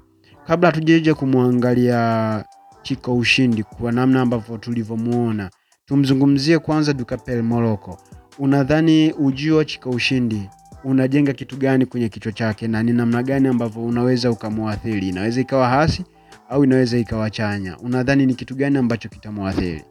Kabla 0.48 0.70
hatujaja 0.72 1.16
kumwangalia 1.16 2.44
Chiko 2.82 3.16
Ushindi 3.18 3.64
kwa 3.64 3.92
namna 3.92 4.22
ambavyo 4.22 4.58
tulivyomuona, 4.58 5.50
tumzungumzie 5.86 6.60
kwanza 6.60 6.94
Dukapel 6.94 7.44
Morocco. 7.44 7.98
Unadhani 8.40 9.12
ujio 9.14 9.58
wa 9.58 9.66
Chika 9.66 9.90
Ushindi 9.90 10.50
unajenga 10.84 11.34
kitu 11.34 11.58
gani 11.58 11.86
kwenye 11.86 12.10
kichwa 12.10 12.32
chake 12.32 12.68
na 12.68 12.84
ni 12.84 12.94
namna 12.94 13.24
gani 13.24 13.48
ambavyo 13.48 13.84
unaweza 13.86 14.32
ukamwathiri? 14.32 15.10
Inaweza 15.10 15.42
ikawa 15.42 15.68
hasi 15.70 16.06
au 16.50 16.64
inaweza 16.64 16.98
ikawa 16.98 17.30
chanya. 17.30 17.78
Unadhani 17.78 18.26
ni 18.26 18.34
kitu 18.36 18.56
gani 18.56 18.78
ambacho 18.78 19.10
kitamwathiri? 19.10 19.84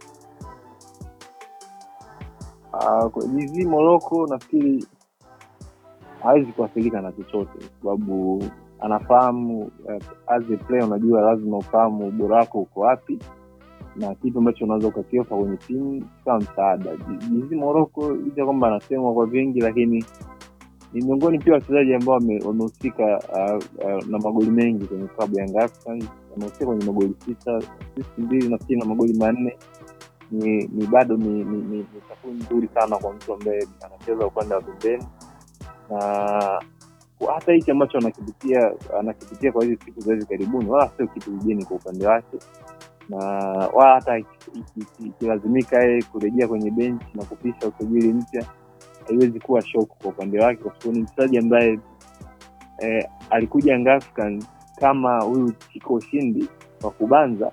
Uh, 2.72 3.24
JZ 3.34 3.66
nafikiri 4.30 4.86
hawezi 6.22 6.52
kuathirika 6.52 7.00
na 7.00 7.12
chochote 7.12 7.50
kwa 7.58 7.68
sababu 7.82 8.44
anafahamu 8.80 9.62
uh, 9.62 9.92
as 10.26 10.42
a 10.54 10.56
player, 10.56 10.84
unajua 10.84 11.20
lazima 11.20 11.56
ufahamu 11.58 12.08
ubora 12.08 12.36
wako 12.36 12.60
uko 12.60 12.80
wapi 12.80 13.18
na 13.96 14.14
kitu 14.14 14.38
ambacho 14.38 14.64
unaweza 14.64 14.88
ukakiofa 14.88 15.36
kwenye 15.36 15.56
timu 15.56 16.04
kama 16.24 16.38
msaada. 16.38 16.96
JZ 16.96 17.52
Moroko 17.52 18.10
licha 18.12 18.44
kwamba 18.44 18.68
anasemwa 18.68 19.14
kwa 19.14 19.26
vingi, 19.26 19.60
lakini 19.60 20.04
ni 20.92 21.04
miongoni 21.04 21.38
pia 21.38 21.52
wachezaji 21.52 21.94
ambao 21.94 22.14
wamehusika 22.44 23.18
uh, 23.18 23.84
uh, 23.84 24.06
na 24.08 24.18
magoli 24.18 24.50
mengi 24.50 24.86
kwenye 24.86 25.06
klabu 25.06 25.38
ya 25.38 25.44
Young 25.44 25.56
Africans. 25.56 26.04
Amehusika 26.36 26.66
kwenye 26.66 26.84
magoli 26.84 27.14
sita, 27.24 27.56
asisti 27.56 28.20
mbili, 28.20 28.48
nafikiri 28.48 28.80
na 28.80 28.84
magoli 28.86 29.14
manne 29.14 29.56
ni, 30.32 30.68
ni 30.72 30.86
bado 30.86 31.16
ni, 31.16 31.28
ni, 31.28 31.56
ni, 31.56 31.76
ni 31.76 31.86
takwimu 32.08 32.36
nzuri 32.42 32.68
sana 32.74 32.96
kwa 32.98 33.12
mtu 33.12 33.34
ambaye 33.34 33.66
anacheza 33.86 34.26
upande 34.26 34.54
wa 34.54 34.62
pembeni, 34.62 35.04
na 35.90 36.60
hata 37.34 37.52
hichi 37.52 37.70
ambacho 37.70 37.98
anakipitia 37.98 38.72
anakipitia 39.00 39.52
kwa 39.52 39.64
hizi 39.64 39.78
siku 39.84 40.00
za 40.00 40.12
hivi 40.14 40.26
karibuni, 40.26 40.70
wala 40.70 40.88
sio 40.96 41.06
kitu 41.06 41.30
kigeni 41.38 41.64
kwa 41.64 41.76
upande 41.76 42.06
wake, 42.06 42.38
na 43.08 43.18
wala 43.74 43.94
hata 43.94 44.22
ikilazimika 45.06 45.82
yeye 45.84 46.02
kurejea 46.02 46.48
kwenye 46.48 46.70
benchi 46.70 47.06
na 47.14 47.24
kupisha 47.24 47.68
usajili 47.68 48.12
mpya 48.12 48.46
haiwezi 49.08 49.40
kuwa 49.40 49.62
shok 49.62 49.88
kwa 49.88 50.10
upande 50.10 50.40
wake, 50.40 50.62
kwa 50.62 50.72
sababu 50.78 50.96
ni 50.96 51.02
mchezaji 51.02 51.38
ambaye 51.38 51.78
eh, 52.78 53.08
alikuja 53.30 53.92
Africans 53.94 54.48
kama 54.76 55.20
huyu 55.20 55.52
Chiko 55.72 55.94
Ushindi 55.94 56.48
wa 56.82 56.90
Kubanza 56.90 57.52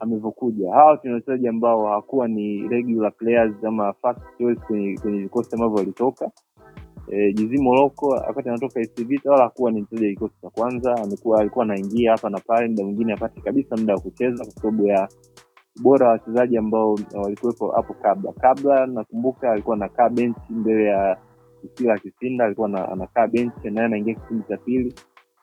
amevyokuja. 0.00 0.72
Hawa 0.74 1.00
ni 1.04 1.12
wachezaji 1.12 1.48
ambao 1.48 1.86
hawakuwa 1.86 2.28
ni 2.28 2.68
regular 2.68 3.12
players 3.12 3.64
ama 3.64 3.92
first 3.92 4.20
choice 4.38 4.60
kwenye 4.66 4.98
kwenye 4.98 5.18
vikosi 5.18 5.54
ambavyo 5.54 5.76
walitoka. 5.76 6.30
E, 7.12 7.32
Jizi 7.32 7.58
Moroko 7.58 8.08
wakati 8.08 8.48
anatoka 8.48 8.80
AS 8.80 9.04
Vita 9.06 9.30
wala 9.30 9.44
hakuwa 9.44 9.70
ni 9.72 9.80
mchezaji 9.82 10.14
kikosi 10.14 10.34
cha 10.42 10.50
kwanza, 10.50 10.94
amekuwa 10.94 11.40
alikuwa 11.40 11.64
anaingia 11.64 12.10
hapa 12.12 12.30
na 12.30 12.40
pale, 12.40 12.68
muda 12.68 12.84
mwingine 12.84 13.12
apate 13.12 13.40
kabisa 13.40 13.76
muda 13.76 13.94
wa 13.94 14.00
kucheza 14.00 14.44
kwa 14.44 14.52
sababu 14.54 14.86
ya 14.86 15.08
ubora 15.80 16.06
wa 16.06 16.12
wachezaji 16.12 16.56
ambao 16.56 16.98
walikuwepo 17.14 17.70
hapo 17.70 17.94
kabla. 17.94 18.32
Kabla 18.32 18.86
nakumbuka 18.86 19.52
alikuwa 19.52 19.76
anakaa 19.76 20.08
benchi 20.08 20.40
mbele 20.52 20.84
ya 20.84 21.16
Tusila 21.62 21.98
Kisinda, 21.98 22.44
alikuwa 22.44 22.88
anakaa 22.92 23.26
benchi 23.26 23.70
naye 23.70 23.86
anaingia 23.86 24.14
kipindi 24.14 24.44
cha 24.48 24.56
pili, 24.56 24.94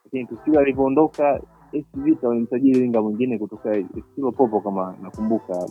lakini 0.06 0.26
Tusila 0.26 0.62
alivyoondoka 0.62 1.42
AS 1.74 1.86
Vita 1.94 2.28
walimsajili 2.28 2.80
winga 2.82 3.02
mwingine 3.02 3.38
kutoka 3.38 3.84
Popo 4.38 4.62
kama 4.62 4.98
nakumbuka, 5.02 5.68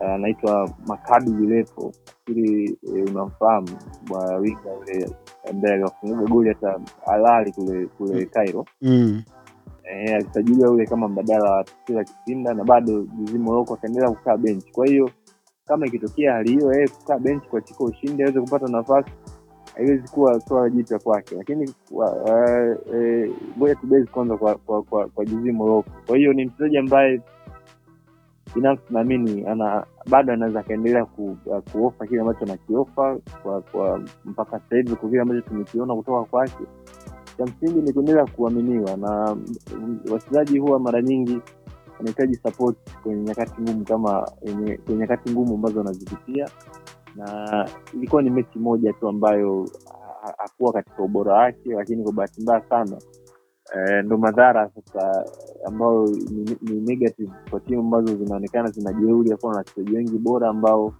anaitwa 0.00 0.64
uh, 0.64 0.70
uh, 0.70 0.76
Makadu 0.86 1.32
Vilepo, 1.32 1.92
nafikiri 2.30 2.78
uh, 2.82 3.10
unamfahamu 3.10 3.68
bwana 4.08 4.36
winga 4.36 4.70
yule 4.80 5.10
ambaye 5.50 5.74
aliwafunga 5.74 6.22
goli 6.30 6.48
hata 6.48 6.80
Alali 7.06 7.52
kule 7.52 7.86
kule 7.86 8.26
Cairo 8.26 8.64
mm. 8.82 9.22
Eh, 9.84 10.14
alisajiliwa 10.14 10.70
ule 10.70 10.86
kama 10.86 11.08
mbadala 11.08 11.50
wa 11.52 11.64
Tusila 11.64 12.04
Kisinda 12.04 12.54
na 12.54 12.64
bado 12.64 13.02
Jizi 13.02 13.38
Moroko 13.38 13.74
akaendelea 13.74 14.10
kukaa 14.10 14.36
benchi. 14.36 14.72
Kwa 14.72 14.86
hiyo 14.86 15.10
kama 15.66 15.86
ikitokea 15.86 16.32
hali 16.32 16.50
hiyo, 16.50 16.72
yeye 16.74 16.88
kukaa 16.88 17.18
benchi 17.18 17.48
kwa 17.48 17.60
Chiko 17.60 17.84
Ushindi 17.84 18.22
aweze 18.22 18.40
kupata 18.40 18.66
nafasi 18.68 19.10
haiwezi 19.74 20.08
kuwa 20.08 20.40
swala 20.40 20.70
jipya 20.70 20.98
kwake, 20.98 21.34
lakini 21.36 21.74
ngoja 23.58 23.74
uh, 23.74 23.80
tubezi 23.80 24.06
kwanza 24.06 24.36
kwa 24.36 24.54
kwa, 24.54 24.82
kwa, 24.82 25.06
kwa 25.08 25.24
Jizi 25.24 25.52
Moroko. 25.52 25.90
Kwa 26.06 26.16
hiyo 26.16 26.32
ni 26.32 26.44
mchezaji 26.44 26.78
ambaye 26.78 27.20
binafsi 28.54 28.84
naamini 28.90 29.46
ana 29.46 29.86
bado 30.10 30.32
anaweza 30.32 30.60
akaendelea 30.60 31.04
ku, 31.04 31.36
uh, 31.46 31.58
kuofa 31.72 32.06
kile 32.06 32.20
ambacho 32.20 32.44
anakiofa 32.44 33.18
kwa, 33.42 33.60
kwa 33.62 34.00
mpaka 34.24 34.58
sasa 34.60 34.76
hivi 34.76 34.96
kwa 34.96 35.08
kile 35.08 35.20
ambacho 35.22 35.40
tumekiona 35.40 35.94
kutoka 35.94 36.24
kwake. 36.24 36.64
Cha 37.38 37.44
msingi 37.46 37.80
ni 37.82 37.92
kuendelea 37.92 38.26
kuaminiwa, 38.26 38.96
na 38.96 39.36
wachezaji 40.12 40.58
huwa 40.58 40.80
mara 40.80 41.02
nyingi 41.02 41.40
wanahitaji 41.98 42.34
support 42.34 42.76
kwenye 43.02 43.22
nyakati 43.22 43.62
ngumu 43.62 43.84
kama 43.84 44.30
kwenye 44.40 44.78
nyakati 45.00 45.30
ngumu 45.30 45.54
ambazo 45.54 45.78
wanazipitia 45.78 46.48
na 47.16 47.68
ilikuwa 47.94 48.22
ni 48.22 48.30
mechi 48.30 48.58
moja 48.58 48.92
tu 48.92 49.08
ambayo 49.08 49.68
hakuwa 50.38 50.72
katika 50.72 51.02
ubora 51.02 51.34
wake, 51.34 51.68
lakini 51.74 52.02
kwa 52.02 52.12
bahati 52.12 52.42
mbaya 52.42 52.62
sana 52.68 52.96
e, 53.76 54.02
ndo 54.02 54.18
madhara 54.18 54.70
sasa 54.70 55.24
ambayo 55.66 56.04
ni, 56.06 56.56
ni 56.62 56.80
negative 56.80 57.32
kwa 57.50 57.60
timu 57.60 57.80
ambazo 57.80 58.16
zinaonekana 58.16 58.70
zina 58.70 58.92
jeuri 58.92 59.30
ya 59.30 59.38
na 59.42 59.48
wachezaji 59.48 59.96
wengi 59.96 60.18
bora 60.18 60.48
ambao 60.48 60.94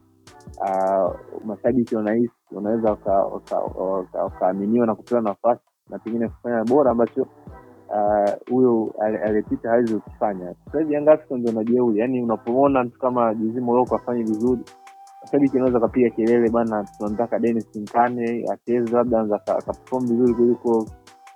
uh, 0.61 1.15
mashabiki 1.45 1.97
wanahisi 1.97 2.33
wanaweza 2.53 2.97
wakaaminiwa 4.15 4.87
na 4.87 4.95
kupewa 4.95 5.21
nafasi 5.21 5.63
na 5.91 5.99
pengine 5.99 6.29
kufanya 6.29 6.65
bora 6.65 6.91
ambacho 6.91 7.27
huyo 8.51 8.83
uh, 8.83 9.05
aliyepita 9.05 9.71
hawezi 9.71 9.95
kukifanya. 9.95 10.55
Sasa 10.65 10.79
hivi 10.79 10.95
Young 10.95 11.09
Africans 11.09 11.47
wana 11.47 11.65
jeuri, 11.65 11.99
yaani 12.01 12.23
unapomwona 12.23 12.85
mtu 12.85 12.99
kama 12.99 13.35
Moroko 13.61 13.95
afanye 13.97 14.23
vizuri 14.23 14.63
mashabiki 15.23 15.57
anaweza 15.57 15.79
akapiga 15.79 16.11
kelele 16.11 16.51
bana, 16.51 16.85
tunamtaka 16.99 17.39
Dennis 17.39 17.77
Mkane 17.77 18.45
acheze, 18.53 18.93
labda 18.97 19.21
anaweza 19.21 19.37
akaperform 19.47 20.07
vizuri 20.07 20.35
kuliko 20.35 20.87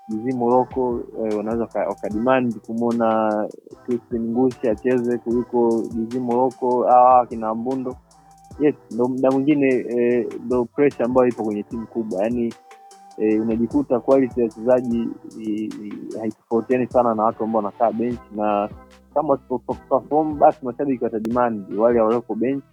Jizi 0.09 0.33
Moroko. 0.37 1.01
Eh, 1.25 1.37
wanaweza 1.37 1.69
wakademand 1.89 2.59
kumwona 2.61 3.49
Crispin 3.87 4.23
Ngushi 4.31 4.69
acheze 4.69 5.19
kuliko 5.19 5.83
Jizi 5.95 6.21
Moroko 6.21 6.89
ah, 6.89 7.27
kina 7.27 7.55
Mbundo. 7.55 7.97
Yes, 8.61 8.75
ndo 8.91 9.09
muda 9.09 9.31
mwingine 9.31 9.85
ndo 10.45 10.61
eh, 10.61 10.67
pressure 10.75 11.05
ambayo 11.05 11.29
ipo 11.29 11.45
kwenye 11.45 11.63
timu 11.63 11.87
kubwa, 11.87 12.23
yaani 12.23 12.55
eh, 13.19 13.43
unajikuta 13.43 14.01
quality 14.01 14.41
ya 14.41 14.47
wachezaji 14.47 15.09
haitofautiani 16.21 16.87
sana 16.87 17.15
na 17.15 17.23
watu 17.25 17.45
ambao 17.45 17.63
wanakaa 17.63 17.93
bench, 17.93 18.21
na 18.37 18.69
kama 19.15 19.29
wasipoperform 19.29 20.39
basi 20.39 20.59
mashabiki 20.67 21.05
watadimandi 21.05 21.75
wale 21.77 22.01
walioko 22.01 22.35
bench 22.35 22.65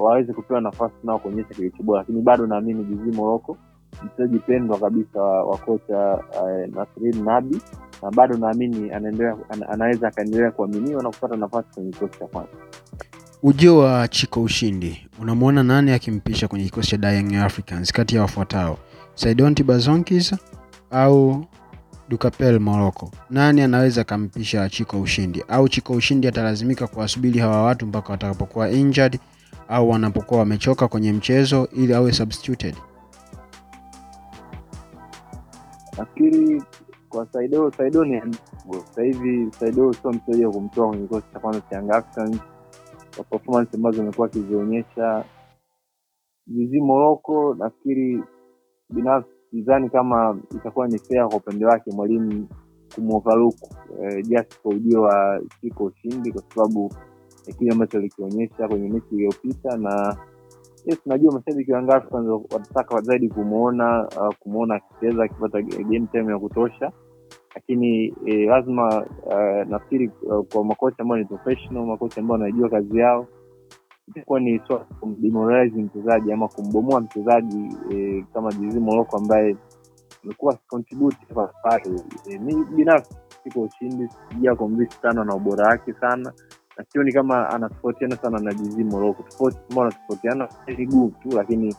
waweze 0.00 0.32
kupewa 0.32 0.60
nafasi 0.60 0.94
nao 1.04 1.18
kuonyesha 1.18 1.54
kilicho 1.54 1.82
lakini 1.96 2.22
bado 2.22 2.46
naamini 2.46 2.84
Jizi 2.84 3.16
Moroko 3.16 3.56
mchezaji 4.04 4.38
pendwa 4.38 4.78
kabisa 4.78 5.20
wa, 5.22 5.58
kocha 5.58 6.14
uh, 6.42 6.74
Nasrin 6.74 7.24
Nabi, 7.24 7.60
na 8.02 8.10
bado 8.10 8.36
naamini 8.36 8.90
anaendelea 8.92 9.36
anaweza 9.68 10.08
akaendelea 10.08 10.50
kuaminiwa 10.50 11.02
na 11.02 11.08
kupata 11.10 11.36
nafasi 11.36 11.68
kwenye 11.74 11.90
kikosi 11.92 12.18
cha 12.18 12.26
kwanza. 12.26 12.50
Ujio 13.42 13.78
wa 13.78 14.08
Chiko 14.08 14.42
Ushindi, 14.42 15.08
unamwona 15.20 15.62
nani 15.62 15.90
akimpisha 15.92 16.48
kwenye 16.48 16.64
kikosi 16.64 16.98
cha 16.98 17.10
Young 17.12 17.34
Africans 17.34 17.92
kati 17.92 18.16
ya 18.16 18.22
wafuatao, 18.22 18.78
Saidonti 19.14 19.62
Bazonkis 19.62 20.34
au 20.90 21.44
Dukapel 22.08 22.60
Morocco? 22.60 23.10
Nani 23.30 23.60
anaweza 23.62 24.00
akampisha 24.00 24.68
Chiko 24.68 25.00
Ushindi, 25.00 25.44
au 25.48 25.68
Chiko 25.68 25.92
Ushindi 25.92 26.28
atalazimika 26.28 26.86
kuwasubiri 26.86 27.40
hawa 27.40 27.62
watu 27.62 27.86
mpaka 27.86 28.12
watakapokuwa 28.12 28.70
injured 28.70 29.18
au 29.68 29.90
wanapokuwa 29.90 30.40
wamechoka 30.40 30.88
kwenye 30.88 31.12
mchezo 31.12 31.68
ili 31.76 31.94
awe 31.94 32.12
substituted? 32.12 32.74
Nafikiri 35.98 36.62
kwa 37.08 37.26
Saido, 37.26 37.70
Saido 37.72 38.04
ni 38.04 38.20
sasa 38.74 39.02
Saido 39.58 39.92
sio 39.92 40.10
mchezaji 40.12 40.44
wa 40.46 40.52
kumtoa 40.52 40.88
kwenye 40.88 41.02
kikosi 41.02 41.26
cha 41.32 41.40
kwanza 41.40 41.60
cha 41.60 41.76
Young 41.76 41.90
Africans 41.90 42.40
kwa 43.16 43.24
performance 43.24 43.76
ambazo 43.76 44.02
amekuwa 44.02 44.26
akizionyesha. 44.26 45.24
Zizi 46.46 46.80
Moroko 46.80 47.54
nafikiri 47.54 48.22
binafsi 48.90 49.30
sidhani 49.50 49.90
kama 49.90 50.38
itakuwa 50.56 50.88
ni 50.88 50.98
fair 50.98 51.28
kwa 51.28 51.36
upande 51.36 51.66
wake 51.66 51.90
mwalimu 51.92 52.48
kumovaluku 52.94 53.76
eh, 54.02 54.24
just 54.26 54.60
kwa 54.62 54.74
ujio 54.74 55.02
wa 55.02 55.42
Chiko 55.60 55.84
ushindi 55.84 56.32
kwa 56.32 56.42
sababu 56.54 56.94
ya 57.46 57.54
kile 57.54 57.72
ambacho 57.72 57.98
alikionyesha 57.98 58.68
kwenye 58.68 58.88
mechi 58.88 59.06
iliyopita 59.14 59.76
na 59.76 60.16
yes, 60.86 60.98
najua 61.06 61.32
mashabiki 61.32 61.72
wa 61.72 61.78
Yanga 61.78 61.96
Africans 61.96 63.04
zaidi 63.04 63.28
kumwona 63.28 64.08
uh, 64.20 64.34
kumwona 64.34 64.74
akicheza 64.74 65.24
akipata 65.24 65.62
game 65.62 66.06
time 66.12 66.32
ya 66.32 66.38
kutosha 66.38 66.92
lakini 67.54 68.14
eh, 68.26 68.48
lazima 68.48 69.06
uh, 69.26 69.68
nafikiri 69.68 70.10
uh, 70.22 70.46
kwa 70.52 70.64
makocha 70.64 70.96
ambao 71.02 71.18
ni 71.18 71.24
professional 71.24 71.86
makocha 71.86 72.20
ambao 72.20 72.38
wanajua 72.38 72.68
kazi 72.68 72.98
yao 72.98 73.26
itakuwa 74.08 74.40
ni 74.40 74.60
swala 74.66 74.84
kumdemoralize 75.00 75.82
mchezaji 75.82 76.32
ama 76.32 76.48
kumbomoa 76.48 77.00
mchezaji 77.00 77.76
eh, 77.90 78.24
kama 78.34 78.52
Jizzy 78.52 78.80
Morocco 78.80 79.16
ambaye 79.16 79.56
amekuwa 80.24 80.54
akicontribute 80.54 81.16
hapa 81.28 81.46
pale. 81.62 82.00
Eh, 82.30 82.40
binafsi 82.76 83.14
siko 83.44 83.60
ushindi, 83.60 84.08
sija 84.28 84.56
sana 85.02 85.24
na 85.24 85.34
ubora 85.34 85.68
wake 85.68 85.92
sana, 85.92 86.16
na 86.16 86.32
sioni 86.84 87.12
kama 87.12 87.50
anatofautiana 87.50 88.16
sana 88.16 88.38
na 88.38 88.54
Jizzy 88.54 88.84
Morocco. 88.84 89.22
Tofauti 89.22 89.58
anatofautiana 89.80 90.48
miguu 90.78 91.12
tu, 91.22 91.28
lakini 91.36 91.74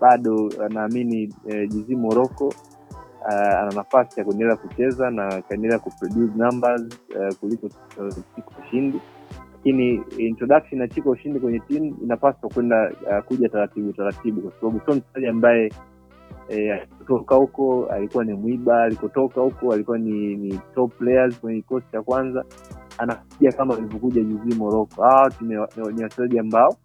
bado 0.00 0.50
eh, 0.50 0.70
naamini 0.70 1.34
eh, 1.48 1.68
Jizzy 1.68 1.94
Morocco 1.96 2.46
uh, 2.46 3.32
ana 3.34 3.72
nafasi 3.74 4.20
ya 4.20 4.26
kuendelea 4.26 4.56
kucheza 4.56 5.10
na 5.10 5.28
akaendelea 5.28 5.78
kuproduce 5.78 6.32
numbers 6.38 6.82
uh, 7.16 7.34
kuliko 7.34 7.66
uh, 7.66 8.14
Chiko 8.34 8.52
Ushindi, 8.66 9.00
lakini 9.56 10.02
introduction 10.18 10.80
ya 10.80 10.88
Chiko 10.88 11.10
Ushindi 11.10 11.40
kwenye 11.40 11.60
timu 11.60 11.96
inapaswa 12.02 12.50
kwenda 12.50 12.92
uh, 13.02 13.24
kuja 13.24 13.48
taratibu 13.48 13.92
taratibu, 13.92 14.40
kwa 14.40 14.52
sababu 14.60 14.80
sio 14.84 14.94
mchezaji 14.94 15.26
ambaye 15.26 15.72
alikotoka 16.50 17.34
e, 17.34 17.38
huko 17.38 17.86
alikuwa 17.86 18.24
ni 18.24 18.32
mwiba, 18.34 18.82
alikotoka 18.82 19.40
huko 19.40 19.72
alikuwa 19.72 19.98
ni, 19.98 20.36
ni 20.36 20.60
top 20.74 20.98
players 20.98 21.40
kwenye 21.40 21.60
kikosi 21.60 21.86
cha 21.92 22.02
kwanza, 22.02 22.44
anakuja 22.98 23.52
kama 23.52 23.74
alivyokuja 23.76 24.22
juzi 24.24 24.58
Morocco. 24.58 25.02
Hawa 25.02 25.32
ni 25.40 25.48
ni- 25.48 26.02
wachezaji 26.04 26.38
ambao 26.38 26.76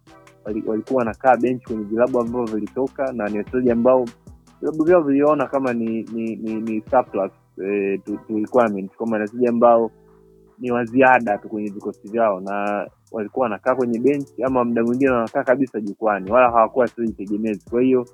walikuwa 0.44 0.98
wanakaa 0.98 1.36
benchi 1.36 1.66
kwenye 1.66 1.84
vilabu 1.84 2.20
ambavyo 2.20 2.54
vilitoka 2.54 3.12
na 3.12 3.28
ni 3.28 3.38
wachezaji 3.38 3.70
ambao 3.70 4.06
vilabu 4.60 4.84
vyao 4.84 5.02
viliona 5.02 5.46
kama 5.46 5.72
ni 5.72 6.02
ni 6.02 6.36
ni, 6.36 6.54
ni 6.54 6.82
surplus 6.90 7.32
eh, 7.64 8.00
to, 8.04 8.18
requirement 8.28 8.92
kama 8.96 9.16
ni 9.16 9.22
wachezaji 9.22 9.46
ambao 9.48 9.90
ni 10.58 10.70
waziada 10.72 11.38
tu 11.38 11.48
kwenye 11.48 11.70
vikosi 11.70 12.08
vyao 12.08 12.40
na 12.40 12.86
walikuwa 13.12 13.44
wanakaa 13.44 13.74
kwenye 13.74 13.98
benchi 14.00 14.44
ama 14.44 14.64
muda 14.64 14.84
mwingine 14.84 15.10
wanakaa 15.10 15.44
kabisa 15.44 15.80
jukwani 15.80 16.30
wala 16.32 16.50
hawakuwa 16.50 16.82
wachezaji 16.82 17.12
tegemezi 17.12 17.70
kwa 17.70 17.82
hiyo 17.82 18.06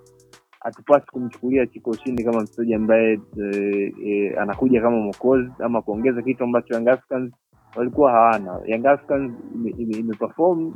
hatupasi 0.61 1.07
kumchukulia 1.07 1.67
Chiko 1.67 1.91
Ushindi 1.91 2.25
kama 2.25 2.41
mchezaji 2.43 2.75
ambaye 2.75 3.21
e, 3.43 3.95
e, 4.07 4.35
anakuja 4.41 4.81
kama 4.83 4.97
mwokozi 4.97 5.51
ama 5.59 5.83
kuongeza 5.83 6.23
kitu 6.23 6.45
ambacho 6.45 6.75
Young 6.75 6.89
Africans 6.89 7.33
walikuwa 7.77 8.13
hawana. 8.13 8.61
Young 8.67 8.87
Africans 8.87 9.33
ime- 9.55 9.75
ime- 9.79 9.99
imeperform 9.99 10.75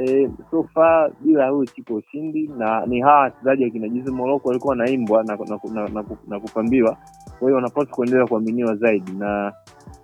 e, 0.00 0.30
so 0.50 0.62
far 0.74 1.10
bila 1.20 1.48
huyu 1.48 1.66
Chiko 1.66 1.94
Ushindi, 1.94 2.48
na 2.58 2.86
ni 2.86 3.00
hawa 3.00 3.20
wachezaji 3.20 3.64
akina 3.64 3.88
Jizi 3.88 4.10
Moroko 4.10 4.48
walikuwa 4.48 4.70
wanaimbwa 4.70 5.24
na, 5.24 5.36
na, 5.36 5.58
na, 5.72 5.88
na, 5.88 6.04
na 6.28 6.40
kupambiwa. 6.40 6.96
Kwa 7.38 7.48
hiyo 7.48 7.54
wanapaswa 7.56 7.94
kuendelea 7.96 8.26
kuaminiwa 8.26 8.76
zaidi 8.76 9.12
na 9.12 9.52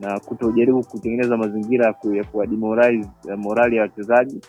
na 0.00 0.20
kutojaribu 0.20 0.84
kutengeneza 0.84 1.36
mazingira 1.36 1.86
ya 1.86 1.92
ku- 1.92 2.14
ya 2.14 2.24
kuwademoralize 2.24 3.10
morali 3.36 3.76
ya 3.76 3.82
wachezaji 3.82 4.40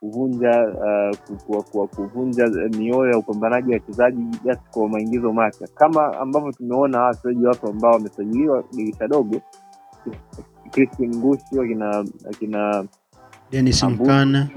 kuvunja 0.00 0.68
uh, 0.68 1.16
ku- 1.18 1.36
ku- 1.46 1.62
ku- 1.72 1.88
kuvunja 1.88 2.46
mioyo 2.78 3.10
ya 3.10 3.18
upambanaji 3.18 3.70
wa 3.70 3.74
wachezaji 3.74 4.22
just 4.44 4.60
kwa 4.70 4.88
maingizo 4.88 5.32
mapya 5.32 5.68
kama 5.74 6.18
ambavyo 6.18 6.52
tumeona 6.52 7.02
wachezaji 7.02 7.46
wapo 7.46 7.68
ambao 7.68 7.92
wamesajiliwa 7.92 8.64
dirisha 8.72 9.08
dogo 9.08 9.40
Crispin 10.70 11.16
Ngushi 11.16 11.58
wakina 11.58 12.04
wakina 12.26 12.84
Dennis 13.50 13.82
Mkana, 13.82 14.48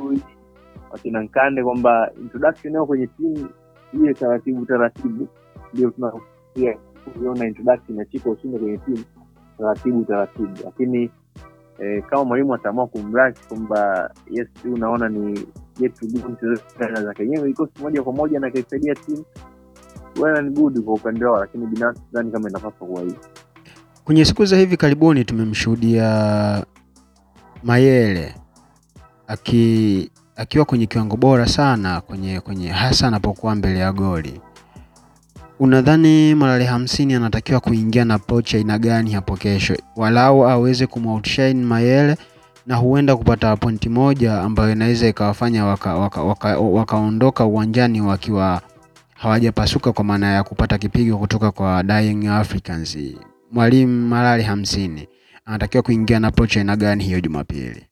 wakina 0.92 1.22
Nkande 1.24 1.64
kwamba 1.64 2.12
introduction 2.22 2.74
yao 2.74 2.86
kwenye 2.86 3.08
timu 3.08 3.50
ile 3.94 4.14
taratibu 4.14 4.66
taratibu, 4.66 5.28
ndio 5.74 5.90
tunakuia 5.90 6.78
kuiona 7.14 7.48
introduction 7.48 7.98
ya 7.98 8.06
Chiko 8.06 8.32
Ushinde 8.32 8.60
kwenye 8.60 8.78
timu 8.78 9.04
taratibu 9.58 10.04
taratibu, 10.06 10.50
lakini 10.64 11.10
eh, 11.80 12.04
kama 12.10 12.24
mwalimu 12.26 12.54
ataamua 12.54 12.88
kumrush 12.88 13.48
kwamba 13.48 14.12
yes, 14.32 14.48
unaona 14.66 15.10
ni 15.10 15.34
to 15.90 16.06
mchezaji 16.06 17.16
kenyewe 17.16 17.50
ikosi 17.50 17.72
moja 17.82 18.04
kwa 18.04 18.14
moja 18.14 18.40
na 18.40 18.52
kaisaidia 18.52 18.96
timu 18.96 19.26
well 20.22 20.38
and 20.38 20.56
good 20.60 20.80
kwa 20.84 20.94
upande 20.94 21.26
wao, 21.26 21.40
lakini 21.40 21.68
binafsi 21.68 22.02
sidhani 22.08 22.32
kama 22.32 22.50
inapaswa 22.50 22.88
kuwa 22.88 23.02
hivi. 23.02 23.18
Kwenye 24.06 24.26
siku 24.26 24.46
za 24.46 24.58
hivi 24.58 24.78
karibuni 24.78 25.26
tumemshuhudia 25.26 26.66
Mayele 27.64 28.36
aki 29.28 30.10
akiwa 30.36 30.66
kwenye 30.66 30.86
kiwango 30.86 31.18
bora 31.18 31.48
sana 31.48 32.02
kwenye 32.02 32.40
kwenye 32.40 32.68
hasa 32.70 33.08
anapokuwa 33.08 33.56
mbele 33.56 33.80
ya 33.80 33.92
goli. 33.94 34.42
Unadhani 35.60 36.36
Malale 36.36 36.66
hamsini 36.66 37.14
anatakiwa 37.14 37.60
kuingia 37.60 38.06
na 38.06 38.14
approach 38.14 38.56
aina 38.56 38.80
gani 38.80 39.12
hapo 39.12 39.36
kesho, 39.38 39.78
walau 39.96 40.48
aweze 40.48 40.88
kumoutshine 40.88 41.54
Mayele 41.54 42.18
na 42.68 42.76
huenda 42.76 43.16
kupata 43.16 43.56
pointi 43.58 43.90
moja 43.90 44.42
ambayo 44.42 44.72
inaweza 44.72 45.08
ikawafanya 45.08 45.66
wakaondoka 45.66 46.22
waka, 46.24 46.58
waka, 46.58 46.98
waka 47.26 47.46
uwanjani 47.46 48.02
wakiwa 48.02 48.62
hawajapasuka 49.16 49.92
kwa 49.94 50.04
maana 50.04 50.32
ya 50.34 50.44
kupata 50.44 50.78
kipigo 50.78 51.18
kutoka 51.18 51.52
kwa 51.52 51.84
Dying 51.84 52.28
Africans. 52.28 52.98
Mwalimu 53.52 54.08
Malale 54.08 54.44
hamsini 54.44 55.10
anatakiwa 55.46 55.84
kuingia 55.84 56.20
na 56.20 56.32
pocha 56.32 56.60
aina 56.60 56.76
gani 56.76 57.04
hiyo 57.04 57.22
Jumapili? 57.22 57.88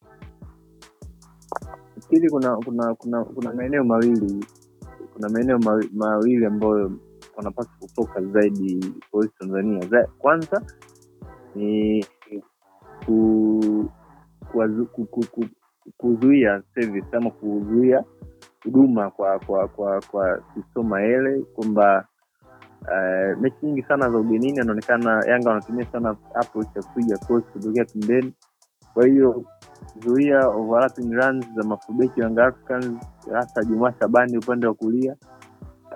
Nafikiri 1.96 2.30
kuna 2.30 2.56
kuna 2.58 2.96
kuna 2.96 3.24
kuna 3.26 3.54
maeneo 3.54 3.84
mawili 3.84 4.46
kuna 5.14 5.30
maeneo 5.30 5.60
mawili 5.94 6.46
ambayo 6.46 6.92
wanapaswa 7.38 7.74
kufocus 7.80 8.24
zaidi 8.34 8.94
polisi 9.12 9.34
Tanzania. 9.40 9.88
Za, 9.88 10.08
kwanza 10.18 10.62
ni 11.56 12.06
ku, 13.06 13.92
kuwazu- 14.52 14.86
ku, 14.86 15.06
ku, 15.06 15.26
ku, 15.32 15.46
kuzuia 15.98 16.64
service 16.76 17.08
ama 17.18 17.32
kuzuia 17.32 18.04
huduma 18.64 19.12
kwa 19.12 19.40
kwa 19.40 19.68
kwa 19.68 20.02
kwa 20.12 20.42
Kisoma 20.54 21.02
ele 21.04 21.42
kwamba 21.42 22.08
uh, 22.82 23.42
mechi 23.42 23.58
nyingi 23.66 23.82
sana 23.84 24.10
za 24.10 24.18
ugenini 24.18 24.60
anaonekana 24.60 25.24
Yanga 25.28 25.50
wanatumia 25.50 25.86
sana 25.92 26.16
approach 26.36 26.76
ya 26.76 26.84
kupiga 26.84 27.18
cross 27.18 27.44
kutokea 27.44 27.86
pembeni. 27.86 28.34
Kwa 28.94 29.08
hiyo 29.08 29.44
zuia 30.06 30.48
overlapping 30.48 31.14
runs 31.14 31.46
za 31.56 31.64
mafubeki 31.64 32.20
Young 32.20 32.40
Africans 32.40 32.92
hasa 33.34 33.64
Jumaa 33.64 33.94
Shabani 34.00 34.38
upande 34.38 34.68
wa 34.68 34.74
kulia 34.74 35.16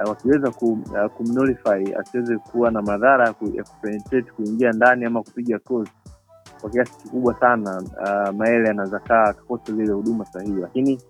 uh, 0.04 0.10
wakiweza 0.10 0.52
ku, 0.52 0.72
uh, 0.74 1.12
kumnullify 1.18 1.96
asiweze 2.00 2.38
kuwa 2.38 2.72
na 2.72 2.82
madhara 2.82 3.26
ya 3.28 3.64
kupenetrate 3.64 4.32
kuingia 4.32 4.72
ndani 4.72 5.06
ama 5.06 5.24
kupiga 5.24 5.60
cross 5.60 5.90
kwa 6.62 6.70
kiasi 6.70 6.98
kikubwa 6.98 7.40
sana 7.40 7.82
uh, 8.02 8.36
Maele 8.36 8.70
anaweza 8.70 9.00
kaa 9.00 9.24
akakosa 9.24 9.74
zile 9.74 9.94
huduma 9.94 10.26
sahihi, 10.26 10.62
lakini 10.62 11.02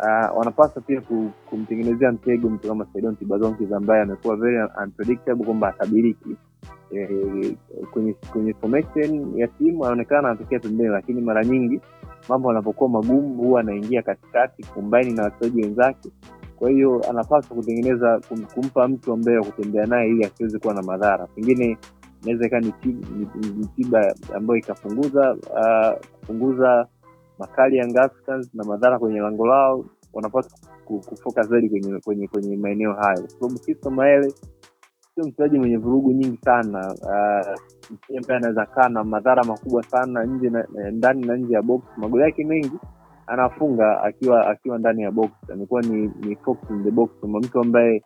uh, 0.00 0.38
wanapaswa 0.38 0.82
pia 0.82 1.02
kumtengenezea 1.50 2.12
mtego 2.12 2.48
mtu 2.50 2.68
kama 2.68 2.86
Saidon 2.92 3.16
Tibazonki 3.16 3.74
ambaye 3.74 4.02
amekuwa 4.02 4.36
very 4.36 4.68
unpredictable 4.84 5.44
kwamba 5.44 5.68
atabiriki 5.68 6.36
eh, 6.90 7.56
kwenye 7.92 8.12
kwenye 8.32 8.54
formation 8.54 9.32
ya 9.38 9.48
timu 9.48 9.84
anaonekana 9.84 10.28
anatokea 10.28 10.58
pembeni, 10.60 10.90
lakini 10.90 11.20
mara 11.20 11.44
nyingi 11.44 11.80
mambo 12.28 12.50
anapokuwa 12.50 12.90
magumu 12.90 13.34
huwa 13.34 13.60
anaingia 13.60 14.02
katikati 14.02 14.62
kumbaini 14.64 15.12
na 15.12 15.22
wachezaji 15.22 15.62
wenzake. 15.62 16.10
Kwa 16.56 16.70
hiyo 16.70 17.02
anapaswa 17.10 17.56
kutengeneza 17.56 18.20
kum, 18.28 18.44
kumpa 18.44 18.88
mtu 18.88 19.12
ambaye 19.12 19.38
wa 19.38 19.44
kutembea 19.44 19.86
naye 19.86 20.08
ili 20.10 20.24
asiweze 20.24 20.58
kuwa 20.58 20.74
na 20.74 20.82
madhara. 20.82 21.26
Pengine 21.26 21.78
inaweza 22.22 22.46
ikawa 22.46 22.62
ni 22.62 22.72
tiba 23.76 24.14
ambayo 24.34 24.58
ikapunguza 24.58 25.32
uh, 25.34 26.06
kupunguza 26.20 26.86
makali 27.40 27.76
ya 27.76 27.84
Africans 28.04 28.54
na 28.54 28.64
madhara 28.64 28.98
kwenye 28.98 29.20
lango 29.20 29.46
lao. 29.46 29.84
Wanapaswa 30.12 30.58
ku- 30.84 31.00
kufocus 31.00 31.48
zaidi 31.48 31.70
kwenye 31.70 32.00
kwenye 32.00 32.28
kwenye 32.28 32.56
maeneo 32.56 32.92
hayo, 32.92 33.20
kwa 33.20 33.30
sababu 33.30 33.58
Fiston 33.60 33.94
Mayele 33.94 34.34
sio 35.14 35.24
mchezaji 35.24 35.58
mwenye 35.58 35.76
vurugu 35.76 36.12
nyingi 36.12 36.36
sana 36.44 36.94
uh, 36.94 38.18
ambaye 38.18 38.38
anaweza 38.38 38.66
kaa 38.66 38.88
na 38.88 39.04
madhara 39.04 39.44
makubwa 39.44 39.82
sana 39.82 40.24
nje 40.24 40.50
na, 40.50 40.66
na- 40.74 40.90
ndani 40.90 41.26
na 41.26 41.36
nje 41.36 41.54
ya 41.54 41.62
box. 41.62 41.82
Magoli 41.96 42.22
yake 42.24 42.44
mengi 42.44 42.72
anafunga 43.26 44.02
akiwa 44.02 44.46
akiwa 44.50 44.78
ndani 44.78 45.02
ya 45.02 45.10
box, 45.10 45.30
amekuwa 45.52 45.82
ni, 45.82 46.12
ni 46.20 46.36
fox 46.36 46.58
in 46.70 46.84
the 46.84 46.90
box, 46.90 47.10
mtu 47.22 47.60
ambaye 47.60 48.02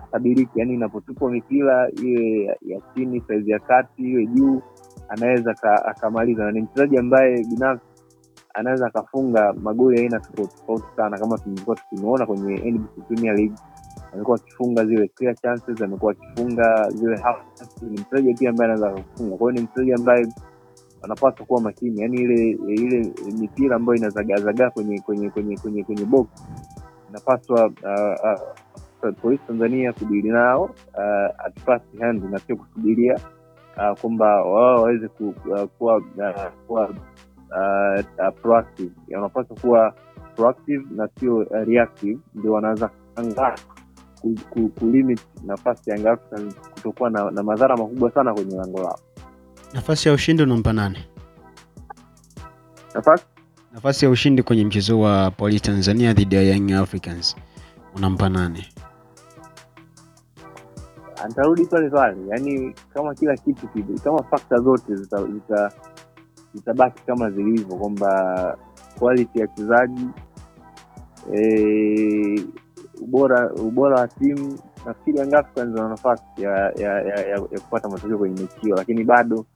hatabiriki, 0.00 0.58
yani 0.60 0.74
inapotupwa 0.74 1.30
mipira 1.30 1.90
iwe 2.02 2.44
ya, 2.44 2.56
ya 2.62 2.80
chini, 2.94 3.20
saizi 3.28 3.50
ya 3.50 3.58
kati, 3.58 4.02
iwe 4.02 4.26
juu, 4.26 4.62
anaweza 5.08 5.54
akamaliza, 5.86 6.44
na 6.44 6.52
ni 6.52 6.60
mchezaji 6.62 6.98
ambaye 6.98 7.44
binafsi 7.44 7.86
anaweza 8.54 8.86
akafunga 8.86 9.52
magoli 9.52 10.00
aina 10.00 10.20
tofauti 10.20 10.56
tofauti 10.56 10.86
sana, 10.96 11.18
kama 11.18 11.38
tumekuwa 11.38 11.76
tukimuona 11.76 12.26
kwenye 12.26 12.70
NBC 12.70 13.06
Premier 13.08 13.34
League. 13.36 13.56
Amekuwa 14.14 14.36
akifunga 14.36 14.84
zile 14.84 15.08
clear 15.08 15.36
chances, 15.36 15.82
amekuwa 15.82 16.12
akifunga 16.12 16.90
zile 16.90 17.16
half 17.16 17.36
chances. 17.54 17.82
Ni 17.82 18.00
mchezaji 18.00 18.34
pia 18.34 18.50
ambaye 18.50 18.72
anaweza 18.72 19.02
kufunga, 19.02 19.36
kwa 19.36 19.50
hiyo 19.50 19.60
ni 19.62 19.68
mchezaji 19.68 19.92
ambaye 19.92 20.26
anapaswa 21.02 21.46
kuwa 21.46 21.60
makini, 21.60 22.00
yaani 22.00 22.16
ile 22.20 22.50
ile 22.68 23.12
mipira 23.38 23.76
ambayo 23.76 23.96
inazagaazagaa 23.98 24.70
kwenye 24.70 25.00
kwenye 25.00 25.30
kwenye 25.30 25.56
kwenye 25.56 25.84
kwenye 25.84 26.04
box 26.04 26.26
inapaswa 27.10 27.66
uh, 27.66 28.40
uh, 29.08 29.14
polisi 29.22 29.42
Tanzania 29.46 29.92
kudili 29.92 30.28
nao 30.28 30.62
uh, 30.94 31.46
at 31.46 31.60
first 31.64 31.98
hand 32.00 32.24
na 32.30 32.38
sio 32.38 32.56
kusubiria 32.56 33.18
uh, 33.76 33.98
kwamba 34.00 34.26
wao 34.44 34.76
waweze 34.82 35.08
ku, 35.08 35.34
uh, 35.50 35.62
kuwa 35.62 35.96
uh, 36.68 36.90
uh, 37.50 38.04
uh, 38.28 38.34
proactive. 38.42 38.90
Wanapaswa 39.14 39.56
kuwa 39.60 39.94
proactive 40.36 40.84
na 40.90 41.08
sio 41.20 41.36
uh, 41.36 41.46
reactive, 41.66 42.18
ndio 42.34 42.52
wanaweza 42.52 42.90
angaa 43.16 43.54
ku, 44.20 44.34
ku, 44.50 44.68
kulimit 44.68 45.20
nafasi 45.44 45.90
ya 45.90 45.96
Young 45.96 46.06
Africans 46.06 46.54
kutokuwa 46.74 47.10
na, 47.10 47.30
na 47.30 47.42
madhara 47.42 47.76
makubwa 47.76 48.10
sana 48.10 48.34
kwenye 48.34 48.56
lango 48.56 48.82
lao. 48.82 48.98
Nafasi 49.72 50.08
ya 50.08 50.14
ushindi 50.14 50.42
unampa 50.42 50.72
nani? 50.72 50.98
Nafasi 52.94 53.24
Nafasi 53.74 54.04
ya 54.04 54.10
ushindi 54.10 54.42
kwenye 54.42 54.64
mchezo 54.64 55.00
wa 55.00 55.30
Police 55.30 55.60
Tanzania 55.64 56.12
dhidi 56.12 56.34
ya 56.36 56.42
Young 56.42 56.72
Africans 56.72 57.36
unampa 57.96 58.28
nani? 58.28 58.64
Nitarudi 61.28 61.64
pale 61.66 61.90
pale, 61.90 62.16
yaani 62.28 62.74
kama 62.94 63.14
kila 63.14 63.36
kitu 63.36 63.68
kama 64.04 64.22
fakta 64.22 64.56
zote 64.56 64.96
zita, 64.96 65.26
zita, 65.26 65.72
zita 66.54 66.90
kama 67.06 67.30
zilivyo, 67.30 67.76
kwamba 67.76 68.58
quality 68.98 69.38
ya 69.38 69.46
wachezaji 69.48 70.06
e, 71.34 72.44
ubora 73.02 73.52
ubora 73.54 74.00
wa 74.00 74.08
timu, 74.08 74.58
nafikiri 74.86 75.18
Young 75.18 75.34
Africans 75.34 75.76
wana 75.76 75.88
nafasi 75.88 76.24
ya 76.42 76.50
ya, 76.76 77.00
ya, 77.02 77.16
ya, 77.20 77.36
ya 77.50 77.60
kupata 77.60 77.88
matokeo 77.88 78.18
kwenye 78.18 78.40
mechi 78.42 78.60
hiyo, 78.60 78.76
lakini 78.76 79.04
bado 79.04 79.46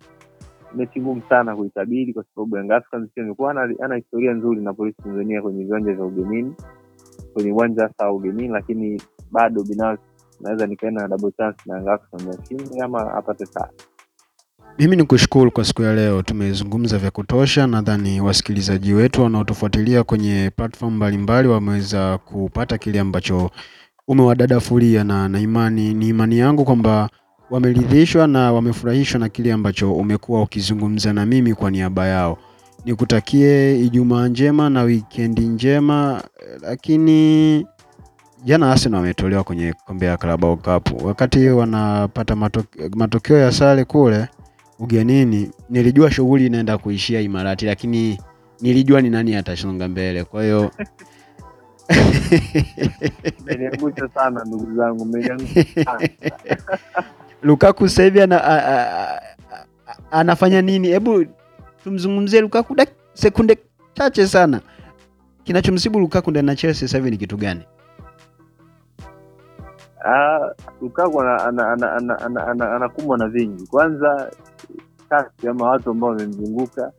mechi 0.75 1.01
ngumu 1.01 1.23
sana 1.29 1.57
kuitabiri 1.57 2.15
kwa 2.15 2.25
sababu 2.35 2.57
Young 2.57 2.71
Africans 2.73 3.11
pia 3.15 3.25
imekuwa 3.25 3.53
ana 3.83 3.97
historia 3.97 4.33
nzuri 4.35 4.61
na 4.61 4.73
Polisi 4.75 5.03
Tanzania 5.03 5.43
kwenye 5.43 5.65
viwanja 5.65 5.93
vya 5.93 6.05
ugenini, 6.05 6.55
kwenye 7.33 7.53
uwanja 7.53 7.83
hasa 7.83 8.05
wa 8.07 8.13
ugenini, 8.13 8.49
lakini 8.49 9.03
bado 9.31 9.63
binafsi 9.63 10.05
naweza 10.41 10.67
nikaenda 10.67 11.03
na 11.03 11.09
double 11.09 11.33
chance 11.33 11.63
na 11.67 11.77
Young 11.79 11.89
Africans 11.89 12.41
ashinde 12.41 12.83
ama 12.83 13.15
apate 13.15 13.47
sare. 13.47 13.73
Mimi 14.79 14.97
ni 14.97 15.05
kushukuru 15.05 15.51
kwa 15.51 15.65
siku 15.65 15.83
ya 15.83 15.95
leo, 15.95 16.23
tumezungumza 16.23 16.99
vya 16.99 17.11
kutosha. 17.11 17.67
Nadhani 17.67 18.21
wasikilizaji 18.21 18.93
wetu 18.95 19.23
wanaotufuatilia 19.23 20.05
kwenye 20.05 20.51
platform 20.57 20.95
mbalimbali 20.97 21.49
wameweza 21.49 22.19
kupata 22.19 22.79
kile 22.79 23.01
ambacho 23.01 23.51
umewadadafulia, 24.09 25.05
na 25.05 25.29
na 25.29 25.41
imani 25.41 25.95
ni 25.95 26.09
imani 26.09 26.39
yangu 26.39 26.65
kwamba 26.65 27.11
wameridhishwa 27.51 28.27
na 28.27 28.53
wamefurahishwa 28.53 29.21
na 29.21 29.29
kile 29.29 29.53
ambacho 29.53 29.93
umekuwa 29.93 30.43
ukizungumza 30.43 31.13
na 31.13 31.27
mimi 31.27 31.55
kwa 31.55 31.71
niaba 31.71 32.07
yao. 32.07 32.39
Nikutakie 32.85 33.81
Ijumaa 33.81 34.29
njema 34.29 34.71
na 34.71 34.83
wikendi 34.83 35.43
njema, 35.43 36.23
lakini 36.63 37.67
jana 38.45 38.71
Arsenal 38.73 39.01
wametolewa 39.01 39.45
kwenye 39.45 39.73
kombe 39.87 40.07
ya 40.07 40.17
Carabao 40.17 40.57
Cup. 40.57 41.03
Wakati 41.05 41.49
wanapata 41.49 42.37
matokeo 42.97 43.39
ya 43.39 43.53
sare 43.53 43.85
kule 43.85 44.29
ugenini, 44.79 45.51
nilijua 45.71 46.11
shughuli 46.11 46.47
inaenda 46.47 46.79
kuishia 46.79 47.21
Imarati, 47.21 47.67
lakini 47.67 48.19
nilijua 48.61 49.01
ni 49.01 49.11
nani 49.11 49.37
atasonga 49.37 49.89
mbele. 49.89 50.25
Kwa 50.25 50.43
hiyo 50.43 50.71
Mmeniangusha 53.43 54.09
sana 54.15 54.45
ndugu 54.45 54.75
zangu, 54.77 55.07
sana. 55.85 56.09
Lukaku 57.43 57.89
sasa 57.89 58.03
hivi 58.05 58.21
ana, 58.21 58.45
a- 58.45 58.67
a- 58.67 59.21
a- 59.21 59.63
anafanya 60.11 60.63
nini? 60.63 60.89
Hebu 60.89 61.27
tumzungumzie 61.85 62.41
Lukaku 62.41 62.75
dak 62.75 62.89
sekunde 63.15 63.59
chache 63.95 64.27
sana. 64.27 64.61
Kinachomsibu 65.45 65.99
Lukaku 66.01 66.31
ndani 66.31 66.49
ya 66.49 66.57
Chelsea 66.57 66.89
sasa 66.89 66.99
hivi 66.99 67.11
ni 67.11 67.17
kitu 67.17 67.37
gani? 67.37 67.65
Uh, 70.05 70.47
Lukaku 70.83 71.21
ana- 71.23 71.45
ana- 71.45 71.73
ana- 71.73 71.93
ana- 71.93 72.19
ana- 72.19 72.47
ana- 72.47 72.77
anakumbwa 72.77 73.19
na 73.19 73.29
vingi. 73.29 73.67
Kwanza 73.67 74.31
kasi 75.09 75.49
ama 75.49 75.71
watu 75.71 75.91
ambao 75.91 76.11
wamemzunguka 76.11 76.93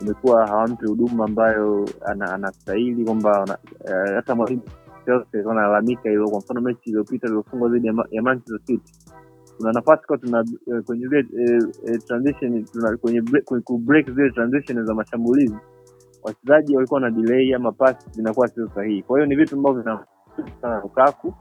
imekuwa 0.00 0.46
hawampi 0.46 0.86
huduma 0.86 1.24
ambayo 1.24 1.88
anastahili, 2.06 3.04
kwamba 3.04 3.58
eh, 3.84 4.14
hata 4.14 4.34
mwalimu 4.34 4.62
analalamika 5.50 6.10
hilo. 6.10 6.28
Kwa 6.30 6.38
mfano 6.38 6.60
mechi 6.60 6.80
iliyopita 6.90 7.26
iliyofungwa 7.26 7.68
dhidi 7.68 7.86
ya 8.10 8.22
Manchester 8.22 8.60
City, 8.64 8.92
kuna 9.56 9.72
nafasi 9.72 10.06
kwenye 10.86 11.06
zile 14.14 14.30
transition 14.30 14.84
za 14.86 14.94
mashambulizi 14.94 15.56
wachezaji 16.26 16.76
walikuwa 16.76 17.00
na 17.00 17.10
delay 17.10 17.54
ama 17.54 17.72
pasi 17.72 18.10
zinakuwa 18.10 18.48
sio 18.48 18.68
sahihi. 18.74 19.02
Kwa 19.02 19.18
hiyo 19.18 19.26
ni 19.26 19.36
vitu 19.36 19.56
ambavyo 19.56 19.82
vina 19.82 20.80
Lukaku 20.82 21.34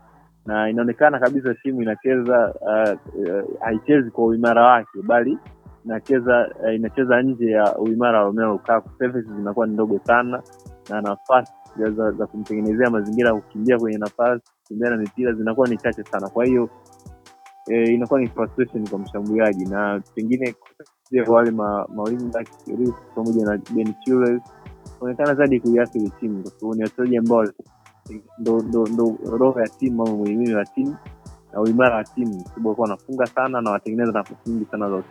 na 0.45 0.69
inaonekana 0.69 1.19
kabisa 1.19 1.53
timu 1.53 1.81
inacheza 1.81 2.53
uh, 2.61 3.21
uh, 3.21 3.59
haichezi 3.61 4.11
kwa 4.11 4.25
uimara 4.25 4.63
wake 4.65 5.01
bali 5.03 5.37
inacheza 5.85 6.49
uh, 6.63 6.75
inacheza 6.75 7.21
nje 7.21 7.51
ya 7.51 7.77
uimara 7.77 8.19
wa 8.19 8.25
Romelu 8.25 8.51
Lukaku. 8.51 8.89
Zinakuwa 9.37 9.67
ni 9.67 9.73
ndogo 9.73 9.99
sana 10.03 10.43
na 10.89 11.01
nafasi 11.01 11.51
za, 11.79 11.91
za, 11.91 12.11
za 12.11 12.27
kumtengenezea 12.27 12.89
mazingira 12.89 13.29
ya 13.29 13.35
kukimbia 13.35 13.79
kwenye 13.79 13.97
nafasi 13.97 14.43
kukimbia 14.61 14.89
na 14.89 14.97
mipira 14.97 15.33
zinakuwa 15.33 15.67
ni 15.67 15.77
chache 15.77 16.03
sana. 16.03 16.29
Kwa 16.29 16.45
hiyo 16.45 16.69
eh, 17.69 17.93
inakuwa 17.93 18.19
ni 18.19 18.27
frustration 18.27 18.87
kwa 18.89 18.99
mshambuliaji 18.99 19.65
na 19.65 20.01
pengine 20.15 20.55
wale 21.27 21.51
ma, 21.51 21.87
mawingi 21.95 22.31
pamoja 23.15 23.45
na 23.45 23.59
Ben 23.73 23.93
Chilwell 24.03 24.41
kuonekana 24.99 25.35
zaidi 25.35 25.59
kuiathiri 25.59 26.09
timu 26.19 26.41
kwa 26.41 26.51
sababu 26.51 26.75
ni 26.75 26.83
wachezaji 26.83 27.17
ambao 27.17 27.45
ndo 28.39 29.17
roho 29.37 29.59
ya 29.59 29.67
timu 29.67 30.03
ama 30.03 30.15
muhimili 30.15 30.55
wa 30.55 30.65
timu 30.65 30.95
na 31.55 31.61
uimara 31.61 31.95
wa 31.95 32.03
timu, 32.03 32.43
sababu 32.49 32.67
walikuwa 32.67 32.89
wanafunga 32.89 33.25
sana 33.25 33.61
na 33.61 33.71
watengeneza 33.71 34.11
nafasi 34.11 34.49
nyingi 34.49 34.65
sana 34.71 34.89
za, 34.89 35.03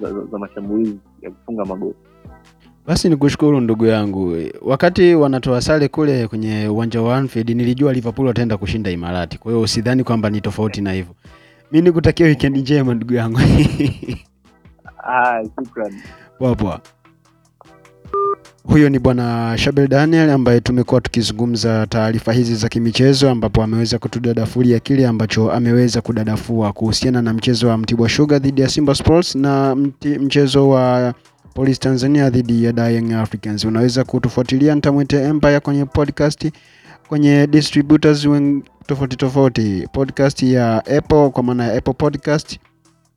za, 0.00 0.12
za, 0.12 0.20
za 0.32 0.38
mashambulizi 0.38 0.98
ya 1.22 1.30
kufunga 1.30 1.64
magoli. 1.64 1.94
Basi 2.86 3.08
ni 3.08 3.16
kushukuru 3.16 3.60
ndugu 3.60 3.86
yangu. 3.86 4.36
Wakati 4.62 5.14
wanatoa 5.14 5.60
sare 5.60 5.88
kule 5.88 6.28
kwenye 6.28 6.68
uwanja 6.68 7.02
wa 7.02 7.16
Anfield, 7.16 7.50
nilijua 7.50 7.92
Liverpool 7.92 8.26
wataenda 8.28 8.56
kushinda 8.56 8.90
Imarati. 8.90 9.38
Kwa 9.38 9.52
hiyo 9.52 9.62
usidhani 9.64 10.04
kwamba 10.04 10.30
ni 10.30 10.40
tofauti 10.40 10.80
na 10.80 10.92
hivyo. 10.92 11.14
Mi 11.72 11.80
nikutakia 11.82 12.26
wikendi 12.26 12.60
njema 12.60 12.94
ndugu 12.94 13.14
yangu. 13.14 13.38
Ah, 15.06 15.42
shukrani. 15.44 16.02
Poa 16.38 16.54
poa. 16.54 16.80
Huyo 18.64 18.88
ni 18.88 18.98
bwana 18.98 19.54
Shabel 19.58 19.88
Daniel 19.88 20.30
ambaye 20.30 20.60
tumekuwa 20.60 21.00
tukizungumza 21.00 21.86
taarifa 21.86 22.32
hizi 22.32 22.54
za 22.54 22.68
kimichezo, 22.68 23.30
ambapo 23.30 23.62
ameweza 23.62 23.98
kutudadafulia 23.98 24.78
kile 24.80 25.06
ambacho 25.06 25.52
ameweza 25.52 26.00
kudadafua 26.00 26.72
kuhusiana 26.72 27.22
na 27.22 27.32
mchezo 27.32 27.68
wa 27.68 27.78
Mtibwa 27.78 28.08
Sugar 28.08 28.38
dhidi 28.40 28.60
ya 28.60 28.68
Simba 28.68 28.94
Sports 28.94 29.34
na 29.34 29.74
mti, 29.74 30.08
mchezo 30.08 30.68
wa 30.68 31.14
Police 31.54 31.78
Tanzania 31.80 32.30
dhidi 32.30 32.64
ya 32.64 32.88
Young 32.88 33.12
Africans. 33.12 33.64
Unaweza 33.64 34.04
kutufuatilia 34.04 34.74
Ntamwete 34.74 35.16
Empire 35.24 35.60
kwenye 35.60 35.84
podcast 35.84 36.50
kwenye 37.08 37.46
distributors 37.46 38.28
tofauti 38.86 39.16
tofauti, 39.16 39.88
podcast 39.92 40.42
ya 40.42 40.76
Apple 40.86 41.30
kwa 41.30 41.42
maana 41.42 41.64
ya 41.66 41.78
Apple 41.78 41.94
Podcast 41.94 42.58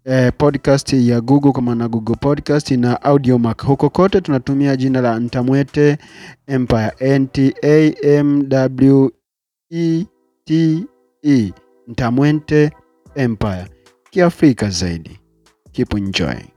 eh, 0.08 0.32
podcast 0.38 0.94
ya 0.94 1.22
Google 1.22 1.52
kwa 1.52 1.62
maana 1.62 1.88
Google 1.88 2.16
Podcast 2.16 2.72
na 2.72 3.02
Audiomack. 3.02 3.66
Huko 3.66 3.90
kote 3.90 4.22
tunatumia 4.22 4.76
jina 4.76 5.02
la 5.02 5.20
Ntamwete 5.20 5.98
Empire, 6.48 6.92
N 7.00 7.28
T 7.28 7.54
A 7.64 7.94
M 8.04 8.50
W 8.50 9.10
E 9.72 10.06
T 10.46 10.84
E, 11.24 11.54
Ntamwete 11.88 12.72
Empire, 13.16 13.66
kiafrika 14.10 14.70
zaidi. 14.70 15.20
Keep 15.72 15.94
enjoying. 15.94 16.57